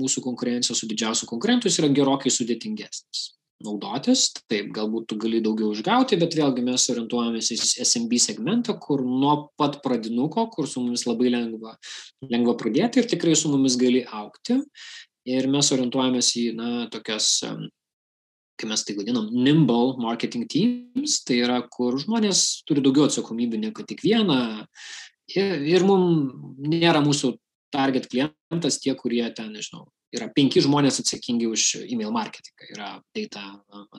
mūsų 0.00 0.24
konkurencija 0.26 0.74
su 0.74 0.90
didžiausiu 0.90 1.30
konkurentu 1.30 1.70
yra 1.70 1.92
gerokai 1.94 2.32
sudėtingesnis 2.34 3.28
naudotis. 3.64 4.28
Taip, 4.50 4.70
galbūt 4.76 5.08
tu 5.10 5.18
gali 5.20 5.40
daugiau 5.44 5.74
išgauti, 5.74 6.18
bet 6.20 6.36
vėlgi 6.38 6.64
mes 6.66 6.86
orientuojamės 6.92 7.50
į 7.54 7.58
SMB 7.84 8.20
segmentą, 8.22 8.76
kur 8.82 9.04
nuo 9.06 9.34
pat 9.60 9.80
pradinuko, 9.84 10.46
kur 10.54 10.68
su 10.70 10.82
mumis 10.84 11.06
labai 11.08 11.32
lengva, 11.34 11.76
lengva 12.30 12.56
pradėti 12.60 13.02
ir 13.02 13.10
tikrai 13.10 13.36
su 13.38 13.52
mumis 13.52 13.78
gali 13.80 14.04
aukti. 14.04 14.60
Ir 15.28 15.50
mes 15.52 15.68
orientuojamės 15.74 16.32
į, 16.40 16.46
na, 16.56 16.70
tokias 16.92 17.36
kai 18.60 18.68
mes 18.68 18.82
tai 18.84 18.96
vadinam, 18.98 19.28
nimble 19.32 19.96
marketing 20.00 20.44
teams, 20.50 21.20
tai 21.24 21.40
yra, 21.44 21.60
kur 21.72 21.96
žmonės 22.00 22.62
turi 22.68 22.82
daugiau 22.84 23.08
atsakomybių 23.08 23.60
negu 23.62 23.84
tik 23.88 24.02
vieną. 24.04 24.66
Ir, 25.32 25.62
ir 25.64 25.86
mums 25.86 26.34
nėra 26.60 27.00
mūsų 27.04 27.36
target 27.72 28.08
klientas 28.10 28.80
tie, 28.82 28.92
kurie 28.98 29.22
ten, 29.36 29.52
nežinau, 29.54 29.86
yra 30.16 30.28
penki 30.34 30.62
žmonės 30.64 31.00
atsakingi 31.02 31.48
už 31.50 31.66
email 31.86 32.12
marketingą, 32.14 32.70
yra 32.74 32.88
data 33.16 33.44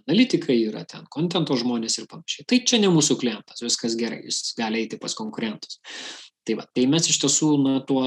analitikai, 0.01 0.57
yra 0.67 0.83
ten 0.87 1.05
kontento 1.11 1.55
žmonės 1.59 1.99
ir 2.01 2.09
panašiai. 2.11 2.47
Tai 2.49 2.59
čia 2.67 2.81
ne 2.81 2.91
mūsų 2.91 3.17
klientas, 3.21 3.63
viskas 3.63 3.95
gerai, 3.99 4.23
jis 4.27 4.53
gali 4.59 4.83
eiti 4.83 4.99
pas 5.01 5.15
konkurentus. 5.17 5.79
Tai, 6.47 6.57
va, 6.59 6.65
tai 6.75 6.87
mes 6.89 7.07
iš 7.07 7.21
tiesų 7.21 7.51
na, 7.61 7.77
tuo 7.87 8.03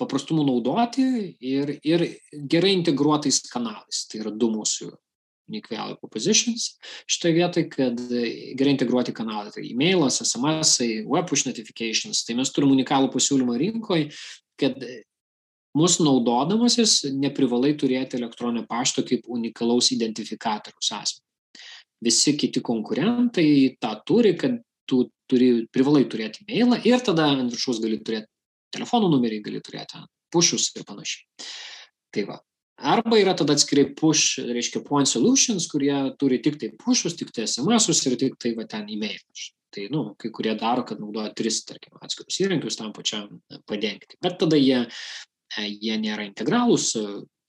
paprastumu 0.00 0.44
naudoti 0.46 1.04
ir, 1.38 1.76
ir 1.86 2.04
gerai 2.50 2.74
integruotais 2.74 3.42
kanalais. 3.52 4.04
Tai 4.10 4.24
yra 4.24 4.32
du 4.34 4.50
mūsų 4.52 4.90
unique 5.50 5.70
value 5.70 5.98
propositions 6.00 6.72
šitoje 7.10 7.36
vietoje, 7.36 7.68
kad 7.72 8.00
gerai 8.58 8.74
integruoti 8.74 9.14
kanalą. 9.16 9.52
Tai 9.54 9.64
e-mailas, 9.66 10.20
SMS, 10.24 10.78
web 11.08 11.28
push 11.30 11.46
notifications. 11.48 12.24
Tai 12.26 12.38
mes 12.40 12.52
turim 12.54 12.74
unikalų 12.74 13.12
pasiūlymą 13.14 13.58
rinkoje, 13.62 14.10
kad 14.60 14.78
mūsų 15.78 16.06
naudodamasis 16.06 16.98
neprivalai 17.16 17.72
turėti 17.78 18.18
elektroninio 18.18 18.66
pašto 18.68 19.04
kaip 19.08 19.28
unikalaus 19.32 19.92
identifikatoriaus 19.94 20.92
asmenį. 20.98 21.64
Visi 22.02 22.34
kiti 22.36 22.60
konkurentai 22.64 23.48
tą 23.80 23.94
turi, 24.06 24.34
kad 24.38 24.58
tu 24.90 25.06
turi, 25.30 25.66
privalai 25.72 26.04
turėti 26.10 26.44
mailą 26.48 26.80
ir 26.88 27.04
tada 27.04 27.28
ant 27.32 27.52
viršaus 27.52 27.80
gali 27.82 28.00
turėti 28.02 28.28
telefonų 28.74 29.12
numerį, 29.14 29.42
gali 29.44 29.60
turėti 29.64 30.02
pušus 30.32 30.72
ir 30.76 30.88
panašiai. 30.88 31.46
Tai 32.12 32.26
va. 32.28 32.40
Arba 32.82 33.18
yra 33.20 33.34
tada 33.38 33.54
atskirai 33.54 33.92
push, 33.94 34.40
reiškia 34.42 34.82
point 34.82 35.06
solutions, 35.06 35.68
kurie 35.70 35.94
turi 36.18 36.40
tik 36.42 36.58
tai 36.58 36.72
pushus, 36.80 37.14
tik 37.18 37.30
tai 37.30 37.44
SMS-us 37.46 38.00
ir 38.08 38.16
tik 38.18 38.38
tai 38.42 38.56
va 38.58 38.66
ten 38.66 38.88
e-mailus. 38.90 39.52
Tai, 39.72 39.86
nu, 39.92 40.02
kai 40.20 40.28
kurie 40.34 40.52
daro, 40.58 40.82
kad 40.84 40.98
naudoja 41.00 41.30
tris, 41.36 41.62
tarkim, 41.64 41.94
atskirus 42.04 42.40
įrankius 42.42 42.76
tam 42.76 42.90
pačiam 42.92 43.38
padengti. 43.68 44.18
Bet 44.20 44.36
tada 44.42 44.58
jie, 44.60 44.82
jie 45.60 45.98
nėra 46.00 46.24
integralūs, 46.28 46.92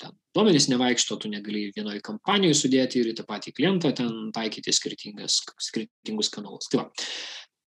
ten 0.02 0.16
duomenys 0.36 0.68
nevaikšto, 0.72 1.20
tu 1.22 1.32
negali 1.32 1.70
vienoje 1.76 2.02
kampanijoje 2.04 2.60
sudėti 2.64 3.00
ir 3.00 3.14
į 3.14 3.18
tą 3.20 3.28
patį 3.30 3.56
klientą 3.56 3.94
ten 3.96 4.32
taikyti 4.36 4.74
skirtingus 4.74 6.34
kanalus. 6.34 6.68
Tai 6.72 6.84
va, 6.84 6.90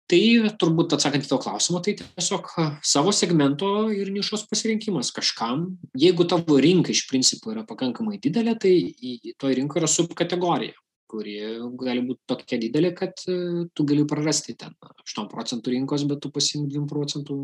Tai 0.07 0.19
turbūt 0.55 0.93
atsakant 0.95 1.25
į 1.27 1.29
to 1.33 1.37
klausimą, 1.43 1.81
tai 1.83 1.97
tiesiog 1.99 2.53
savo 2.87 3.11
segmento 3.11 3.89
ir 3.91 4.13
nišos 4.15 4.45
pasirinkimas 4.47 5.11
kažkam. 5.15 5.65
Jeigu 5.99 6.29
tavo 6.31 6.61
rinka 6.63 6.93
iš 6.95 7.09
principo 7.11 7.51
yra 7.51 7.65
pakankamai 7.67 8.21
didelė, 8.23 8.55
tai 8.63 8.75
į 8.87 9.35
to 9.35 9.51
rinko 9.51 9.81
yra 9.81 9.91
subkategorija, 9.91 10.79
kuri 11.11 11.35
gali 11.83 12.05
būti 12.07 12.23
tokia 12.31 12.61
didelė, 12.63 12.93
kad 12.95 13.19
tu 13.19 13.89
gali 13.89 14.07
prarasti 14.07 14.55
ten 14.55 14.79
8 14.79 15.27
procentų 15.33 15.75
rinkos, 15.75 16.07
bet 16.07 16.23
tu 16.23 16.31
pasimti 16.31 16.79
2 16.79 16.87
procentų 16.93 17.41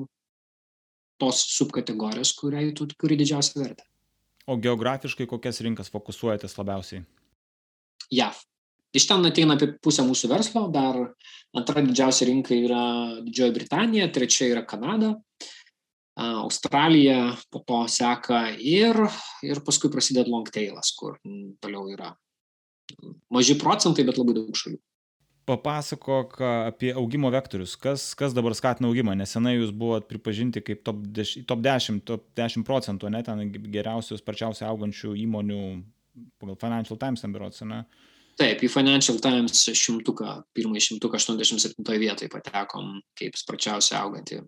tos 1.20 1.40
subkategorijos, 1.56 2.34
kuriai 2.38 2.72
tu 2.76 2.86
kuri 2.98 3.18
didžiausią 3.20 3.62
vertę. 3.62 3.86
O 4.46 4.56
geografiškai 4.58 5.28
kokias 5.30 5.60
rinkas 5.62 5.90
fokusuojatės 5.92 6.56
labiausiai? 6.58 7.04
JAV. 8.12 8.40
Iš 8.92 9.06
ten 9.08 9.24
ateina 9.24 9.54
apie 9.56 9.70
pusę 9.80 10.04
mūsų 10.04 10.28
verslo, 10.28 10.66
dar 10.72 10.98
antra 11.56 11.80
didžiausia 11.80 12.26
rinka 12.28 12.52
yra 12.52 12.82
Didžioji 13.24 13.54
Britanija, 13.56 14.10
trečia 14.12 14.50
yra 14.50 14.66
Kanada, 14.68 15.14
Australija, 16.20 17.32
po 17.48 17.62
to 17.64 17.86
seka 17.88 18.50
ir, 18.60 18.98
ir 19.40 19.62
paskui 19.64 19.88
prasideda 19.92 20.28
long 20.28 20.50
tailas, 20.52 20.92
kur 20.92 21.16
toliau 21.62 21.88
yra 21.88 22.10
maži 23.32 23.56
procentai, 23.56 24.04
bet 24.04 24.20
labai 24.20 24.36
daug 24.36 24.52
šalių. 24.52 24.76
Papasakok 25.48 26.36
apie 26.44 26.92
augimo 26.94 27.30
vektorius. 27.34 27.74
Kas, 27.80 28.12
kas 28.18 28.34
dabar 28.36 28.54
skatina 28.54 28.86
augimą? 28.86 29.16
Nesenai 29.18 29.56
jūs 29.56 29.72
buvot 29.74 30.06
pripažinti 30.06 30.62
kaip 30.62 30.84
top, 30.86 31.00
deš, 31.16 31.40
top 31.50 31.64
10, 31.64 32.04
top 32.06 32.28
10 32.38 32.62
procentų, 32.68 33.10
ne 33.10 33.24
ten 33.26 33.42
geriausių, 33.50 34.20
sparčiausiai 34.20 34.68
augančių 34.70 35.16
įmonių 35.24 35.60
pagal 36.38 36.58
Financial 36.60 37.00
Times, 37.00 37.24
ten 37.24 37.34
biurots, 37.34 37.64
ne? 37.66 37.82
Taip, 38.40 38.62
į 38.64 38.70
Financial 38.72 39.18
Times 39.22 39.66
šimtuką, 39.76 40.38
pirmąjį 40.56 40.86
šimtuką 40.86 41.18
87 41.20 42.00
vietoje 42.00 42.30
patekom 42.32 42.94
kaip 43.18 43.36
sparčiausiai 43.36 43.98
augantį, 44.00 44.40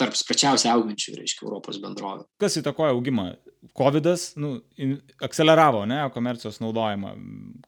tarp 0.00 0.16
sparčiausiai 0.18 0.72
augančių, 0.74 1.16
reiškia, 1.20 1.44
Europos 1.46 1.80
bendrovė. 1.82 2.26
Kas 2.42 2.58
įtakoja 2.60 2.94
augimą? 2.94 3.32
Covidas 3.76 4.32
nu, 4.36 4.58
akceleravo, 5.24 5.84
ne, 5.88 6.02
komercijos 6.14 6.60
naudojimą. 6.60 7.14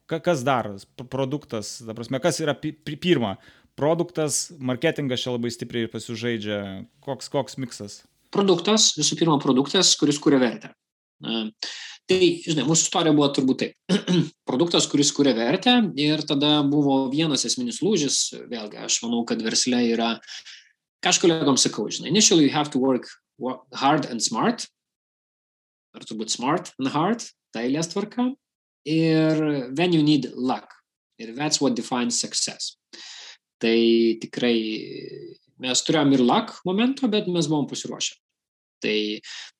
Ka, 0.09 0.21
kas 0.23 0.43
dar? 0.47 0.69
Produktas, 1.09 1.77
ta 1.85 1.95
prasme, 1.97 2.21
kas 2.23 2.41
yra 2.43 2.55
pi, 2.57 2.73
pi, 2.75 2.99
pirma? 3.07 3.35
Produktas, 3.77 4.47
marketingas 4.57 5.21
čia 5.21 5.35
labai 5.35 5.51
stipriai 5.53 5.89
pasižaidžia. 5.91 6.61
Koks, 7.05 7.29
koks 7.33 7.59
miksas? 7.61 8.01
Produktas, 8.33 8.91
visų 8.97 9.19
pirma, 9.19 9.37
produktas, 9.41 9.93
kuris 9.99 10.19
kuria 10.21 10.41
vertę. 10.41 10.73
Tai, 12.07 12.19
žinai, 12.45 12.63
mūsų 12.63 12.87
istorija 12.87 13.15
buvo 13.15 13.27
turbūt 13.35 13.61
taip. 13.63 13.95
Produktas, 14.49 14.85
kuris 14.87 15.09
kuria 15.15 15.33
vertę 15.35 15.73
ir 15.99 16.21
tada 16.27 16.61
buvo 16.63 17.01
vienas 17.11 17.43
esminis 17.49 17.81
lūžis, 17.83 18.19
vėlgi, 18.47 18.79
aš 18.85 19.01
manau, 19.03 19.25
kad 19.27 19.41
versle 19.43 19.81
yra, 19.89 20.13
ką 21.03 21.13
aš 21.13 21.21
kolegom 21.23 21.57
sakau, 21.59 21.87
žinai, 21.91 22.11
initially 22.11 22.47
you 22.47 22.53
have 22.53 22.71
to 22.73 22.79
work 22.79 23.07
hard 23.73 24.07
and 24.09 24.23
smart, 24.23 24.67
ar 25.95 26.05
turbūt 26.05 26.33
smart 26.33 26.73
and 26.79 26.91
hard, 26.93 27.25
ta 27.53 27.63
eilės 27.65 27.91
tvarka, 27.93 28.31
ir 28.85 29.41
when 29.77 29.93
you 29.93 30.03
need 30.03 30.31
luck. 30.35 30.73
Ir 31.17 31.33
that's 31.33 31.59
what 31.59 31.73
defines 31.73 32.19
success. 32.19 32.77
Tai 33.57 33.77
tikrai 34.21 34.57
mes 35.57 35.81
turėjom 35.81 36.13
ir 36.13 36.21
luck 36.21 36.59
momento, 36.65 37.09
bet 37.09 37.25
mes 37.27 37.49
buvom 37.49 37.65
pasiruošę. 37.69 38.13
Tai 38.85 38.97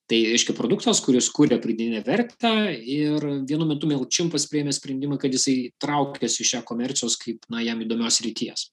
Tai 0.08 0.18
reiškia 0.24 0.54
produktas, 0.56 1.02
kuris 1.04 1.26
kūrė 1.36 1.58
pridinę 1.60 1.98
vertę 2.00 2.50
ir 2.72 3.20
vienu 3.44 3.66
metu 3.68 3.90
Melčimpas 3.90 4.46
prieėmė 4.48 4.72
sprendimą, 4.72 5.18
kad 5.20 5.34
jisai 5.36 5.68
traukėsi 5.84 6.40
iš 6.40 6.52
šią 6.54 6.60
komercijos 6.70 7.18
kaip 7.20 7.44
na, 7.52 7.60
jam 7.60 7.82
įdomios 7.84 8.22
ryties. 8.24 8.70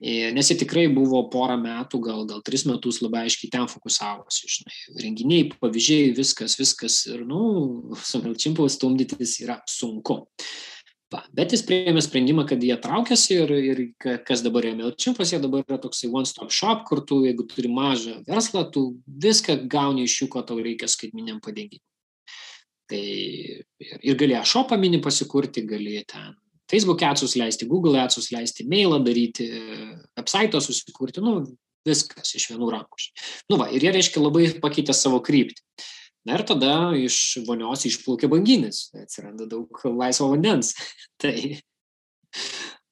Nes 0.00 0.48
jie 0.48 0.56
tikrai 0.62 0.86
buvo 0.88 1.20
porą 1.28 1.58
metų, 1.60 1.98
gal, 2.00 2.22
gal 2.28 2.40
tris 2.44 2.64
metus 2.64 3.02
labai 3.04 3.26
aiškiai 3.26 3.50
ten 3.52 3.66
fokusavosi, 3.68 4.48
žinai, 4.48 4.78
renginiai, 5.02 5.50
pavyzdžiai, 5.60 6.14
viskas, 6.16 6.56
viskas 6.56 7.02
ir, 7.10 7.26
nu, 7.28 7.92
su 8.00 8.22
Melčimpu 8.24 8.64
stumdytis 8.72 9.36
yra 9.44 9.58
sunku. 9.68 10.22
Va. 11.10 11.20
Bet 11.34 11.52
jis 11.52 11.64
priėmė 11.66 12.00
sprendimą, 12.06 12.46
kad 12.48 12.62
jie 12.62 12.76
traukiasi 12.80 13.40
ir, 13.42 13.52
ir 13.58 13.80
kas 14.24 14.44
dabar 14.46 14.64
yra 14.68 14.78
MailChimpas, 14.78 15.34
jie 15.34 15.40
dabar 15.42 15.66
yra 15.66 15.76
toksai 15.82 16.08
one-stop 16.08 16.52
shop, 16.54 16.84
kur 16.88 17.02
tu, 17.04 17.24
jeigu 17.26 17.44
turi 17.50 17.68
mažą 17.68 18.20
verslą, 18.28 18.64
tu 18.72 18.84
viską 19.04 19.58
gauni 19.68 20.06
iš 20.06 20.20
jų, 20.22 20.30
ko 20.32 20.46
tau 20.46 20.62
reikia 20.62 20.88
skaitminiam 20.88 21.42
padengimui. 21.44 21.82
Tai 22.90 23.02
ir, 23.02 23.98
ir 24.00 24.16
gali 24.18 24.38
shopą 24.48 24.78
mini 24.80 25.02
pasikurti, 25.02 25.66
gali 25.66 25.98
ten 26.08 26.38
Facebook 26.70 27.02
atsus 27.06 27.34
leisti, 27.38 27.68
Google 27.68 28.00
atsus 28.02 28.30
leisti, 28.34 28.66
mailą 28.70 29.00
daryti, 29.04 29.48
website 30.18 30.60
susikurti, 30.62 31.22
nu, 31.24 31.40
viskas 31.86 32.34
iš 32.36 32.50
vienų 32.52 32.68
rankų. 32.74 33.08
Nu 33.50 33.58
va, 33.60 33.70
ir 33.72 33.84
jie 33.84 33.94
reiškia 33.94 34.22
labai 34.22 34.46
pakeitė 34.62 34.94
savo 34.96 35.20
kryptį. 35.24 35.62
Na 36.28 36.36
ir 36.36 36.44
tada 36.44 36.92
iš 37.00 37.40
vonios 37.46 37.86
išplaukia 37.88 38.28
banginis, 38.28 38.90
atsiranda 38.92 39.46
daug 39.48 39.80
laisvo 39.96 40.28
vandens. 40.34 40.74
tai 41.20 41.60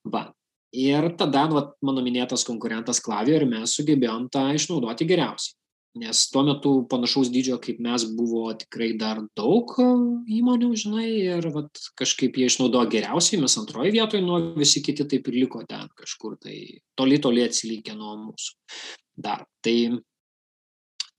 va. 0.03 0.29
Ir 0.69 1.07
tada 1.17 1.47
va, 1.49 1.63
mano 1.81 2.01
minėtas 2.05 2.43
konkurentas 2.45 2.99
Klavio 3.01 3.39
ir 3.39 3.47
mes 3.49 3.71
sugebėjom 3.73 4.27
tą 4.33 4.43
išnaudoti 4.53 5.07
geriausiai. 5.09 5.55
Nes 5.97 6.19
tuo 6.29 6.43
metu 6.45 6.71
panašaus 6.89 7.31
dydžio 7.33 7.57
kaip 7.63 7.79
mes 7.81 8.03
buvo 8.13 8.43
tikrai 8.53 8.91
dar 8.99 9.23
daug 9.37 9.73
įmonių, 9.79 10.69
žinai, 10.77 11.07
ir 11.39 11.47
vat, 11.55 11.81
kažkaip 11.97 12.37
jie 12.37 12.45
išnaudojo 12.51 12.91
geriausiai, 12.93 13.41
mes 13.41 13.57
antroji 13.57 13.95
vietoje, 13.97 14.21
nuo 14.21 14.37
visi 14.59 14.83
kiti 14.85 15.07
taip 15.09 15.31
ir 15.31 15.39
liko 15.41 15.63
ten 15.65 15.89
kažkur, 15.97 16.37
tai 16.43 16.59
toli 16.99 17.17
toli 17.23 17.47
atsilikę 17.47 17.97
nuo 17.97 18.15
mūsų 18.27 18.77
dar. 19.17 19.47
Tai, 19.65 19.77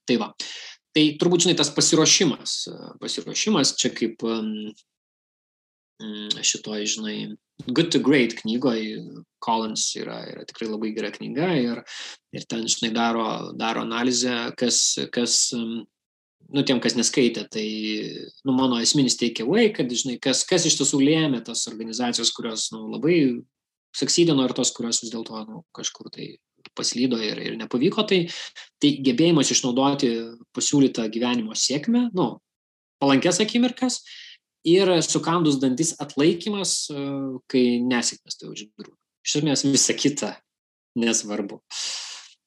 tai 0.07 0.17
va 0.23 0.31
tai 0.95 1.03
turbūt 1.19 1.45
žinai 1.45 1.57
tas 1.59 1.71
pasiruošimas 1.75 2.55
pasiruošimas 3.01 3.75
čia 3.79 3.91
kaip 3.95 4.23
šitoj 6.41 6.85
žinai 6.95 7.17
Good 7.67 7.91
to 7.93 7.99
Great 7.99 8.35
knygoj 8.39 8.81
Collins 9.39 9.85
yra, 9.99 10.21
yra 10.29 10.45
tikrai 10.49 10.69
labai 10.69 10.93
gera 10.95 11.11
knyga 11.13 11.49
ir, 11.61 11.81
ir 12.33 12.45
ten, 12.49 12.65
žinai, 12.69 12.91
daro, 12.95 13.25
daro 13.57 13.83
analizę, 13.85 14.51
kas, 14.57 14.97
kas 15.13 15.35
nu, 15.53 16.63
tiem, 16.65 16.81
kas 16.83 16.97
neskaitė, 16.97 17.45
tai, 17.53 17.65
nu, 18.45 18.55
mano 18.57 18.79
esminis 18.81 19.17
takeaway, 19.19 19.71
kad, 19.75 19.91
žinai, 19.93 20.17
kas, 20.21 20.43
kas 20.47 20.65
iš 20.69 20.79
tiesų 20.81 21.01
lėmė 21.03 21.41
tas 21.45 21.67
organizacijos, 21.71 22.33
kurios, 22.35 22.69
nu, 22.73 22.87
labai 22.95 23.17
suksydino 23.97 24.45
ir 24.47 24.55
tos, 24.57 24.73
kurios 24.75 25.01
vis 25.03 25.13
dėlto, 25.13 25.43
nu, 25.49 25.63
kažkur 25.75 26.09
tai 26.13 26.33
paslydo 26.77 27.19
ir, 27.21 27.39
ir 27.41 27.57
nepavyko, 27.59 28.05
tai, 28.07 28.23
tai 28.81 28.95
gebėjimas 29.05 29.51
išnaudoti 29.53 30.11
pasiūlytą 30.55 31.07
gyvenimo 31.13 31.57
sėkmę, 31.57 32.07
nu, 32.17 32.33
palankės 33.01 33.41
akimirkas 33.43 34.01
ir 34.67 34.93
sukandus 35.05 35.59
dantis 35.61 35.95
atlaikymas, 36.01 36.75
kai 37.51 37.65
nesėkmės 37.85 38.39
tai 38.39 38.51
užgrūda. 38.51 38.95
Iš 39.25 39.41
esmės 39.41 39.65
visa 39.67 39.97
kita 39.97 40.35
nesvarbu. 40.97 41.61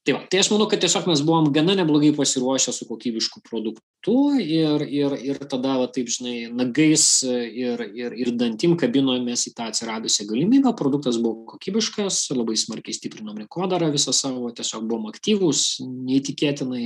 Tai, 0.05 0.12
va, 0.12 0.19
tai 0.29 0.43
aš 0.43 0.51
manau, 0.53 0.67
kad 0.69 0.83
tiesiog 0.85 1.07
mes 1.09 1.23
buvom 1.25 1.47
gana 1.55 1.73
neblogai 1.79 2.11
pasiruošę 2.12 2.75
su 2.77 2.85
kokybišku 2.85 3.41
produktu 3.47 4.17
ir, 4.37 4.83
ir, 4.85 5.15
ir 5.17 5.39
tada, 5.49 5.79
va, 5.81 5.87
taip 5.89 6.11
žinai, 6.12 6.51
nagais 6.53 7.07
ir, 7.25 7.81
ir, 7.97 8.17
ir 8.21 8.33
dantim 8.37 8.75
kabinomės 8.77 9.47
į 9.49 9.55
tą 9.57 9.71
atsiradusią 9.73 10.27
galimybę. 10.29 10.75
Produktas 10.77 11.17
buvo 11.25 11.47
kokybiškas, 11.55 12.21
labai 12.37 12.59
smarkiai 12.61 12.99
stiprinom 12.99 13.41
rinkodarą 13.47 13.89
visą 13.95 14.12
savo, 14.12 14.53
tiesiog 14.53 14.85
buvom 14.91 15.09
aktyvūs, 15.09 15.65
neįtikėtinai, 15.89 16.85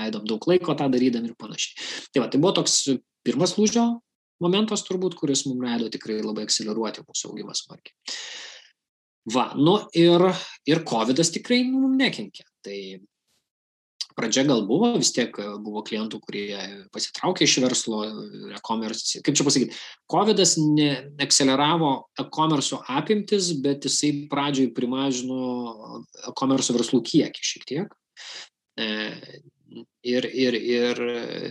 leidom 0.00 0.24
daug 0.24 0.48
laiko 0.48 0.72
tą 0.80 0.88
darydami 0.88 1.28
ir 1.28 1.36
panašiai. 1.36 1.76
Tai, 2.08 2.24
va, 2.24 2.30
tai 2.32 2.40
buvo 2.40 2.56
toks 2.62 2.86
pirmas 3.20 3.58
lūžio 3.60 3.90
momentas 4.42 4.84
turbūt, 4.86 5.16
kuris 5.18 5.46
mums 5.48 5.64
leido 5.66 5.90
tikrai 5.92 6.20
labai 6.22 6.46
akceleruoti 6.48 7.04
mūsų 7.06 7.32
augimą 7.32 7.56
smarkiai. 7.56 7.96
Va, 9.30 9.50
nu 9.56 9.76
ir, 9.96 10.24
ir 10.68 10.84
COVID 10.88 11.20
tikrai 11.36 11.62
nu, 11.68 11.90
nekenkia. 11.92 12.46
Tai 12.64 12.78
pradžia 14.16 14.44
gal 14.48 14.64
buvo, 14.68 14.94
vis 15.00 15.12
tiek 15.14 15.34
buvo 15.62 15.82
klientų, 15.86 16.20
kurie 16.24 16.56
pasitraukė 16.92 17.46
iš 17.46 17.56
verslo, 17.64 18.02
e-commerce, 18.56 19.20
kaip 19.24 19.36
čia 19.38 19.46
pasakyti, 19.46 19.78
COVID 20.10 20.42
neakceleravo 21.20 21.92
e-commerce 22.20 22.80
apimtis, 22.90 23.52
bet 23.64 23.86
jisai 23.88 24.12
pradžioj 24.32 24.72
primažino 24.76 26.02
e-commerce 26.28 26.76
verslų 26.76 27.02
kiekį 27.12 27.48
šiek 27.52 27.68
tiek. 27.70 27.96
E, 28.80 28.90
Ir, 29.70 30.24
ir, 30.26 30.54
ir, 30.56 31.00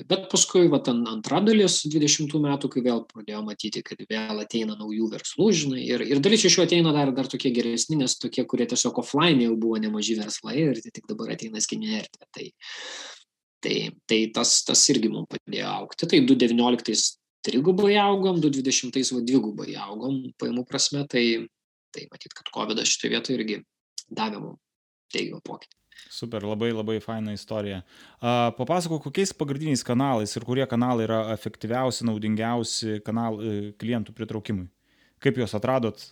bet 0.09 0.26
paskui, 0.32 0.65
va, 0.72 0.80
antra 0.89 1.39
dalis 1.45 1.78
20 1.86 2.34
metų, 2.43 2.70
kai 2.74 2.82
vėl 2.84 3.03
pradėjau 3.07 3.43
matyti, 3.45 3.84
kad 3.86 4.01
vėl 4.09 4.41
ateina 4.41 4.76
naujų 4.76 5.07
verslų, 5.13 5.47
žinai, 5.55 5.84
ir, 5.86 6.03
ir 6.03 6.20
dalis 6.24 6.43
iš 6.49 6.57
jų 6.57 6.65
ateina 6.65 6.91
dar, 6.95 7.13
dar 7.15 7.30
tokie 7.32 7.53
geresni, 7.55 7.95
nes 8.01 8.17
tokie, 8.20 8.43
kurie 8.49 8.67
tiesiog 8.67 8.99
offline 8.99 9.45
jau 9.45 9.55
buvo 9.61 9.80
nemaži 9.80 10.17
verslai 10.20 10.57
ir 10.65 10.82
tai 10.84 10.91
tik 10.97 11.07
dabar 11.07 11.32
ateina 11.38 11.63
skinė 11.63 11.93
erdvė. 12.01 12.28
Tai, 12.36 12.49
tai, 13.63 13.78
tai 14.09 14.20
tas, 14.36 14.57
tas 14.67 14.84
irgi 14.91 15.13
mums 15.13 15.32
padėjo 15.32 15.72
aukti. 15.78 16.11
Tai 16.11 16.24
2019 16.34 16.99
trigubai 17.47 17.95
augom, 18.03 18.43
2020 18.43 19.15
va 19.15 19.26
dvigubai 19.32 19.74
augom 19.88 20.26
paimų 20.41 20.67
prasme, 20.67 21.05
tai, 21.07 21.26
tai 21.95 22.09
matyt, 22.11 22.36
kad 22.36 22.51
COVID 22.55 22.84
šitoje 22.84 23.15
vietoje 23.15 23.39
irgi 23.39 23.61
davė 24.11 24.43
mums 24.43 24.59
teigiamą 25.13 25.45
pokytį. 25.45 25.78
Super, 26.10 26.43
labai 26.47 26.72
labai 26.74 26.97
faina 27.04 27.34
istorija. 27.36 27.84
Uh, 28.18 28.50
papasako, 28.58 29.00
kokiais 29.04 29.34
pagrindiniais 29.38 29.86
kanalais 29.86 30.34
ir 30.36 30.45
kurie 30.47 30.66
kanalai 30.70 31.06
yra 31.08 31.20
efektyviausi, 31.36 32.08
naudingiausi 32.08 33.00
kanal, 33.06 33.39
e, 33.39 33.62
klientų 33.80 34.16
pritraukimui. 34.18 34.68
Kaip 35.24 35.39
juos 35.39 35.56
atradot? 35.58 36.04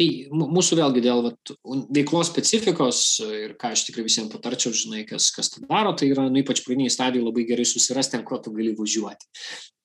Tai 0.00 0.06
mūsų 0.32 0.78
vėlgi 0.78 1.02
dėl 1.04 1.24
vat, 1.26 1.52
veiklos 1.92 2.30
specifikos 2.30 3.02
ir 3.26 3.52
ką 3.60 3.74
aš 3.74 3.84
tikrai 3.88 4.06
visiems 4.06 4.30
patarčiau, 4.32 4.72
žinai, 4.76 5.02
kas, 5.08 5.28
kas 5.34 5.52
tai 5.52 5.66
daro, 5.66 5.92
tai 5.98 6.08
yra, 6.14 6.28
nu, 6.32 6.40
ypač 6.40 6.62
pradiniai 6.64 6.92
stadijai 6.92 7.26
labai 7.26 7.44
gerai 7.48 7.66
susirasti, 7.68 8.16
ant 8.16 8.28
ko 8.28 8.38
tu 8.40 8.54
gali 8.54 8.72
važiuoti. 8.78 9.28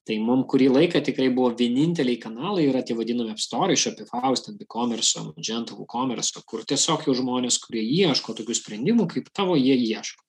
Tai 0.06 0.16
mums 0.22 0.46
kurį 0.52 0.68
laiką 0.70 1.02
tikrai 1.02 1.32
buvo 1.34 1.50
vieninteliai 1.58 2.20
kanalai, 2.22 2.68
yra 2.70 2.84
tie 2.86 2.94
vadinami 2.98 3.34
App 3.34 3.42
Store, 3.42 3.74
Shopify, 3.74 4.36
ten 4.46 4.60
e-commerce, 4.62 5.24
Magento, 5.32 5.78
WooCommerce, 5.80 6.44
kur 6.46 6.62
tiesiog 6.62 7.08
jau 7.08 7.16
žmonės, 7.18 7.58
kurie 7.64 7.82
ieško 7.82 8.36
tokių 8.38 8.58
sprendimų, 8.60 9.08
kaip 9.10 9.32
tavo, 9.34 9.58
jie 9.58 9.74
ieško. 9.74 10.22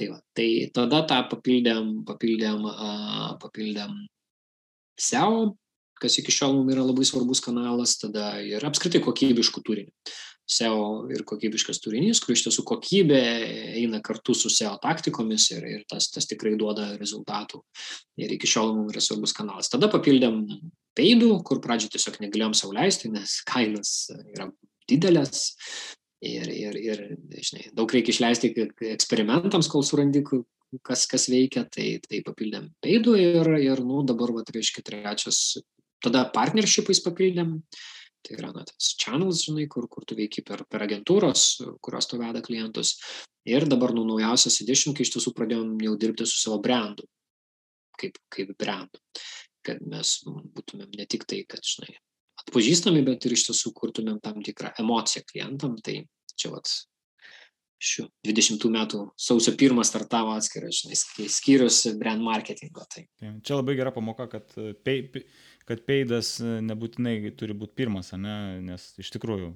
Tai, 0.00 0.08
va, 0.10 0.18
tai 0.34 0.48
tada 0.74 1.04
tą 1.06 1.20
papildėm, 1.30 2.00
papildėm, 2.08 2.66
papildėm 3.42 3.94
SEO, 4.98 5.52
kas 6.00 6.18
iki 6.18 6.34
šiol 6.34 6.56
mums 6.56 6.74
yra 6.74 6.86
labai 6.88 7.06
svarbus 7.06 7.44
kanalas, 7.44 7.94
tada 8.00 8.32
ir 8.42 8.64
apskritai 8.66 9.02
kokybiškų 9.04 9.62
turinių. 9.66 9.94
SEO 10.50 11.06
ir 11.14 11.22
kokybiškas 11.28 11.78
turinys, 11.82 12.20
kur 12.22 12.34
iš 12.34 12.44
tiesų 12.46 12.64
kokybė 12.66 13.20
eina 13.78 14.00
kartu 14.04 14.34
su 14.34 14.50
SEO 14.50 14.72
taktikomis 14.82 15.46
ir, 15.54 15.66
ir 15.76 15.84
tas, 15.90 16.08
tas 16.10 16.26
tikrai 16.30 16.56
duoda 16.58 16.88
rezultatų. 16.98 17.62
Ir 18.20 18.34
iki 18.34 18.50
šiol 18.50 18.74
mums 18.74 18.94
yra 18.94 19.04
svarbus 19.04 19.34
kanalas. 19.36 19.70
Tada 19.70 19.90
papildėm 19.92 20.42
peidų, 20.98 21.30
kur 21.46 21.62
pradžioje 21.62 21.94
tiesiog 21.94 22.18
negalėjom 22.24 22.56
sauliaisti, 22.58 23.12
nes 23.14 23.38
kainos 23.48 23.94
yra 24.34 24.50
didelės. 24.90 25.46
Ir, 26.20 26.50
ir, 26.52 26.74
ir 26.76 26.98
žinai, 27.40 27.70
daug 27.72 27.88
reikia 27.94 28.12
išleisti 28.12 28.50
eksperimentams, 28.90 29.70
kol 29.72 29.86
surandi, 29.86 30.20
kas, 30.84 31.06
kas 31.08 31.30
veikia, 31.32 31.62
tai, 31.72 31.94
tai 32.04 32.20
papildėm 32.26 32.66
peidų 32.84 33.14
ir, 33.16 33.54
ir 33.62 33.80
nu, 33.86 34.02
dabar, 34.04 34.34
va, 34.36 34.44
reiškia, 34.44 34.84
trečias, 34.84 35.40
tada 36.04 36.26
partnershipais 36.34 37.00
papildėm. 37.06 37.54
Uh, 37.56 37.88
Tai 38.26 38.36
yra 38.36 38.50
na, 38.52 38.66
tas 38.68 38.92
channels, 39.00 39.44
žinai, 39.46 39.64
kur, 39.72 39.86
kur 39.88 40.04
tu 40.04 40.16
veiki 40.18 40.44
per, 40.46 40.66
per 40.68 40.84
agentūros, 40.84 41.44
kurios 41.80 42.08
tu 42.10 42.18
veda 42.20 42.42
klientus. 42.44 42.98
Ir 43.48 43.64
dabar 43.68 43.94
nu, 43.96 44.04
naujausias 44.08 44.60
edition, 44.64 44.94
kai 44.96 45.06
iš 45.06 45.14
tiesų 45.14 45.32
pradėjom 45.36 45.72
jau 45.86 45.94
dirbti 46.00 46.26
su 46.28 46.36
savo 46.42 46.58
brandu, 46.64 47.06
kaip, 48.00 48.20
kaip 48.32 48.52
brandu. 48.60 49.00
Kad 49.64 49.80
mes 49.88 50.18
nu, 50.26 50.42
būtumėm 50.56 50.92
ne 50.96 51.08
tik 51.08 51.24
tai, 51.28 51.42
kad, 51.48 51.64
žinai, 51.64 51.96
atpažįstami, 52.44 53.02
bet 53.08 53.24
ir 53.24 53.36
iš 53.36 53.48
tiesų 53.48 53.72
kurtumėm 53.76 54.20
tam 54.24 54.44
tikrą 54.44 54.74
emociją 54.80 55.24
klientam. 55.28 55.76
Tai 55.84 55.96
čia 56.36 56.52
vat 56.52 56.72
šių 57.80 58.06
20 58.28 58.66
metų 58.74 59.02
sausio 59.16 59.54
1 59.56 59.80
startavo 59.88 60.34
atskiras, 60.36 60.82
žinai, 60.82 61.28
skyrius 61.32 61.82
brand 62.00 62.24
marketingo. 62.24 62.84
Tai. 62.92 63.06
Čia 63.20 63.56
labai 63.56 63.76
gera 63.78 63.92
pamoka, 63.94 64.28
kad 64.32 64.52
pay, 64.84 65.06
pay 65.08 65.24
kad 65.70 65.82
peidas 65.86 66.34
e, 66.42 66.58
nebūtinai 66.66 67.30
turi 67.38 67.54
būti 67.54 67.76
pirmas, 67.78 68.10
ne? 68.18 68.36
nes 68.66 68.88
iš 68.98 69.12
tikrųjų 69.14 69.52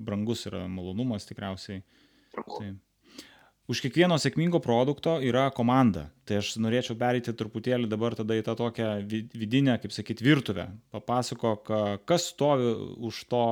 brangus 0.00 0.46
yra 0.48 0.64
malonumas 0.70 1.28
tikriausiai. 1.28 1.82
Tai. 2.32 2.70
Už 3.68 3.82
kiekvieno 3.84 4.16
sėkmingo 4.16 4.62
produkto 4.64 5.18
yra 5.20 5.50
komanda. 5.52 6.06
Tai 6.24 6.38
aš 6.40 6.54
norėčiau 6.64 6.96
perėti 6.96 7.34
truputėlį 7.36 7.90
dabar 7.92 8.16
tada 8.16 8.38
į 8.38 8.46
tą 8.46 8.54
tokią 8.56 8.94
vidinę, 9.36 9.74
kaip 9.82 9.92
sakyti, 9.92 10.24
virtuvę. 10.24 10.70
Papasakok, 10.94 11.68
kas 12.08 12.30
stovi 12.32 12.72
už 13.04 13.26
to 13.28 13.44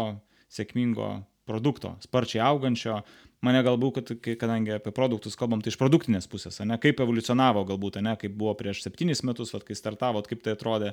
sėkmingo 0.56 1.10
produkto, 1.44 1.98
sparčiai 2.00 2.46
augančio. 2.48 3.02
Mane 3.46 3.62
galbūt, 3.62 4.00
kad, 4.00 4.10
kadangi 4.40 4.74
apie 4.74 4.90
produktus 4.94 5.38
kalbam, 5.38 5.62
tai 5.62 5.70
iš 5.70 5.78
produktinės 5.78 6.26
pusės, 6.30 6.58
ne, 6.66 6.78
kaip 6.82 6.98
evoliucionavo 7.04 7.62
galbūt, 7.68 8.00
ne, 8.02 8.16
kaip 8.18 8.34
buvo 8.38 8.56
prieš 8.58 8.82
septynis 8.82 9.22
metus, 9.26 9.52
vat, 9.54 9.62
kai 9.66 9.76
startavot, 9.78 10.26
kaip 10.26 10.42
tai 10.42 10.56
atrodė, 10.56 10.92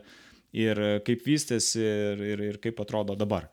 ir 0.53 0.79
kaip 1.07 1.25
vystėsi 1.25 1.81
ir, 1.81 2.25
ir, 2.33 2.47
ir 2.51 2.59
kaip 2.63 2.81
atrodo 2.83 3.17
dabar. 3.17 3.49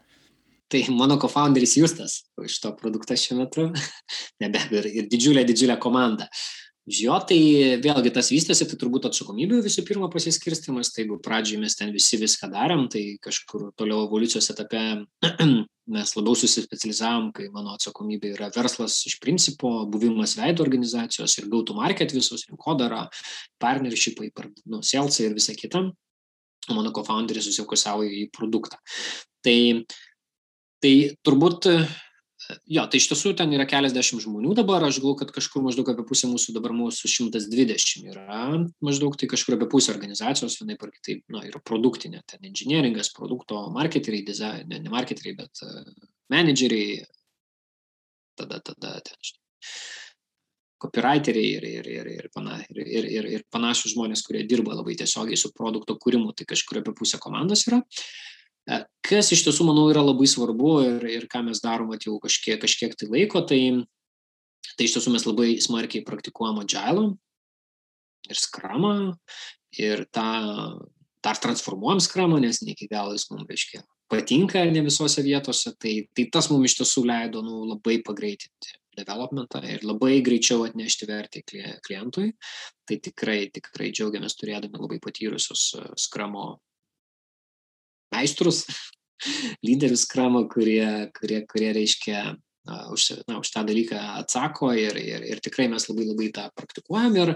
Tai 0.70 0.84
mano 0.94 1.16
co-founderis 1.18 1.78
Justas 1.80 2.20
iš 2.44 2.60
to 2.62 2.70
produkto 2.78 3.16
šiuo 3.18 3.40
metu, 3.40 3.70
nebe 4.42 4.60
ir, 4.76 4.90
ir 5.00 5.08
didžiulė, 5.10 5.46
didžiulė 5.48 5.80
komanda. 5.82 6.28
Už 6.90 7.00
jo 7.04 7.16
tai 7.28 7.38
vėlgi 7.82 8.10
tas 8.14 8.30
vystėsi, 8.32 8.66
tai 8.66 8.76
turbūt 8.78 9.08
atsakomybių 9.10 9.60
visų 9.66 9.84
pirma 9.86 10.08
pasiskirstimas, 10.10 10.92
tai 10.94 11.04
jeigu 11.04 11.18
pradžioj 11.22 11.60
mes 11.62 11.76
ten 11.78 11.92
visi 11.94 12.18
viską 12.18 12.48
darėm, 12.50 12.86
tai 12.90 13.02
kažkur 13.22 13.68
toliau 13.78 14.06
evoliucijos 14.06 14.50
etape 14.54 14.80
mes 15.92 16.12
labiau 16.16 16.36
susispecializavom, 16.38 17.30
kai 17.36 17.48
mano 17.54 17.74
atsakomybė 17.76 18.34
yra 18.36 18.50
verslas 18.54 19.00
iš 19.08 19.18
principo, 19.22 19.72
buvimas 19.90 20.36
veido 20.38 20.64
organizacijos 20.64 21.36
ir 21.38 21.48
to 21.50 21.74
market 21.74 22.14
visos, 22.14 22.46
rinkodara, 22.50 23.08
partnershipai, 23.60 24.30
nu, 24.66 24.82
salesai 24.82 25.28
ir 25.28 25.34
visa 25.34 25.54
kita 25.54 25.84
mano 26.70 26.92
kofounderis 26.94 27.48
susifokusavo 27.48 28.04
į 28.04 28.28
produktą. 28.36 28.78
Tai, 29.44 29.58
tai 30.82 30.94
turbūt, 31.24 31.66
jo, 32.70 32.84
tai 32.90 33.00
iš 33.00 33.06
tiesų 33.10 33.32
ten 33.38 33.52
yra 33.54 33.66
keliasdešimt 33.68 34.22
žmonių 34.24 34.54
dabar, 34.58 34.84
aš 34.86 35.00
galvoju, 35.00 35.18
kad 35.22 35.32
kažkur 35.34 35.64
maždaug 35.64 35.90
apie 35.92 36.04
pusę 36.08 36.30
mūsų, 36.30 36.54
dabar 36.56 36.74
mūsų 36.76 37.10
120 37.10 38.10
yra, 38.12 38.44
maždaug 38.84 39.16
tai 39.20 39.28
kažkur 39.30 39.56
apie 39.56 39.68
pusę 39.72 39.92
organizacijos, 39.94 40.58
vienai 40.60 40.78
par 40.80 40.92
kitaip, 40.94 41.24
na, 41.32 41.44
yra 41.48 41.62
produktinė, 41.64 42.22
ten 42.30 42.46
inžinieringas, 42.50 43.12
produkto 43.16 43.62
marketeriai, 43.74 44.26
design, 44.26 44.68
ne, 44.70 44.80
ne 44.84 44.92
marketeriai, 44.92 45.36
bet 45.42 45.64
uh, 45.66 46.08
menedžeriai, 46.32 47.02
tada, 48.40 48.62
tada, 48.64 48.96
ten, 49.06 49.32
copywriteriai 50.80 51.52
ir, 51.58 51.68
ir, 51.68 51.92
ir, 51.92 52.10
ir, 52.16 52.30
pana, 52.34 52.56
ir, 52.70 52.80
ir, 52.86 53.12
ir, 53.18 53.30
ir 53.36 53.46
panašus 53.52 53.92
žmonės, 53.94 54.24
kurie 54.24 54.46
dirba 54.48 54.78
labai 54.78 54.96
tiesiogiai 54.96 55.36
su 55.36 55.52
produkto 55.52 55.98
kūrimu, 56.00 56.32
tai 56.32 56.48
kažkur 56.48 56.80
apie 56.80 56.96
pusę 56.96 57.20
komandos 57.20 57.66
yra. 57.68 57.82
E, 57.84 58.30
kas 59.06 59.32
iš 59.34 59.44
tiesų, 59.46 59.66
manau, 59.70 59.88
yra 59.92 60.02
labai 60.04 60.28
svarbu 60.30 60.74
ir, 60.84 61.06
ir 61.08 61.26
ką 61.30 61.42
mes 61.46 61.62
darom 61.64 61.92
jau 61.96 62.18
kažkiek, 62.22 62.60
kažkiek 62.62 62.94
tai 62.98 63.08
laiko, 63.10 63.42
tai, 63.46 63.60
tai 64.76 64.86
iš 64.86 64.96
tiesų 64.98 65.14
mes 65.14 65.26
labai 65.26 65.56
smarkiai 65.62 66.06
praktikuojam 66.06 66.62
agile. 66.64 67.10
ir 68.30 68.36
skramą, 68.36 69.16
ir 69.80 70.04
tą 70.12 70.26
dar 71.24 71.38
transformuojam 71.40 72.00
skramą, 72.00 72.38
nes 72.40 72.60
ne 72.62 72.74
iki 72.76 72.86
galo 72.88 73.16
jis 73.16 73.26
mums, 73.30 73.48
reiškia, 73.48 73.80
patinka 74.12 74.62
ne 74.70 74.82
visose 74.84 75.22
vietose, 75.24 75.72
tai, 75.80 75.94
tai 76.14 76.28
tas 76.32 76.50
mums 76.50 76.70
iš 76.70 76.76
tiesų 76.80 77.04
leido 77.08 77.42
nu, 77.42 77.64
labai 77.68 78.00
pagreitinti 78.04 78.76
developmentą 78.98 79.62
ir 79.64 79.84
labai 79.86 80.20
greičiau 80.26 80.64
atnešti 80.66 81.08
vertę 81.08 81.42
klientui. 81.86 82.32
Tai 82.88 82.98
tikrai, 83.06 83.44
tikrai 83.54 83.92
džiaugiamės 83.94 84.36
turėdami 84.40 84.80
labai 84.80 84.98
patyrusius 85.02 85.70
e, 85.78 85.84
skramo 86.00 86.46
meistrus, 88.20 88.62
lyderius 89.66 90.06
skramo, 90.06 90.46
kurie, 90.52 91.10
kurie, 91.16 91.42
kurie 91.48 91.74
reiškia 91.76 92.22
už, 92.92 93.24
na, 93.26 93.40
už 93.40 93.50
tą 93.50 93.64
dalyką 93.66 93.98
atsako 94.20 94.72
ir, 94.76 94.96
ir, 95.00 95.24
ir 95.24 95.40
tikrai 95.40 95.68
mes 95.72 95.88
labai 95.88 96.06
labai 96.08 96.30
tą 96.36 96.48
praktikuojam. 96.56 97.16
Ir, 97.16 97.34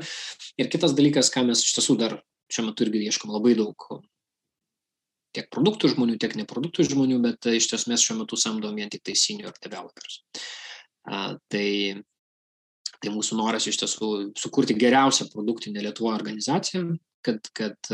ir 0.61 0.71
kitas 0.73 0.95
dalykas, 0.97 1.33
ką 1.33 1.47
mes 1.49 1.65
iš 1.65 1.77
tiesų 1.79 1.97
dar 2.01 2.19
šiuo 2.53 2.69
metu 2.69 2.87
irgi 2.87 3.07
ieškom 3.09 3.33
labai 3.35 3.57
daug 3.59 3.89
tiek 5.35 5.49
produktų 5.51 5.91
žmonių, 5.95 6.19
tiek 6.23 6.37
neproduktų 6.39 6.87
žmonių, 6.93 7.19
bet 7.25 7.49
iš 7.51 7.67
tiesų 7.73 7.91
mes 7.91 8.05
šiuo 8.05 8.21
metu 8.21 8.39
samdom 8.39 8.77
vien 8.79 8.93
tik 8.93 9.03
tai 9.03 9.17
senior 9.19 9.55
developers. 9.65 10.21
A, 11.11 11.35
tai, 11.51 12.05
tai 13.03 13.13
mūsų 13.13 13.41
noras 13.41 13.67
iš 13.67 13.81
tiesų 13.83 14.11
sukurti 14.39 14.77
geriausią 14.79 15.27
produktinę 15.33 15.83
Lietuvo 15.83 16.13
organizaciją, 16.15 16.95
kad, 17.25 17.51
kad 17.57 17.91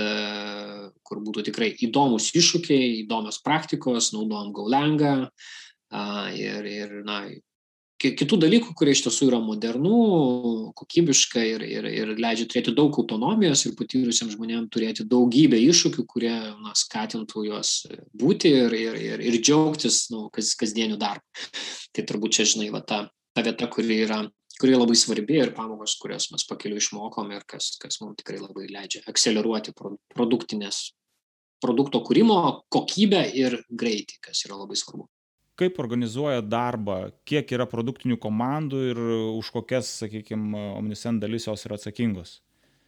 kur 1.07 1.23
būtų 1.27 1.47
tikrai 1.51 1.71
įdomus 1.87 2.31
iššūkiai, 2.37 3.05
įdomios 3.05 3.41
praktikos, 3.45 4.13
naudojam 4.15 4.51
gaulengą, 4.57 5.15
ir, 6.37 6.67
ir 6.67 6.99
na, 7.07 7.23
kitų 8.01 8.39
dalykų, 8.41 8.73
kurie 8.77 8.95
iš 8.95 9.03
tiesų 9.05 9.29
yra 9.29 9.41
modernų, 9.45 10.73
kokybiška 10.79 11.43
ir, 11.45 11.65
ir, 11.67 11.89
ir 11.91 12.13
leidžia 12.21 12.47
turėti 12.49 12.75
daug 12.77 12.97
autonomijos 13.03 13.67
ir 13.67 13.77
patyrusiems 13.79 14.37
žmonėms 14.37 14.71
turėti 14.73 15.07
daugybę 15.09 15.61
iššūkių, 15.61 16.07
kurie 16.09 16.33
na, 16.33 16.73
skatintų 16.77 17.47
juos 17.51 17.75
būti 18.17 18.55
ir, 18.63 18.77
ir, 18.77 18.99
ir, 19.11 19.25
ir 19.29 19.39
džiaugtis 19.41 20.07
nu, 20.15 20.29
kas, 20.33 20.55
kasdieniu 20.59 20.97
darbu. 21.01 21.25
Tai 21.97 22.07
turbūt 22.09 22.39
čia, 22.39 22.49
žinai, 22.55 22.71
va, 22.73 22.81
ta, 22.87 23.05
ta 23.37 23.45
vieta, 23.45 23.69
kuri 23.71 24.01
yra 24.07 24.23
kuri 24.61 24.77
labai 24.77 24.97
svarbi 24.99 25.39
ir 25.41 25.55
pamokos, 25.57 25.97
kurias 26.01 26.29
mes 26.35 26.45
pakeliu 26.49 26.81
išmokom 26.81 27.33
ir 27.33 27.47
kas, 27.49 27.73
kas 27.81 28.01
mums 28.03 28.21
tikrai 28.21 28.41
labai 28.43 28.69
leidžia 28.69 29.05
akceleruoti 29.11 29.73
produktinės, 30.15 30.91
produkto 31.65 32.03
kūrimo 32.05 32.41
kokybę 32.73 33.25
ir 33.41 33.63
greitį, 33.71 34.21
kas 34.29 34.45
yra 34.49 34.61
labai 34.61 34.79
svarbu 34.81 35.09
kaip 35.61 35.81
organizuoja 35.83 36.41
darbą, 36.41 37.11
kiek 37.29 37.51
yra 37.53 37.67
produktinių 37.69 38.17
komandų 38.21 38.85
ir 38.93 39.01
už 39.37 39.51
kokias, 39.53 39.91
sakykime, 40.01 40.71
Omnisend 40.79 41.21
dalis 41.21 41.49
jos 41.49 41.67
yra 41.69 41.77
atsakingos? 41.77 42.39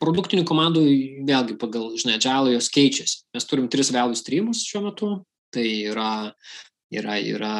Produktinių 0.02 0.46
komandų, 0.48 0.82
vėlgi, 1.28 1.58
pagal, 1.60 1.90
žinai, 2.00 2.16
džialą 2.22 2.54
jos 2.56 2.70
keičiasi. 2.74 3.20
Mes 3.36 3.46
turim 3.46 3.68
tris 3.70 3.92
value 3.94 4.18
streamus 4.18 4.64
šiuo 4.66 4.86
metu. 4.88 5.10
Tai 5.52 5.66
yra, 5.92 6.32
yra, 6.96 7.18
yra 7.20 7.56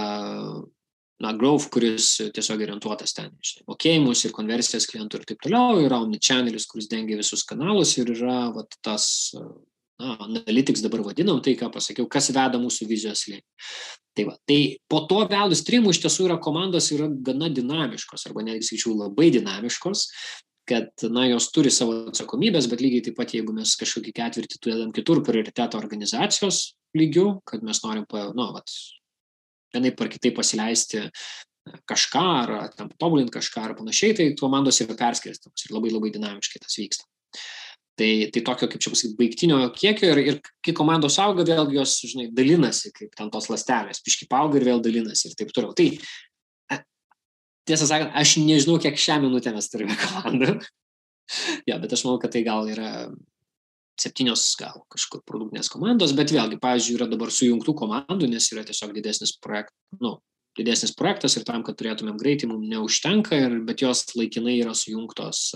na, 1.22 1.32
growth, 1.38 1.68
kuris 1.72 2.16
tiesiog 2.34 2.64
orientuotas 2.66 3.14
ten, 3.16 3.30
žinai, 3.44 3.66
mokėjimus 3.70 4.24
ir 4.26 4.34
konversijas 4.34 4.88
klientų 4.90 5.20
ir 5.20 5.26
taip 5.30 5.42
toliau, 5.44 5.80
yra 5.84 6.00
omnichannel, 6.02 6.58
kuris 6.70 6.90
dengia 6.90 7.18
visus 7.20 7.44
kanalus 7.48 7.94
ir 7.98 8.10
yra 8.16 8.48
vat, 8.56 8.74
tas 8.84 9.06
na, 9.32 10.16
analytics 10.26 10.82
dabar 10.84 11.04
vadinam, 11.06 11.40
tai 11.44 11.54
ką 11.58 11.70
pasakiau, 11.74 12.08
kas 12.10 12.32
veda 12.34 12.60
mūsų 12.60 12.88
vizijos 12.90 13.26
link. 13.30 13.44
Tai, 14.12 14.26
va, 14.28 14.36
tai 14.48 14.58
po 14.90 15.04
to 15.08 15.22
value 15.30 15.56
streamų 15.56 15.94
iš 15.94 16.02
tiesų 16.04 16.26
yra 16.26 16.38
komandos 16.42 16.90
yra 16.92 17.06
gana 17.08 17.48
dinamiškos, 17.48 18.26
arba 18.28 18.44
netgi 18.44 18.68
sakyčiau 18.68 18.96
labai 18.98 19.30
dinamiškos, 19.32 20.08
kad, 20.68 20.90
na, 21.10 21.26
jos 21.30 21.48
turi 21.54 21.72
savo 21.74 22.08
atsakomybės, 22.10 22.68
bet 22.70 22.82
lygiai 22.84 23.06
taip 23.08 23.16
pat, 23.18 23.32
jeigu 23.34 23.54
mes 23.56 23.72
kažkokį 23.78 24.14
ketvirtį 24.18 24.60
turėdam 24.62 24.92
kitur 24.94 25.22
prioriteto 25.26 25.80
organizacijos 25.80 26.72
lygių, 26.98 27.28
kad 27.48 27.64
mes 27.66 27.80
norim, 27.86 28.04
nu, 28.36 28.50
vat, 28.54 28.74
vienaip 29.74 30.00
ar 30.00 30.10
kitaip 30.12 30.36
pasileisti 30.38 31.06
kažką, 31.88 32.22
ar 32.42 32.52
tam 32.76 32.90
tobulinti 32.98 33.34
kažką, 33.36 33.64
ar 33.68 33.74
panašiai, 33.78 34.16
tai 34.18 34.28
komandos 34.38 34.80
yra 34.82 34.96
perskirstamos 34.98 35.66
ir 35.66 35.74
labai 35.74 35.92
labai 35.94 36.10
dinamiškai 36.14 36.62
tas 36.62 36.78
vyksta. 36.78 37.06
Tai, 37.98 38.08
tai 38.32 38.40
tokio, 38.40 38.66
kaip 38.72 38.80
čia 38.80 38.90
pasakyti, 38.90 39.18
baigtinio 39.18 39.58
kiekio 39.76 40.08
ir, 40.14 40.20
ir 40.32 40.38
kai 40.64 40.72
komandos 40.74 41.18
auga, 41.22 41.44
vėlgi 41.46 41.76
jos, 41.76 41.98
žinai, 42.08 42.30
dalinasi, 42.34 42.90
kaip 42.96 43.12
ten 43.18 43.28
tos 43.30 43.50
lastelės, 43.52 44.00
piški 44.02 44.26
auga 44.32 44.58
ir 44.58 44.64
vėl 44.70 44.80
dalinasi 44.82 45.28
ir 45.28 45.36
taip 45.38 45.52
toliau. 45.54 45.74
Tai 45.76 45.86
e, 45.92 46.78
tiesą 47.68 47.90
sakant, 47.90 48.14
aš 48.16 48.38
nežinau, 48.40 48.78
kiek 48.82 48.96
šią 48.98 49.20
minutę 49.26 49.52
mes 49.54 49.68
turime 49.70 49.98
komandų. 50.06 50.56
ja, 51.68 51.76
bet 51.76 51.92
aš 51.92 52.06
manau, 52.08 52.16
kad 52.22 52.32
tai 52.32 52.42
gal 52.48 52.72
yra 52.72 53.12
septynios 54.01 54.45
gal 54.61 54.82
kažkur 54.93 55.22
produktinės 55.28 55.70
komandos, 55.72 56.14
bet 56.16 56.32
vėlgi, 56.34 56.61
pavyzdžiui, 56.62 56.97
yra 56.99 57.09
dabar 57.11 57.32
sujungtų 57.34 57.74
komandų, 57.78 58.30
nes 58.30 58.49
yra 58.55 58.64
tiesiog 58.68 58.95
didesnis 58.97 59.36
projektas, 59.43 59.76
nu, 60.03 60.16
didesnis 60.59 60.95
projektas 60.97 61.36
ir 61.36 61.47
tam, 61.49 61.62
kad 61.66 61.78
turėtumėm 61.80 62.18
greitį, 62.20 62.51
mums 62.51 62.72
neužtenka, 62.72 63.38
ir, 63.47 63.61
bet 63.68 63.84
jos 63.84 64.05
laikinai 64.16 64.59
yra 64.62 64.74
sujungtos 64.76 65.53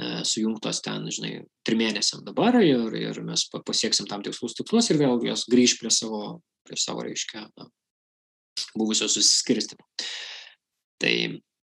E, 0.00 0.24
sujungtos 0.24 0.80
ten, 0.84 1.04
žinai, 1.12 1.32
trim 1.66 1.82
mėnesiam 1.82 2.22
dabar 2.24 2.56
ir, 2.62 2.94
ir 2.96 3.18
mes 3.26 3.42
pasieksim 3.52 4.06
tam 4.08 4.22
tikslus 4.24 4.54
tikslus 4.56 4.88
ir 4.92 5.00
vėl 5.00 5.20
jos 5.26 5.44
grįž 5.50 5.76
prie 5.80 5.90
savo, 5.92 6.38
prie 6.64 6.78
savo 6.80 7.04
reiškia, 7.04 7.42
na, 7.58 7.66
buvusio 8.72 9.10
susiskirstimo. 9.10 9.84
Tai, 11.00 11.14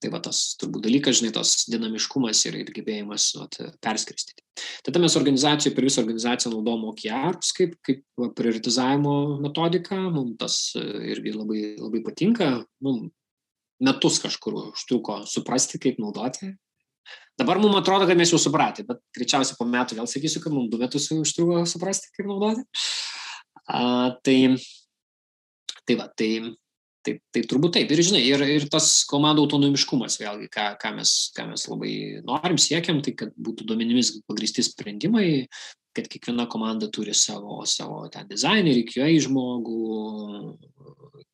tai 0.02 0.10
va 0.12 0.20
tas 0.24 0.40
turbūt 0.60 0.84
dalykas, 0.86 1.20
žinai, 1.20 1.32
tas 1.36 1.54
dinamiškumas 1.70 2.42
ir, 2.50 2.58
ir 2.64 2.72
gebėjimas 2.74 3.30
vat, 3.38 3.58
perskirstyti. 3.84 4.42
Tada 4.86 5.00
mes 5.02 5.16
organizacijoje, 5.18 5.74
per 5.76 5.86
visą 5.86 6.02
organizaciją 6.02 6.52
naudojam 6.52 6.90
OKRs 6.90 7.54
kaip, 7.56 7.78
kaip 7.86 8.02
prioritizavimo 8.36 9.38
metodiką, 9.44 10.02
mums 10.12 10.36
tas 10.42 10.58
e, 10.76 10.84
irgi 11.14 11.36
labai, 11.36 11.62
labai 11.80 12.02
patinka, 12.04 12.50
mums 12.84 13.12
metus 13.82 14.20
kažkur 14.22 14.58
užtruko 14.68 15.22
suprasti, 15.26 15.80
kaip 15.82 16.02
naudoti 16.02 16.52
Dabar 17.38 17.58
mums 17.58 17.78
atrodo, 17.80 18.06
kad 18.06 18.18
mes 18.18 18.30
jau 18.30 18.38
supratę, 18.40 18.84
bet 18.86 19.00
greičiausiai 19.16 19.56
po 19.56 19.66
metų 19.68 19.96
vėl 19.98 20.08
sakysiu, 20.10 20.42
kad 20.44 20.52
mums 20.52 20.68
du 20.72 20.80
metus 20.80 21.08
užtruko 21.14 21.62
suprasti, 21.68 22.12
kaip 22.16 22.28
naudoti. 22.28 22.64
A, 23.72 24.12
tai, 24.26 24.36
tai 25.88 25.96
va, 25.96 26.10
tai, 26.18 26.28
tai, 27.06 27.16
tai 27.34 27.42
turbūt 27.48 27.76
taip. 27.76 27.92
Ir 27.92 28.02
žinai, 28.06 28.22
ir, 28.26 28.44
ir 28.58 28.66
tas 28.72 28.88
komandų 29.10 29.46
autonomiškumas, 29.46 30.18
vėlgi, 30.22 30.48
ką, 30.52 30.66
ką, 30.82 30.94
mes, 30.98 31.14
ką 31.36 31.46
mes 31.50 31.66
labai 31.70 31.94
norim, 32.26 32.58
siekiam, 32.60 33.02
tai 33.04 33.14
kad 33.18 33.34
būtų 33.36 33.66
duomenimis 33.68 34.14
pagristi 34.28 34.64
sprendimai, 34.66 35.26
kad 35.96 36.08
kiekviena 36.08 36.46
komanda 36.50 36.88
turi 36.92 37.14
savo, 37.16 37.60
savo 37.68 38.06
ten 38.12 38.30
dizainerį, 38.30 38.86
QA 38.88 39.10
žmogų, 39.26 39.82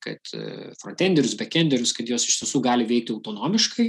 kad 0.03 0.35
e, 0.35 0.73
frontenderius, 0.81 1.37
backenderius, 1.39 1.95
kad 1.95 2.11
jos 2.11 2.27
iš 2.27 2.41
tiesų 2.43 2.63
gali 2.65 2.89
veikti 2.89 3.15
autonomiškai, 3.15 3.89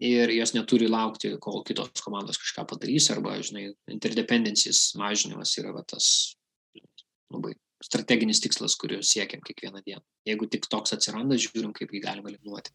ir 0.00 0.32
jos 0.32 0.54
neturi 0.56 0.88
laukti, 0.90 1.32
kol 1.42 1.64
kitos 1.66 2.04
komandos 2.04 2.38
kažką 2.40 2.66
padarys, 2.70 3.10
arba, 3.12 3.36
žinai, 3.44 3.70
interdependencies 3.92 4.92
mažinimas 5.00 5.56
yra 5.60 5.74
va, 5.76 5.84
tas 5.86 6.36
labai 7.30 7.56
strateginis 7.84 8.42
tikslas, 8.44 8.76
kurio 8.80 9.00
siekiam 9.06 9.42
kiekvieną 9.44 9.82
dieną. 9.86 10.02
Jeigu 10.28 10.48
tik 10.52 10.68
toks 10.70 10.94
atsiranda, 10.96 11.38
žiūrim, 11.40 11.72
kaip 11.76 11.92
jį 11.94 12.02
galima 12.04 12.32
eliminuoti. 12.32 12.74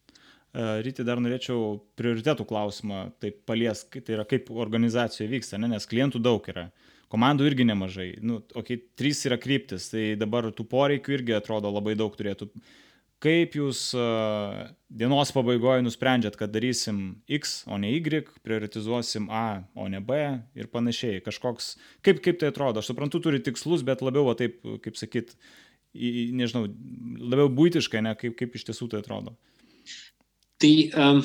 E, 0.56 0.66
Ryti, 0.86 1.04
dar 1.06 1.20
norėčiau 1.22 1.78
prioritetų 1.98 2.46
klausimą, 2.48 3.02
tai 3.22 3.32
palies, 3.48 3.84
tai 3.92 4.16
yra 4.18 4.26
kaip 4.28 4.50
organizacijoje 4.50 5.30
vyksta, 5.36 5.60
ne? 5.62 5.70
nes 5.74 5.88
klientų 5.88 6.22
daug 6.24 6.48
yra, 6.52 6.68
komandų 7.12 7.46
irgi 7.50 7.68
nemažai, 7.68 8.08
nu, 8.24 8.40
okei, 8.54 8.80
okay, 8.80 8.96
trys 8.98 9.22
yra 9.28 9.38
kryptis, 9.38 9.90
tai 9.92 10.08
dabar 10.18 10.50
tų 10.54 10.66
poreikių 10.70 11.20
irgi 11.20 11.36
atrodo 11.38 11.70
labai 11.70 11.94
daug 11.98 12.14
turėtų 12.18 12.50
kaip 13.24 13.56
jūs 13.56 13.80
dienos 14.92 15.32
pabaigoje 15.34 15.84
nusprendžiat, 15.84 16.36
kad 16.38 16.52
darysim 16.52 17.00
X, 17.38 17.62
o 17.70 17.78
ne 17.80 17.94
Y, 17.96 18.26
prioritizuosim 18.44 19.30
A, 19.32 19.64
o 19.74 19.88
ne 19.92 20.00
B 20.04 20.18
ir 20.58 20.68
panašiai. 20.72 21.22
Kažkoks, 21.24 21.74
kaip, 22.06 22.20
kaip 22.24 22.40
tai 22.42 22.52
atrodo? 22.52 22.82
Aš 22.82 22.92
suprantu, 22.92 23.22
turi 23.24 23.40
tikslus, 23.44 23.86
bet 23.86 24.04
labiau, 24.04 24.28
va, 24.28 24.36
taip, 24.38 24.60
kaip 24.84 25.00
sakyt, 25.00 25.34
nežinau, 25.96 26.66
labiau 27.24 27.50
būtiškai, 27.56 28.04
ne 28.04 28.14
kaip, 28.20 28.36
kaip 28.38 28.58
iš 28.58 28.68
tiesų 28.68 28.90
tai 28.92 29.02
atrodo. 29.04 29.36
Tai 30.60 30.74
um, 30.96 31.24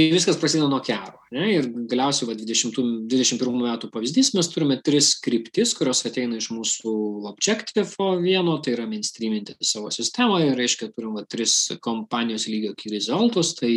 Tai 0.00 0.12
viskas 0.14 0.38
prasideda 0.40 0.68
nuo 0.70 0.78
kero. 0.80 1.18
Ne? 1.34 1.50
Ir 1.52 1.66
galiausiai 1.90 2.30
va, 2.30 2.34
20, 2.38 2.78
21 3.10 3.58
metų 3.60 3.90
pavyzdys, 3.92 4.30
mes 4.32 4.48
turime 4.48 4.78
tris 4.86 5.10
kryptis, 5.20 5.74
kurios 5.76 6.00
ateina 6.08 6.38
iš 6.40 6.46
mūsų 6.54 6.94
objectivo 7.28 8.06
vieno, 8.22 8.54
tai 8.64 8.78
yra 8.78 8.86
mainstreaminti 8.88 9.58
savo 9.60 9.92
sistemą 9.92 10.38
ir 10.46 10.56
reiškia, 10.56 10.88
turim 10.94 11.18
va, 11.18 11.26
tris 11.28 11.58
kompanijos 11.84 12.48
lygio 12.48 12.72
key 12.80 12.94
resultus, 12.94 13.52
tai 13.60 13.74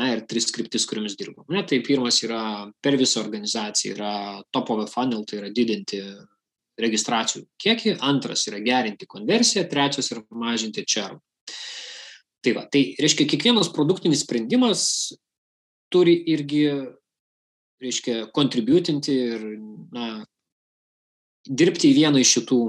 na 0.00 0.08
ir 0.14 0.24
tris 0.30 0.48
kryptis, 0.54 0.88
kuriamis 0.88 1.18
dirbam. 1.20 1.44
Ne? 1.52 1.66
Tai 1.68 1.82
pirmas 1.84 2.22
yra 2.24 2.42
per 2.80 2.96
visą 2.96 3.20
organizaciją, 3.26 3.98
yra 3.98 4.16
top 4.54 4.72
of 4.72 4.86
a 4.86 4.88
funnel, 4.88 5.28
tai 5.28 5.42
yra 5.42 5.52
didinti 5.52 6.00
registracijų 6.80 7.44
kiekį, 7.60 7.98
antras 8.00 8.48
yra 8.48 8.64
gerinti 8.64 9.10
konversiją, 9.10 9.68
trečias 9.68 10.08
yra 10.14 10.24
mažinti 10.32 10.88
čerų. 10.88 11.20
Tai 12.40 12.56
va, 12.56 12.70
tai 12.72 12.94
reiškia, 12.96 13.28
kiekvienas 13.28 13.68
produktinis 13.74 14.24
sprendimas 14.24 14.86
turi 15.92 16.16
irgi 16.32 16.64
reiškia, 17.80 18.28
kontributinti 18.36 19.16
ir, 19.34 19.46
na, 19.94 20.10
dirbti 21.48 21.90
į 21.90 21.96
vieną 22.02 22.20
iš 22.20 22.36
šitų 22.38 22.60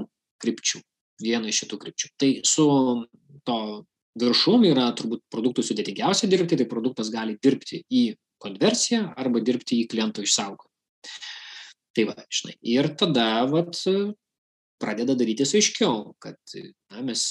krypčių. 0.42 0.80
Vieną 1.22 1.50
iš 1.52 1.62
šitų 1.64 1.78
krypčių. 1.82 2.10
Tai 2.18 2.30
su 2.48 2.66
to 3.46 3.58
viršum 4.18 4.66
yra 4.68 4.88
turbūt 4.96 5.22
produktų 5.32 5.64
sudėtingiausia 5.68 6.28
dirbti, 6.30 6.58
tai 6.60 6.68
produktas 6.68 7.12
gali 7.12 7.36
dirbti 7.42 7.82
į 7.88 8.04
konversiją 8.42 9.12
arba 9.20 9.42
dirbti 9.44 9.82
į 9.82 9.88
klientų 9.92 10.26
išsaugojimą. 10.26 10.70
Tai 11.92 12.04
va, 12.08 12.16
žinai. 12.32 12.56
Ir 12.72 12.88
tada, 12.98 13.26
vat, 13.52 13.76
pradeda 14.82 15.14
darytis 15.18 15.52
aiškiau, 15.58 16.14
kad 16.22 16.38
na, 16.56 17.02
mes 17.04 17.24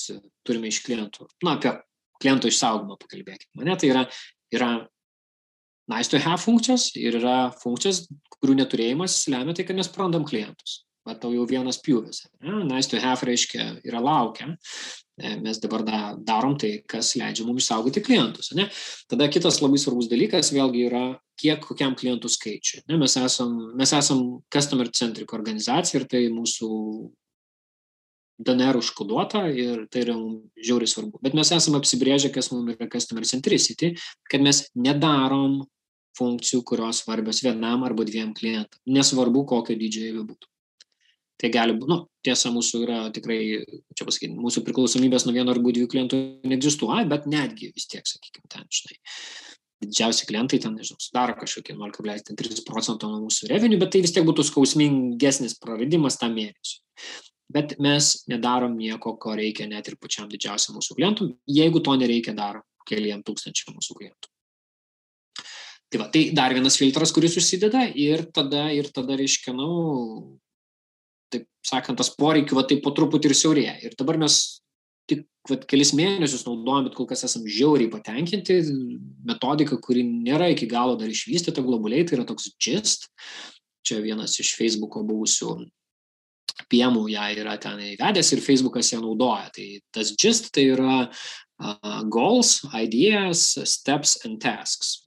turime 0.47 0.69
iš 0.71 0.81
klientų, 0.85 1.27
na, 1.43 1.57
apie 1.57 1.73
klientų 2.21 2.51
išsaugomą 2.53 2.99
pakalbėkime. 3.01 3.57
Mane 3.59 3.75
tai 3.81 3.89
yra, 3.89 4.05
yra 4.53 4.69
nice 5.89 6.11
to 6.11 6.21
have 6.21 6.41
funkcijos 6.43 6.91
ir 6.99 7.17
yra 7.21 7.51
funkcijos, 7.61 8.05
kurių 8.37 8.61
neturėjimas 8.61 9.17
lemia 9.31 9.55
tai, 9.57 9.65
kad 9.67 9.77
mes 9.77 9.89
prarandam 9.91 10.25
klientus. 10.27 10.81
Va, 11.01 11.15
tau 11.17 11.31
jau 11.33 11.47
vienas 11.49 11.79
pjūvis. 11.81 12.27
Nice 12.69 12.91
to 12.91 12.99
have 13.01 13.25
reiškia 13.25 13.81
yra 13.89 14.01
laukia. 14.03 14.51
E, 15.17 15.31
mes 15.41 15.57
dabar 15.61 15.81
da, 15.85 16.01
darom 16.17 16.53
tai, 16.61 16.75
kas 16.89 17.15
leidžia 17.17 17.45
mums 17.45 17.65
išsaugoti 17.65 18.03
klientus. 18.05 18.51
Ne? 18.57 18.67
Tada 19.09 19.25
kitas 19.33 19.57
labai 19.63 19.81
svarbus 19.81 20.09
dalykas 20.11 20.53
vėlgi 20.53 20.85
yra, 20.91 21.03
kiek 21.41 21.61
kokiam 21.65 21.97
klientų 21.97 22.29
skaičiui. 22.29 22.83
Ne? 22.89 22.99
Mes, 23.01 23.17
esam, 23.17 23.55
mes 23.77 23.93
esam 23.97 24.21
customer 24.53 24.89
centric 24.93 25.33
organizacija 25.33 26.01
ir 26.01 26.07
tai 26.09 26.23
mūsų 26.33 26.69
DNR 28.41 28.79
užkoduota 28.79 29.43
ir 29.53 29.85
tai 29.91 30.05
yra 30.05 30.15
žiauriai 30.61 30.89
svarbu. 30.89 31.19
Bet 31.23 31.35
mes 31.37 31.51
esame 31.53 31.79
apsibrėžę, 31.81 32.31
kas 32.33 32.51
mums 32.53 32.73
yra 32.75 32.89
customer 32.91 33.27
centricity, 33.27 33.93
kad 34.31 34.43
mes 34.43 34.65
nedarom 34.75 35.61
funkcijų, 36.17 36.63
kurios 36.67 37.03
svarbios 37.03 37.41
vienam 37.45 37.85
arba 37.87 38.05
dviem 38.07 38.33
klientam. 38.37 38.79
Nesvarbu, 38.89 39.45
kokio 39.49 39.77
dydžio 39.79 40.07
jie 40.07 40.23
būtų. 40.23 40.49
Tai 41.41 41.49
gali 41.49 41.73
būti, 41.73 41.89
nu, 41.89 41.97
tiesa, 42.25 42.51
mūsų 42.53 42.83
yra 42.85 42.97
tikrai, 43.13 43.39
čia 43.97 44.05
pasakyti, 44.05 44.35
mūsų 44.37 44.61
priklausomybės 44.67 45.25
nuo 45.25 45.33
vieno 45.33 45.53
arba 45.55 45.73
dviejų 45.73 45.89
klientų 45.89 46.19
neegzistuoja, 46.51 47.07
bet 47.09 47.25
netgi 47.29 47.71
vis 47.73 47.87
tiek, 47.89 48.05
sakykime, 48.05 48.45
ten, 48.51 48.67
žinai, 48.69 48.99
didžiausi 49.81 50.27
klientai 50.29 50.59
ten, 50.61 50.75
nežinau, 50.77 51.01
sudaro 51.01 51.33
kažkokį 51.39 51.79
0,3 51.79 52.61
procento 52.67 53.09
nuo 53.09 53.23
mūsų 53.23 53.49
revinių, 53.49 53.81
bet 53.81 53.95
tai 53.95 54.03
vis 54.05 54.13
tiek 54.13 54.27
būtų 54.27 54.45
skausmingesnis 54.51 55.57
praradimas 55.63 56.21
tam 56.21 56.37
mėnesiui 56.37 56.83
bet 57.53 57.77
mes 57.83 58.11
nedarom 58.31 58.75
nieko, 58.77 59.15
ko 59.21 59.35
reikia 59.37 59.67
net 59.69 59.89
ir 59.91 59.97
pačiam 60.01 60.29
didžiausiam 60.31 60.77
mūsų 60.77 60.97
klientum, 60.97 61.33
jeigu 61.47 61.81
to 61.83 61.95
nereikia 61.99 62.35
dar 62.37 62.61
keliem 62.87 63.23
tūkstančiam 63.25 63.75
mūsų 63.77 63.97
klientų. 63.99 64.31
Tai 65.91 65.99
va, 65.99 66.07
tai 66.07 66.29
dar 66.31 66.53
vienas 66.55 66.77
filtras, 66.79 67.11
kuris 67.11 67.35
susideda 67.35 67.83
ir 67.99 68.23
tada, 68.31 68.69
ir 68.71 68.87
tada 68.95 69.17
reiškia, 69.19 69.51
nu, 69.51 70.37
taip 71.31 71.49
sakant, 71.67 71.99
tas 71.99 72.13
poreikių, 72.15 72.55
va, 72.55 72.63
taip 72.67 72.79
po 72.85 72.93
truputį 72.95 73.27
ir 73.27 73.35
siaurėja. 73.35 73.73
Ir 73.83 73.97
dabar 73.99 74.19
mes 74.21 74.37
tik 75.11 75.25
va, 75.51 75.57
kelis 75.67 75.91
mėnesius 75.97 76.45
naudojam, 76.47 76.87
bet 76.87 76.95
kol 76.95 77.09
kas 77.09 77.25
esam 77.27 77.43
žiauriai 77.43 77.91
patenkinti. 77.91 78.61
Metodika, 79.27 79.75
kuri 79.83 80.05
nėra 80.07 80.47
iki 80.53 80.69
galo 80.71 80.95
dar 80.99 81.11
išvystyta 81.11 81.63
globaliai, 81.65 82.07
tai 82.07 82.21
yra 82.21 82.27
toks 82.29 82.53
gist. 82.55 83.09
Čia 83.83 83.99
vienas 83.99 84.37
iš 84.39 84.55
Facebook'o 84.61 85.03
buvusių 85.03 85.57
piemų 86.71 87.05
ją 87.11 87.27
yra 87.41 87.57
ten 87.61 87.79
įvedęs 87.91 88.33
ir 88.35 88.43
Facebookas 88.43 88.91
ją 88.93 89.01
naudoja. 89.03 89.49
Tai 89.55 89.67
tas 89.95 90.13
gist 90.19 90.51
tai 90.55 90.69
yra 90.73 90.97
uh, 91.07 92.01
goals, 92.11 92.59
ideas, 92.73 93.53
steps 93.69 94.19
and 94.25 94.41
tasks. 94.43 95.01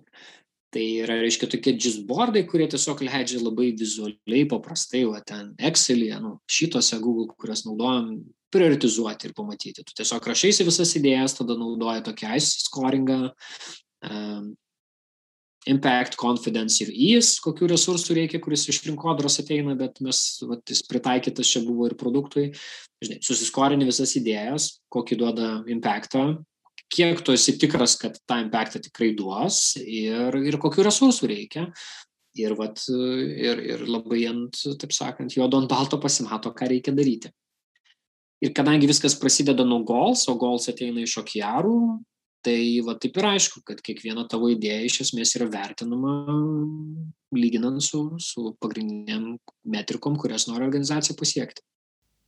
Tai 0.75 0.83
yra, 1.05 1.21
reiškia, 1.23 1.47
tokie 1.53 1.77
gistboardai, 1.79 2.43
kurie 2.51 2.67
tiesiog 2.71 3.05
leidžia 3.07 3.39
labai 3.39 3.69
vizualiai, 3.79 4.43
paprastai, 4.51 5.05
o 5.07 5.15
ten 5.23 5.53
Excel'e, 5.63 6.17
nu, 6.19 6.33
šitose 6.51 6.99
Google, 7.03 7.29
kurias 7.39 7.63
naudojam, 7.63 8.17
prioritizuoti 8.55 9.29
ir 9.29 9.37
pamatyti. 9.39 9.85
Tu 9.87 9.95
tiesiog 10.01 10.27
rašaisi 10.31 10.67
visas 10.67 10.97
idėjas, 10.99 11.37
tada 11.39 11.55
naudoji 11.59 12.03
tokį 12.09 12.27
ice 12.41 12.65
scoringą, 12.65 13.21
um, 14.11 14.51
impact, 15.71 16.19
confidence 16.21 16.83
ir 16.85 16.91
ease, 16.93 17.39
kokių 17.45 17.71
resursų 17.73 18.19
reikia, 18.19 18.41
kuris 18.43 18.67
iš 18.69 18.83
rinkodaros 18.87 19.39
ateina, 19.41 19.77
bet 19.79 20.01
mes, 20.05 20.21
vat, 20.45 20.63
jis 20.69 20.83
pritaikytas 20.89 21.51
čia 21.51 21.65
buvo 21.65 21.89
ir 21.89 21.97
produktui. 22.01 22.51
Žinai, 23.05 23.21
susiskorini 23.25 23.89
visas 23.89 24.15
idėjas, 24.21 24.69
kokį 24.93 25.21
duoda 25.21 25.49
impactą, 25.73 26.27
kiek 26.93 27.23
tu 27.25 27.35
esi 27.35 27.57
tikras, 27.61 27.97
kad 28.01 28.19
tą 28.29 28.41
impactą 28.45 28.83
tikrai 28.85 29.13
duos 29.17 29.77
ir, 29.81 30.37
ir 30.45 30.61
kokių 30.63 30.89
resursų 30.89 31.31
reikia. 31.31 31.69
Ir, 32.35 32.57
vat, 32.59 32.81
ir, 32.91 33.61
ir 33.63 33.85
labai 33.87 34.25
ant, 34.27 34.59
taip 34.81 34.91
sakant, 34.91 35.37
juodo 35.37 35.61
ant 35.63 35.71
balto 35.71 36.01
pasimato, 36.03 36.51
ką 36.51 36.67
reikia 36.73 36.95
daryti. 36.95 37.31
Ir 38.43 38.51
kadangi 38.57 38.89
viskas 38.91 39.15
prasideda 39.17 39.63
nuo 39.65 39.85
goals, 39.87 40.27
o 40.29 40.35
goals 40.37 40.67
ateina 40.69 41.05
iš 41.05 41.15
okiarų, 41.23 41.77
tai 42.45 42.59
va 42.87 42.97
taip 43.01 43.19
ir 43.21 43.29
aišku, 43.35 43.63
kad 43.69 43.83
kiekviena 43.85 44.27
tavo 44.31 44.51
idėja 44.53 44.85
iš 44.87 45.01
esmės 45.07 45.35
yra 45.39 45.49
vertinama 45.53 46.15
lyginant 47.35 47.83
su, 47.83 48.07
su 48.23 48.53
pagrindiniam 48.63 49.35
metrikom, 49.67 50.19
kurias 50.21 50.49
nori 50.51 50.67
organizacija 50.69 51.17
pasiekti. 51.19 51.65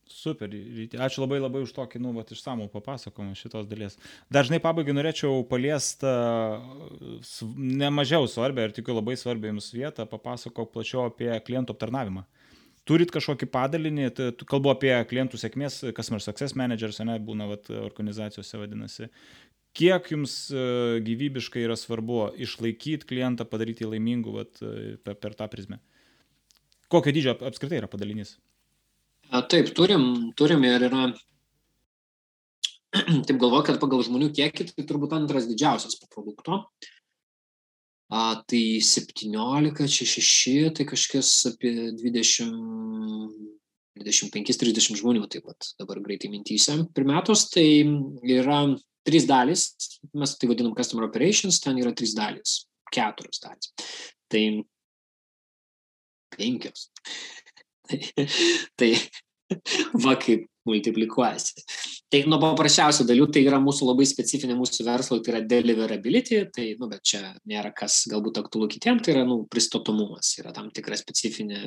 Super, 0.07 0.49
ačiū 1.03 1.21
labai 1.21 1.37
labai 1.41 1.61
už 1.65 1.73
tokį, 1.75 1.99
nu, 1.99 2.13
vat, 2.15 2.31
išsamų 2.31 2.69
papasakojimą 2.71 3.35
šitos 3.35 3.67
dalies. 3.67 3.97
Dažnai 4.31 4.61
pabaigai 4.63 4.95
norėčiau 4.95 5.43
paliesti 5.49 6.07
nemažiau 7.83 8.29
svarbę 8.31 8.69
ir 8.69 8.75
tikiu 8.75 8.95
labai 8.95 9.17
svarbią 9.19 9.51
jums 9.51 9.67
vietą, 9.75 10.07
papasakok 10.07 10.71
plačiau 10.73 11.09
apie 11.09 11.29
klientų 11.47 11.75
aptarnavimą. 11.75 12.23
Turit 12.87 13.11
kažkokį 13.11 13.49
padalinį, 13.51 14.07
kalbu 14.47 14.71
apie 14.71 14.93
klientų 15.09 15.41
sėkmės, 15.41 15.81
customer 15.97 16.23
success 16.23 16.55
managers, 16.55 17.01
ne, 17.03 17.17
būna 17.19 17.49
vat, 17.49 17.67
organizacijose 17.83 18.61
vadinasi 18.61 19.09
kiek 19.77 20.09
jums 20.13 20.33
e, 20.49 20.63
gyvybiškai 21.05 21.63
yra 21.67 21.77
svarbu 21.77 22.23
išlaikyti 22.41 23.07
klientą, 23.09 23.45
padaryti 23.49 23.85
jį 23.85 23.93
laimingų 23.93 24.33
vat, 24.39 24.59
e, 24.65 24.97
per, 25.03 25.17
per 25.21 25.37
tą 25.37 25.47
prizmę? 25.51 25.79
Kokio 26.91 27.13
dydžio 27.13 27.35
apskritai 27.47 27.81
yra 27.81 27.89
padalinys? 27.91 28.37
Taip, 29.51 29.73
turim, 29.75 30.31
turim 30.39 30.63
ir 30.63 30.87
yra, 30.87 31.09
taip 33.27 33.35
galvoju, 33.35 33.65
kad 33.67 33.81
pagal 33.81 34.05
žmonių 34.07 34.31
kiekį 34.35 34.69
tai 34.71 34.85
turbūt 34.87 35.17
antras 35.17 35.49
didžiausias 35.49 35.99
po 35.99 36.09
produkto. 36.15 36.63
A, 38.07 38.39
tai 38.47 38.79
17, 38.79 39.83
čia 39.91 40.07
6, 40.07 40.69
tai 40.77 40.85
kažkas 40.87 41.31
apie 41.49 41.73
20, 41.99 42.53
25-30 43.99 45.01
žmonių, 45.01 45.25
taip 45.27 45.43
pat 45.49 45.73
dabar 45.81 45.99
greitai 46.05 46.31
mintyse 46.31 46.77
per 46.95 47.03
metus, 47.09 47.49
tai 47.51 47.67
yra 48.23 48.61
trys 49.07 49.27
dalys, 49.29 49.69
mes 50.13 50.35
tai 50.37 50.49
vadinam 50.51 50.75
customer 50.77 51.07
operations, 51.07 51.61
ten 51.63 51.79
yra 51.81 51.93
trys 51.95 52.15
dalys, 52.17 52.59
keturios 52.93 53.41
dalys. 53.43 53.71
Tai 54.27 54.43
penkios. 56.35 56.89
tai, 58.79 58.91
va 60.03 60.15
kaip 60.19 60.47
multiplikuojasi. 60.67 61.63
Tai 62.11 62.21
nuo 62.31 62.39
paprasčiausių 62.41 63.05
dalių 63.07 63.27
tai 63.35 63.43
yra 63.47 63.59
mūsų 63.63 63.87
labai 63.89 64.07
specifinė 64.07 64.55
mūsų 64.59 64.85
verslo, 64.87 65.19
tai 65.23 65.33
yra 65.33 65.41
deliverability, 65.43 66.41
tai, 66.55 66.69
nu, 66.79 66.89
bet 66.91 67.03
čia 67.07 67.21
nėra 67.47 67.73
kas 67.75 68.01
galbūt 68.11 68.41
aktualu 68.43 68.69
kitiems, 68.71 69.03
tai 69.05 69.15
yra, 69.15 69.23
nu, 69.27 69.41
pristatomumas, 69.51 70.33
yra 70.41 70.53
tam 70.55 70.69
tikra 70.75 70.99
specifinė 70.99 71.61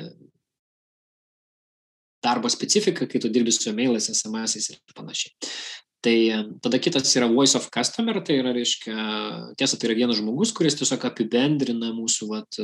darbo 2.21 2.49
specifika, 2.53 3.07
kai 3.09 3.21
tu 3.21 3.29
dirbi 3.33 3.53
su 3.53 3.69
e-mailais, 3.71 4.09
SMS 4.13 4.57
ir 4.61 4.97
panašiai. 4.97 5.33
Tai 6.01 6.17
tada 6.65 6.79
kitas 6.81 7.11
yra 7.13 7.27
Voice 7.29 7.53
of 7.59 7.67
Customer, 7.69 8.17
tai 8.25 8.39
yra, 8.41 8.55
reiškia, 8.55 8.95
tiesa, 9.59 9.77
tai 9.77 9.91
yra 9.91 9.99
vienas 9.99 10.17
žmogus, 10.17 10.53
kuris 10.57 10.73
tiesiog 10.79 11.03
apibendrina 11.05 11.91
mūsų, 11.93 12.29
vat, 12.31 12.57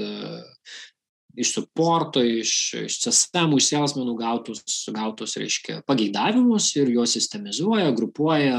iš 1.38 1.54
supporto, 1.54 2.24
iš, 2.26 2.52
iš 2.88 2.98
CSM, 3.04 3.54
iš 3.60 3.70
salesmenų 3.70 4.16
gautus, 4.18 4.64
gautus, 4.94 5.38
reiškia, 5.38 5.84
pageidavimus 5.90 6.72
ir 6.80 6.90
juos 6.96 7.14
sistemizuoja, 7.14 7.92
grupuoja, 7.98 8.58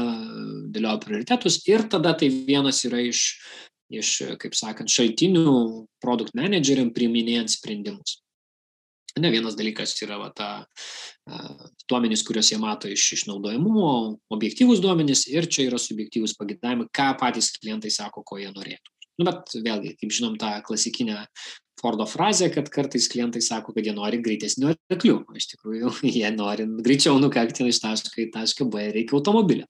dėlioja 0.71 1.01
prioritetus 1.03 1.59
ir 1.67 1.83
tada 1.91 2.15
tai 2.15 2.31
vienas 2.31 2.79
yra 2.87 3.03
iš, 3.03 3.25
iš 3.91 4.13
kaip 4.39 4.55
sakant, 4.55 4.91
šaltinių 4.95 5.59
produkt 5.99 6.37
manageriam 6.39 6.93
priiminėjant 6.95 7.51
sprendimus. 7.57 8.21
Ne 9.17 9.31
vienas 9.33 9.55
dalykas 9.57 9.95
yra 10.05 10.19
va, 10.21 10.29
ta, 10.35 10.49
duomenys, 11.89 12.23
kuriuos 12.27 12.51
jie 12.51 12.59
mato 12.61 12.91
iš 12.91 13.07
išnaudojamumo, 13.17 13.89
objektyvūs 14.35 14.83
duomenys 14.83 15.25
ir 15.31 15.49
čia 15.49 15.65
yra 15.69 15.79
subjektyvūs 15.81 16.35
pagėdavimai, 16.37 16.89
ką 16.93 17.09
patys 17.19 17.51
klientai 17.57 17.91
sako, 17.93 18.23
ko 18.27 18.37
jie 18.41 18.51
norėtų. 18.53 18.93
Nu, 19.19 19.25
bet 19.27 19.51
vėlgi, 19.55 19.95
kaip 19.99 20.13
žinom, 20.15 20.37
tą 20.39 20.53
klasikinę 20.63 21.25
Fordo 21.79 22.05
frazę, 22.07 22.49
kad 22.51 22.67
kartais 22.71 23.07
klientai 23.11 23.41
sako, 23.43 23.71
kad 23.75 23.85
jie 23.87 23.93
nori 23.95 24.19
greitesnių 24.23 24.73
arklių, 24.91 25.17
iš 25.39 25.49
tikrųjų 25.53 25.93
jie 26.17 26.29
nori 26.35 26.67
greičiau 26.83 27.19
nukakti 27.23 27.67
iš 27.71 27.81
taško 27.83 28.25
į 28.25 28.29
tašką 28.35 28.67
B 28.71 28.89
reikia 28.95 29.15
automobilio. 29.19 29.67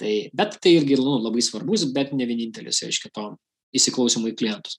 Tai, 0.00 0.12
bet 0.34 0.56
tai 0.58 0.74
irgi 0.80 0.98
nu, 0.98 1.20
labai 1.22 1.42
svarbus, 1.44 1.86
bet 1.94 2.10
ne 2.18 2.26
vienintelis, 2.26 2.82
reiškia, 2.82 3.12
to 3.14 3.28
įsiklausimų 3.74 4.32
į 4.32 4.36
klientus. 4.38 4.78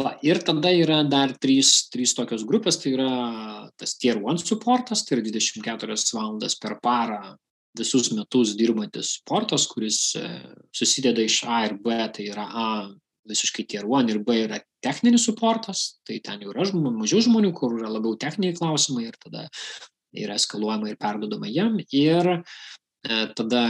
Va, 0.00 0.14
ir 0.26 0.40
tada 0.44 0.72
yra 0.74 1.02
dar 1.08 1.34
trys, 1.40 1.88
trys 1.92 2.14
tokios 2.16 2.44
grupės, 2.48 2.80
tai 2.82 2.94
yra 2.96 3.10
tas 3.80 3.96
Tier 4.00 4.20
1 4.20 4.42
supportas, 4.44 5.04
tai 5.04 5.18
yra 5.18 5.26
24 5.30 5.96
valandas 6.16 6.58
per 6.60 6.78
parą 6.84 7.36
visus 7.78 8.12
metus 8.14 8.54
dirbantis 8.58 9.16
sportas, 9.18 9.66
kuris 9.70 10.14
e, 10.18 10.28
susideda 10.74 11.24
iš 11.24 11.40
A 11.50 11.64
ir 11.66 11.78
B, 11.82 11.96
tai 12.14 12.28
yra 12.30 12.44
A 12.46 12.68
visiškai 13.28 13.64
Tier 13.66 13.88
1 13.88 14.12
ir 14.12 14.20
B 14.22 14.36
yra 14.44 14.60
techninis 14.84 15.24
supportas, 15.26 15.98
tai 16.06 16.20
ten 16.22 16.44
jau 16.44 16.52
yra 16.52 16.66
žmonių, 16.68 16.92
mažiau 17.00 17.24
žmonių, 17.24 17.54
kur 17.56 17.74
yra 17.78 17.90
labiau 17.90 18.18
techniniai 18.20 18.56
klausimai 18.58 19.08
ir 19.08 19.18
tada 19.18 19.48
yra 20.14 20.36
eskaluojama 20.38 20.92
ir 20.92 21.00
perdodama 21.00 21.50
jam. 21.50 21.80
Ir 21.90 22.30
e, 22.36 23.18
tada 23.34 23.64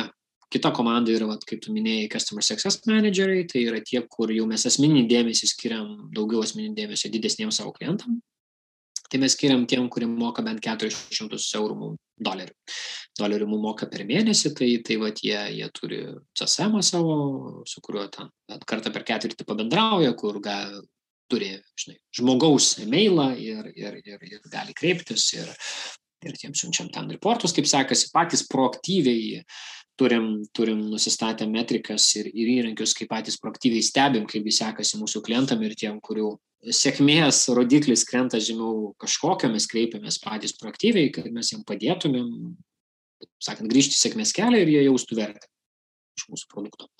kita 0.52 0.72
komanda 0.74 1.12
yra, 1.14 1.28
vat, 1.30 1.44
kaip 1.48 1.62
tu 1.64 1.72
minėjai, 1.74 2.10
Customer 2.12 2.44
Success 2.44 2.84
Manageriai, 2.88 3.46
tai 3.50 3.64
yra 3.68 3.80
tie, 3.84 4.02
kur 4.10 4.32
jau 4.34 4.46
mes 4.50 4.66
asmeninį 4.70 5.06
dėmesį 5.10 5.50
skiriam, 5.50 5.90
daugiau 6.14 6.44
asmeninį 6.44 6.76
dėmesį 6.78 7.12
didesniems 7.14 7.60
savo 7.60 7.74
klientam. 7.76 8.20
Tai 9.10 9.20
mes 9.20 9.34
skiriam 9.36 9.66
tiem, 9.68 9.84
kurie 9.92 10.08
moka 10.10 10.42
bent 10.42 10.62
400 10.64 11.38
eurų 11.58 11.92
dolerių. 12.24 12.54
Dolerių 13.18 13.46
mums 13.50 13.62
moka 13.62 13.86
per 13.90 14.02
mėnesį, 14.08 14.54
tai, 14.58 14.70
tai 14.86 14.96
vat, 15.02 15.20
jie, 15.22 15.38
jie 15.58 15.68
turi 15.76 16.00
CSM 16.34 16.80
savo, 16.82 17.16
su 17.68 17.82
kuriuo 17.84 18.08
ten 18.14 18.32
kartą 18.66 18.90
per 18.94 19.04
ketvirtį 19.06 19.46
pabendrauja, 19.46 20.14
kur 20.18 20.40
ga, 20.42 20.56
turi 21.30 21.52
žinai, 21.80 21.98
žmogaus 22.16 22.74
e-mailą 22.84 23.30
ir, 23.40 23.70
ir, 23.76 24.00
ir, 24.04 24.24
ir 24.28 24.50
gali 24.52 24.74
kreiptis 24.76 25.30
ir, 25.36 25.48
ir 26.24 26.36
tiem 26.40 26.56
siunčiam 26.56 26.90
ten 26.92 27.08
reportus, 27.12 27.54
kaip 27.56 27.68
sekasi, 27.68 28.10
patys 28.14 28.44
proaktyviai 28.50 29.42
turim, 30.00 30.42
turim 30.52 30.80
nusistatę 30.90 31.46
metrikas 31.50 32.06
ir, 32.18 32.28
ir 32.32 32.50
įrankius, 32.58 32.94
kaip 32.98 33.10
patys 33.12 33.38
proaktyviai 33.42 33.84
stebim, 33.84 34.26
kaip 34.30 34.46
jis 34.48 34.60
sekasi 34.62 35.00
mūsų 35.00 35.22
klientam 35.26 35.62
ir 35.66 35.76
tiem, 35.78 36.00
kurių 36.04 36.34
sėkmės 36.74 37.44
rodiklis 37.54 38.04
krenta 38.08 38.40
žemiau 38.42 38.94
kažkokio, 39.00 39.50
mes 39.52 39.66
kreipiamės 39.70 40.18
patys 40.22 40.56
proaktyviai, 40.60 41.12
kad 41.14 41.28
mes 41.32 41.52
jiem 41.52 41.64
padėtumėm, 41.68 42.28
sakant, 43.42 43.70
grįžti 43.70 43.98
sėkmės 43.98 44.32
kelią 44.36 44.64
ir 44.64 44.72
jie 44.72 44.82
jaustų 44.88 45.20
vertę 45.20 45.48
iš 46.18 46.28
mūsų 46.30 46.50
produkto. 46.50 46.90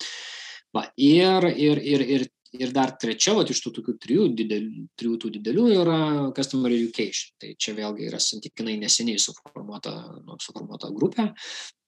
Va, 0.75 0.89
ir, 0.99 1.47
ir, 1.55 1.79
ir, 1.79 2.03
ir, 2.17 2.25
ir 2.55 2.73
dar 2.75 2.93
trečia, 2.99 3.33
va, 3.37 3.45
iš 3.47 3.61
tų 3.63 3.77
tokių 3.79 3.95
trijų, 4.03 4.27
didelių, 4.37 4.85
trijų 4.99 5.19
tų 5.23 5.31
didelių 5.37 5.65
yra 5.79 5.99
Customer 6.35 6.73
Education. 6.75 7.31
Tai 7.41 7.53
čia 7.59 7.75
vėlgi 7.77 8.09
yra 8.09 8.19
santykinai 8.21 8.75
neseniai 8.81 9.21
suformuota, 9.23 9.95
nu, 10.27 10.37
suformuota 10.43 10.91
grupė 10.95 11.31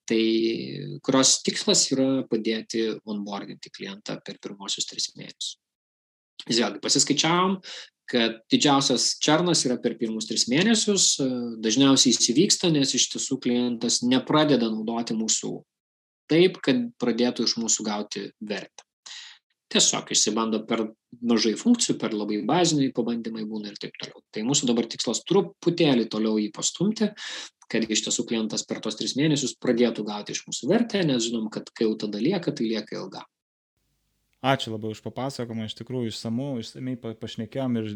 tai 0.08 1.00
kurios 1.06 1.38
tikslas 1.46 1.86
yra 1.94 2.08
padėti 2.30 2.88
onboardinti 3.06 3.72
klientą 3.74 4.18
per 4.26 4.40
pirmosius 4.44 4.88
tris 4.90 5.12
mėnesius. 5.18 5.58
Vėlgi 6.48 6.82
pasiskaičiavom, 6.84 7.58
kad 8.08 8.38
didžiausias 8.52 9.18
černas 9.24 9.66
yra 9.68 9.76
per 9.84 9.98
pirmus 10.00 10.30
tris 10.30 10.48
mėnesius, 10.52 11.18
dažniausiai 11.64 12.14
įsivyksta, 12.16 12.72
nes 12.72 12.94
iš 12.96 13.10
tiesų 13.16 13.40
klientas 13.44 14.00
nepradeda 14.06 14.70
naudoti 14.72 15.18
mūsų 15.18 15.58
taip, 16.32 16.62
kad 16.64 16.86
pradėtų 17.02 17.48
iš 17.48 17.58
mūsų 17.60 17.88
gauti 17.88 18.28
vertę. 18.40 18.86
Tiesiog 19.68 20.14
išsibando 20.16 20.62
per 20.68 20.86
mažai 21.28 21.52
funkcijų, 21.60 21.98
per 22.00 22.14
labai 22.16 22.40
baziniai 22.48 22.94
pabandymai 22.96 23.44
būna 23.48 23.74
ir 23.74 23.80
taip 23.82 23.98
toliau. 24.00 24.22
Tai 24.32 24.46
mūsų 24.48 24.70
dabar 24.70 24.88
tikslas 24.88 25.26
truputėlį 25.28 26.06
toliau 26.12 26.38
jį 26.40 26.54
pastumti, 26.56 27.10
kad 27.72 27.88
iš 27.88 28.06
tiesų 28.08 28.28
klientas 28.30 28.66
per 28.68 28.82
tos 28.84 29.00
tris 29.00 29.16
mėnesius 29.20 29.58
pradėtų 29.62 30.06
gauti 30.08 30.36
iš 30.36 30.46
mūsų 30.48 30.70
vertę, 30.72 31.02
nes 31.08 31.26
žinom, 31.28 31.50
kad 31.54 31.70
kai 31.76 31.88
jau 31.88 31.98
tada 32.06 32.22
lieka, 32.22 32.54
tai 32.56 32.70
lieka 32.70 32.96
ilga. 33.00 33.26
Ačiū 34.46 34.70
labai 34.70 34.92
už 34.94 35.00
papasakojimą, 35.02 35.66
iš 35.66 35.74
tikrųjų 35.80 36.12
išsamu, 36.12 36.48
išsamei 36.62 36.94
pašnekėjom 37.02 37.80
ir 37.80 37.88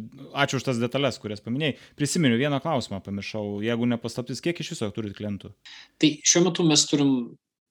ačiū 0.42 0.58
už 0.58 0.66
tas 0.66 0.80
detalės, 0.82 1.20
kurias 1.22 1.44
paminėjai. 1.46 1.76
Prisiminiau 2.00 2.40
vieną 2.40 2.58
klausimą, 2.64 2.98
pamiršau, 3.06 3.60
jeigu 3.62 3.86
nepaslaptis, 3.92 4.42
kiek 4.42 4.58
iš 4.58 4.74
viso 4.74 4.90
turit 4.96 5.14
klientų? 5.18 5.54
Tai 6.02 6.10
šiuo 6.26 6.48
metu 6.48 6.66
mes 6.66 6.88
turim, 6.90 7.14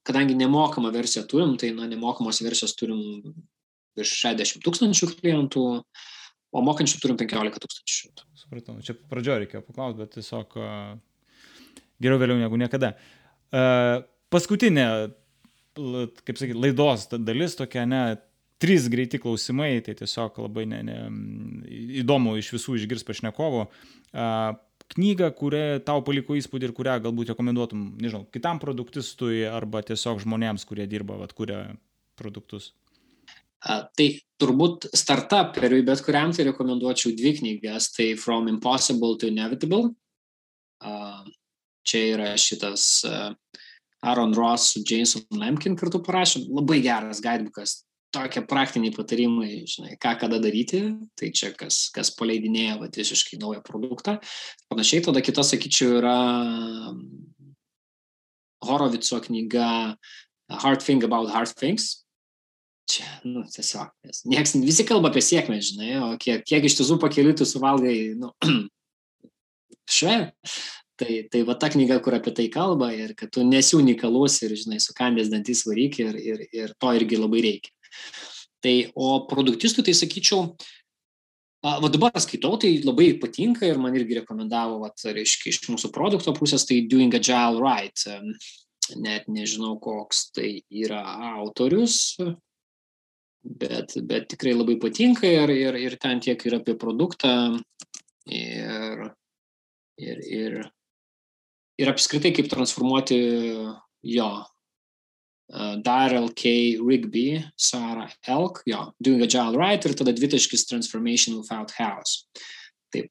kadangi 0.07 0.39
nemokamą 0.39 0.95
versiją 0.95 1.27
turim, 1.29 1.57
tai 1.59 1.73
na, 1.75 1.91
nemokamos 1.91 2.41
versijos 2.47 2.77
turim 2.79 3.35
virš 3.99 4.15
60 4.23 4.63
tūkstančių 4.63 5.11
klientų, 5.19 5.67
o 6.55 6.63
mokančių 6.71 7.03
turim 7.03 7.19
15 7.19 7.67
tūkstančių. 7.67 8.15
Supratau, 8.39 8.79
čia 8.87 8.95
pradžioje 9.11 9.45
reikėjo 9.45 9.67
paklausti, 9.67 10.05
bet 10.05 10.15
tiesiog 10.15 10.55
geriau 12.03 12.21
vėliau 12.21 12.41
negu 12.41 12.59
niekada. 12.61 12.95
Uh, 13.51 14.03
paskutinė, 14.33 14.87
kaip 15.77 16.39
sakyti, 16.39 16.59
laidos 16.59 17.09
dalis 17.13 17.57
tokia, 17.59 17.87
ne, 17.89 18.03
trys 18.61 18.89
greiti 18.93 19.21
klausimai, 19.23 19.79
tai 19.85 19.97
tiesiog 19.99 20.43
labai 20.45 20.67
ne, 20.69 20.81
ne, 20.87 20.99
įdomu 22.03 22.37
iš 22.41 22.53
visų 22.57 22.77
išgirs 22.81 23.07
pašnekovo. 23.09 23.69
Uh, 24.11 24.59
knygą, 24.95 25.31
kuria 25.39 25.79
tau 25.87 26.03
paliko 26.07 26.37
įspūdį 26.39 26.69
ir 26.69 26.75
kurią 26.77 26.99
galbūt 27.07 27.33
rekomenduotum, 27.33 27.87
nežinau, 28.03 28.27
kitam 28.35 28.61
produktistui 28.63 29.45
arba 29.49 29.85
tiesiog 29.87 30.23
žmonėms, 30.25 30.67
kurie 30.69 30.87
dirba, 30.91 31.19
vat, 31.21 31.35
kuria 31.37 31.63
produktus? 32.19 32.73
A, 33.61 33.83
tai 33.97 34.09
turbūt 34.41 34.89
startuperiui, 34.97 35.85
bet 35.85 36.01
kuriam 36.05 36.33
tai 36.33 36.49
rekomenduočiau 36.49 37.13
dvi 37.17 37.35
knygas, 37.39 37.91
tai 37.93 38.15
From 38.17 38.49
Impossible 38.49 39.19
to 39.21 39.29
Inevitable. 39.29 39.93
A, 40.81 41.23
Čia 41.87 42.01
yra 42.15 42.33
šitas 42.41 43.05
e, 43.09 43.13
Aaron 44.07 44.35
Ross 44.37 44.75
su 44.75 44.83
Jason 44.87 45.25
Lemkin 45.37 45.77
kartu 45.79 46.03
parašė. 46.05 46.45
Labai 46.49 46.81
geras 46.85 47.23
guidebookas. 47.25 47.81
Tokie 48.11 48.43
praktiniai 48.43 48.91
patarimai, 48.91 49.61
žinai, 49.71 49.95
ką 50.03 50.17
kada 50.25 50.41
daryti. 50.43 50.83
Tai 51.19 51.31
čia 51.37 51.53
kas, 51.55 51.85
kas 51.95 52.11
paleidinėja 52.19 52.81
va, 52.81 52.91
visiškai 52.91 53.39
naują 53.39 53.63
produktą. 53.67 54.17
Panašiai 54.73 55.05
tada 55.07 55.23
kita, 55.23 55.45
sakyčiau, 55.47 56.01
yra 56.01 56.17
Horovico 58.67 59.21
knyga 59.23 59.97
Hard 60.51 60.83
Thing 60.83 61.05
About 61.05 61.31
Hard 61.31 61.55
Things. 61.55 62.05
Čia, 62.91 63.07
nu, 63.23 63.45
tiesiog, 63.47 63.93
nieks, 64.27 64.57
visi 64.59 64.83
kalba 64.83 65.13
apie 65.13 65.23
sėkmę, 65.23 65.61
žinai, 65.63 65.93
o 66.03 66.09
kiek, 66.19 66.43
kiek 66.43 66.65
iš 66.67 66.75
tiesų 66.81 66.97
pakeliui 66.99 67.37
tu 67.39 67.47
suvalgai, 67.47 68.17
nu, 68.19 68.33
šve, 69.97 70.17
Tai, 71.01 71.15
tai 71.33 71.41
va 71.49 71.55
ta 71.57 71.71
knyga, 71.73 71.97
kur 72.05 72.13
apie 72.13 72.33
tai 72.37 72.51
kalba 72.53 72.91
ir 72.93 73.15
kad 73.17 73.31
tu 73.33 73.41
nesi 73.47 73.73
unikalus 73.79 74.43
ir, 74.45 74.53
žinai, 74.59 74.81
sukandęs 74.85 75.31
dantis 75.33 75.63
varyk 75.65 75.97
ir, 76.03 76.19
ir, 76.21 76.43
ir 76.53 76.75
to 76.77 76.91
irgi 76.99 77.17
labai 77.17 77.41
reikia. 77.47 77.73
Tai, 78.61 78.75
o 78.93 79.23
produktistų, 79.31 79.87
tai 79.87 79.95
sakyčiau, 79.97 80.51
va 81.65 81.89
dabar 81.93 82.21
skaitau, 82.21 82.59
tai 82.61 82.75
labai 82.85 83.15
patinka 83.23 83.65
ir 83.65 83.81
man 83.81 83.97
irgi 83.97 84.19
rekomendavo, 84.21 84.83
va, 84.83 84.91
reiškia, 84.93 85.55
iš 85.55 85.63
mūsų 85.73 85.89
produkto 85.95 86.35
pusės, 86.37 86.67
tai 86.69 86.83
Doing 86.91 87.17
Agile 87.17 87.63
Right. 87.63 88.05
Net 89.01 89.29
nežinau, 89.31 89.77
koks 89.81 90.27
tai 90.35 90.51
yra 90.69 91.01
autorius, 91.39 92.19
bet, 93.41 93.95
bet 94.05 94.29
tikrai 94.35 94.53
labai 94.57 94.77
patinka 94.83 95.29
ir, 95.29 95.53
ir, 95.55 95.79
ir 95.79 95.97
ten 96.03 96.21
tiek 96.21 96.45
ir 96.45 96.59
apie 96.59 96.75
produktą 96.77 97.33
ir, 98.27 99.07
ir, 99.97 100.21
ir 100.27 100.59
ir 101.81 101.91
apskritai 101.91 102.33
kaip 102.37 102.51
transformuoti 102.53 103.19
jo 104.15 104.31
Darrell 105.85 106.31
K. 106.37 106.79
Rigby, 106.79 107.41
Sarah 107.59 108.13
Elk, 108.29 108.63
jo, 108.67 108.93
Doing 109.03 109.25
Agile 109.27 109.59
Right 109.59 109.85
ir 109.85 109.97
tada 109.99 110.15
dvitaškis 110.15 110.69
Transformation 110.69 111.41
Without 111.41 111.75
House. 111.79 112.29
Taip, 112.95 113.11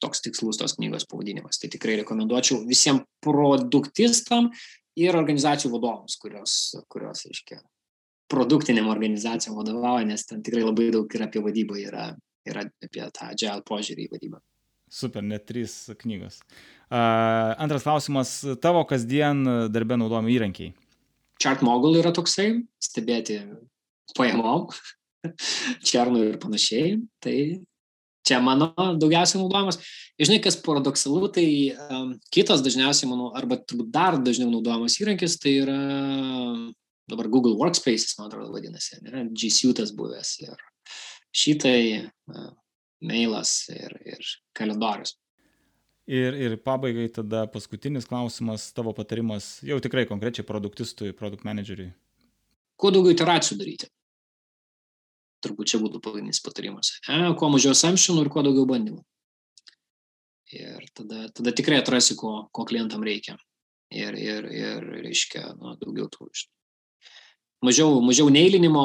toks 0.00 0.24
tikslus 0.24 0.60
tos 0.60 0.76
knygos 0.78 1.04
pavadinimas. 1.10 1.60
Tai 1.60 1.68
tikrai 1.72 1.98
rekomenduočiau 2.00 2.64
visiems 2.68 3.04
produktistam 3.24 4.50
ir 4.96 5.16
organizacijų 5.18 5.74
vadovams, 5.74 6.16
kurios, 6.22 6.56
kurios 6.88 7.26
reiškia, 7.28 7.60
produktiniam 8.32 8.88
organizacijom 8.92 9.58
vadovauja, 9.58 10.06
nes 10.08 10.24
ten 10.28 10.42
tikrai 10.44 10.64
labai 10.64 10.88
daug 10.94 11.18
yra 11.18 11.28
apie 11.28 11.42
vadybą, 11.44 11.78
yra, 11.82 12.08
yra 12.48 12.64
apie 12.84 13.04
tą 13.12 13.30
agile 13.34 13.60
požiūrį 13.68 14.08
į 14.08 14.12
vadybą. 14.14 14.40
Super, 14.90 15.24
net 15.26 15.46
trys 15.48 15.90
knygos. 16.00 16.40
Uh, 16.92 17.54
antras 17.58 17.86
klausimas, 17.86 18.36
tavo 18.62 18.84
kasdien 18.86 19.42
darbė 19.72 19.98
naudojami 19.98 20.34
įrankiai? 20.36 20.74
Chartmogul 21.42 21.98
yra 21.98 22.12
toksai, 22.14 22.62
stebėti 22.82 23.40
pajamom, 24.16 24.68
černų 25.88 26.26
ir 26.28 26.38
panašiai. 26.42 26.98
Tai 27.24 27.36
čia 28.24 28.40
mano 28.44 28.70
daugiausiai 29.00 29.42
naudojamas. 29.42 29.80
Žinai, 30.20 30.40
kas 30.44 30.56
paradoksalu, 30.62 31.28
tai 31.34 31.46
um, 31.90 32.14
kitas 32.32 32.62
dažniausiai, 32.64 33.10
mano, 33.10 33.32
arba 33.36 33.58
turbūt 33.60 33.90
dar 33.92 34.18
dažniau 34.22 34.52
naudojamas 34.52 34.96
įrankis, 35.02 35.36
tai 35.42 35.58
yra 35.64 35.78
dabar 37.10 37.28
Google 37.32 37.58
Workspaces, 37.60 38.14
man 38.18 38.30
atrodo, 38.30 38.52
vadinasi, 38.54 39.02
ne? 39.04 39.26
G 39.34 39.50
Suite 39.52 39.84
buvęs 39.96 40.36
ir 40.46 40.54
šitai 41.34 41.80
uh, 42.06 42.52
mailas 43.04 43.56
ir, 43.72 43.94
ir 44.08 44.32
kalendorius. 44.56 45.16
Ir, 46.04 46.36
ir 46.36 46.56
pabaigai 46.60 47.06
tada 47.08 47.46
paskutinis 47.48 48.04
klausimas, 48.04 48.66
tavo 48.76 48.92
patarimas 48.92 49.56
jau 49.64 49.78
tikrai 49.80 50.04
konkrečiai 50.08 50.44
produktistui, 50.44 51.14
produkt 51.16 51.46
manageriui. 51.48 51.94
Kuo 52.76 52.90
daugiau 52.92 53.14
iteracijų 53.14 53.60
daryti. 53.60 53.88
turbūt 55.44 55.68
čia 55.68 55.80
būtų 55.80 56.00
pagrindinis 56.00 56.40
patarimas. 56.44 56.94
E, 57.04 57.16
kuo 57.36 57.50
mažiau 57.52 57.76
samšinų 57.76 58.24
ir 58.24 58.30
kuo 58.32 58.42
daugiau 58.44 58.64
bandymų. 58.68 59.02
Ir 60.54 60.86
tada, 60.96 61.26
tada 61.36 61.52
tikrai 61.56 61.82
atrasi, 61.82 62.16
ko, 62.16 62.46
ko 62.54 62.64
klientam 62.68 63.04
reikia. 63.04 63.36
Ir, 63.92 64.16
ir, 64.18 64.48
ir 64.48 64.86
reiškia, 65.04 65.50
nu, 65.58 65.74
daugiau 65.80 66.08
tų. 66.12 66.30
Mažiau, 67.64 67.96
mažiau 68.04 68.28
neįlinimo, 68.32 68.84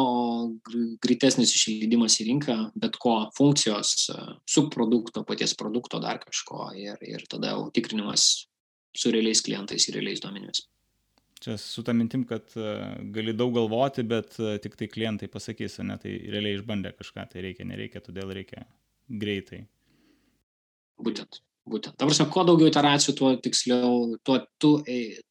greitesnis 1.03 1.51
išleidimas 1.55 2.15
į 2.21 2.30
rinką, 2.30 2.57
bet 2.80 2.95
ko 3.01 3.15
funkcijos, 3.36 4.09
subprodukto, 4.47 5.25
paties 5.27 5.55
produkto, 5.59 5.99
dar 6.03 6.21
kažko. 6.23 6.69
Ir, 6.80 6.99
ir 7.03 7.25
tada 7.32 7.55
jau 7.55 7.65
tikrinimas 7.75 8.30
su 8.95 9.11
realiais 9.13 9.41
klientais 9.45 9.88
ir 9.89 9.97
realiais 9.99 10.21
duomenimis. 10.23 10.63
Čia 11.39 11.55
su 11.59 11.84
tą 11.88 11.93
mintim, 11.95 12.25
kad 12.27 12.51
gali 13.15 13.34
daug 13.36 13.53
galvoti, 13.55 14.03
bet 14.07 14.36
tik 14.63 14.75
tai 14.80 14.89
klientai 14.91 15.30
pasakys, 15.32 15.77
ne, 15.88 15.95
tai 16.01 16.17
realiai 16.32 16.57
išbandė 16.57 16.91
kažką, 16.97 17.30
tai 17.32 17.43
reikia, 17.45 17.67
nereikia, 17.67 18.01
todėl 18.03 18.34
reikia 18.36 18.65
greitai. 19.07 19.61
Būtent, 20.99 21.39
būtent. 21.63 21.95
Ta 21.95 22.07
prasme, 22.09 22.27
kuo 22.34 22.43
daugiau 22.47 22.67
iteracijų, 22.71 23.15
tuo 23.15 23.32
tiksliau, 23.39 24.17
tuo, 24.27 24.41
tu, 24.59 24.73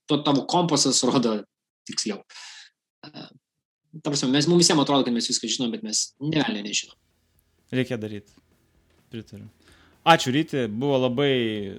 tuo 0.08 0.20
tavo 0.24 0.46
kompasas 0.48 1.02
rodo 1.04 1.42
tiksliau. 1.88 2.22
Ta 3.02 4.10
prasme, 4.10 4.30
mes, 4.34 4.48
mums 4.50 4.62
visiems 4.62 4.82
atrodo, 4.82 5.06
kad 5.06 5.14
mes 5.14 5.28
viską 5.30 5.48
žinom, 5.50 5.72
bet 5.74 5.84
mes 5.86 6.10
negalime 6.20 6.66
nežinom. 6.66 6.96
Reikia 7.72 7.98
daryti. 8.00 8.34
Pritariu. 9.12 9.48
Ačiū 10.08 10.32
Ryti, 10.32 10.68
buvo 10.72 10.96
labai 11.02 11.32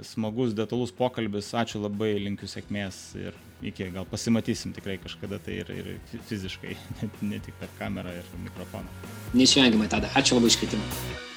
smagus, 0.06 0.52
detalus 0.54 0.92
pokalbis, 0.94 1.48
ačiū 1.58 1.80
labai, 1.82 2.12
linkiu 2.22 2.50
sėkmės 2.52 3.00
ir 3.18 3.38
iki, 3.66 3.88
gal 3.96 4.06
pasimatysim 4.10 4.76
tikrai 4.76 5.00
kažkada 5.02 5.40
tai 5.42 5.62
ir, 5.64 5.72
ir 5.74 6.20
fiziškai, 6.30 6.76
ne, 7.00 7.10
ne 7.32 7.42
tik 7.46 7.58
per 7.62 7.74
kamerą 7.80 8.14
ir 8.20 8.30
mikrofoną. 8.44 9.10
Neišvengiamai 9.34 9.90
tada, 9.90 10.14
ačiū 10.20 10.38
labai 10.38 10.54
iškvietimą. 10.54 11.28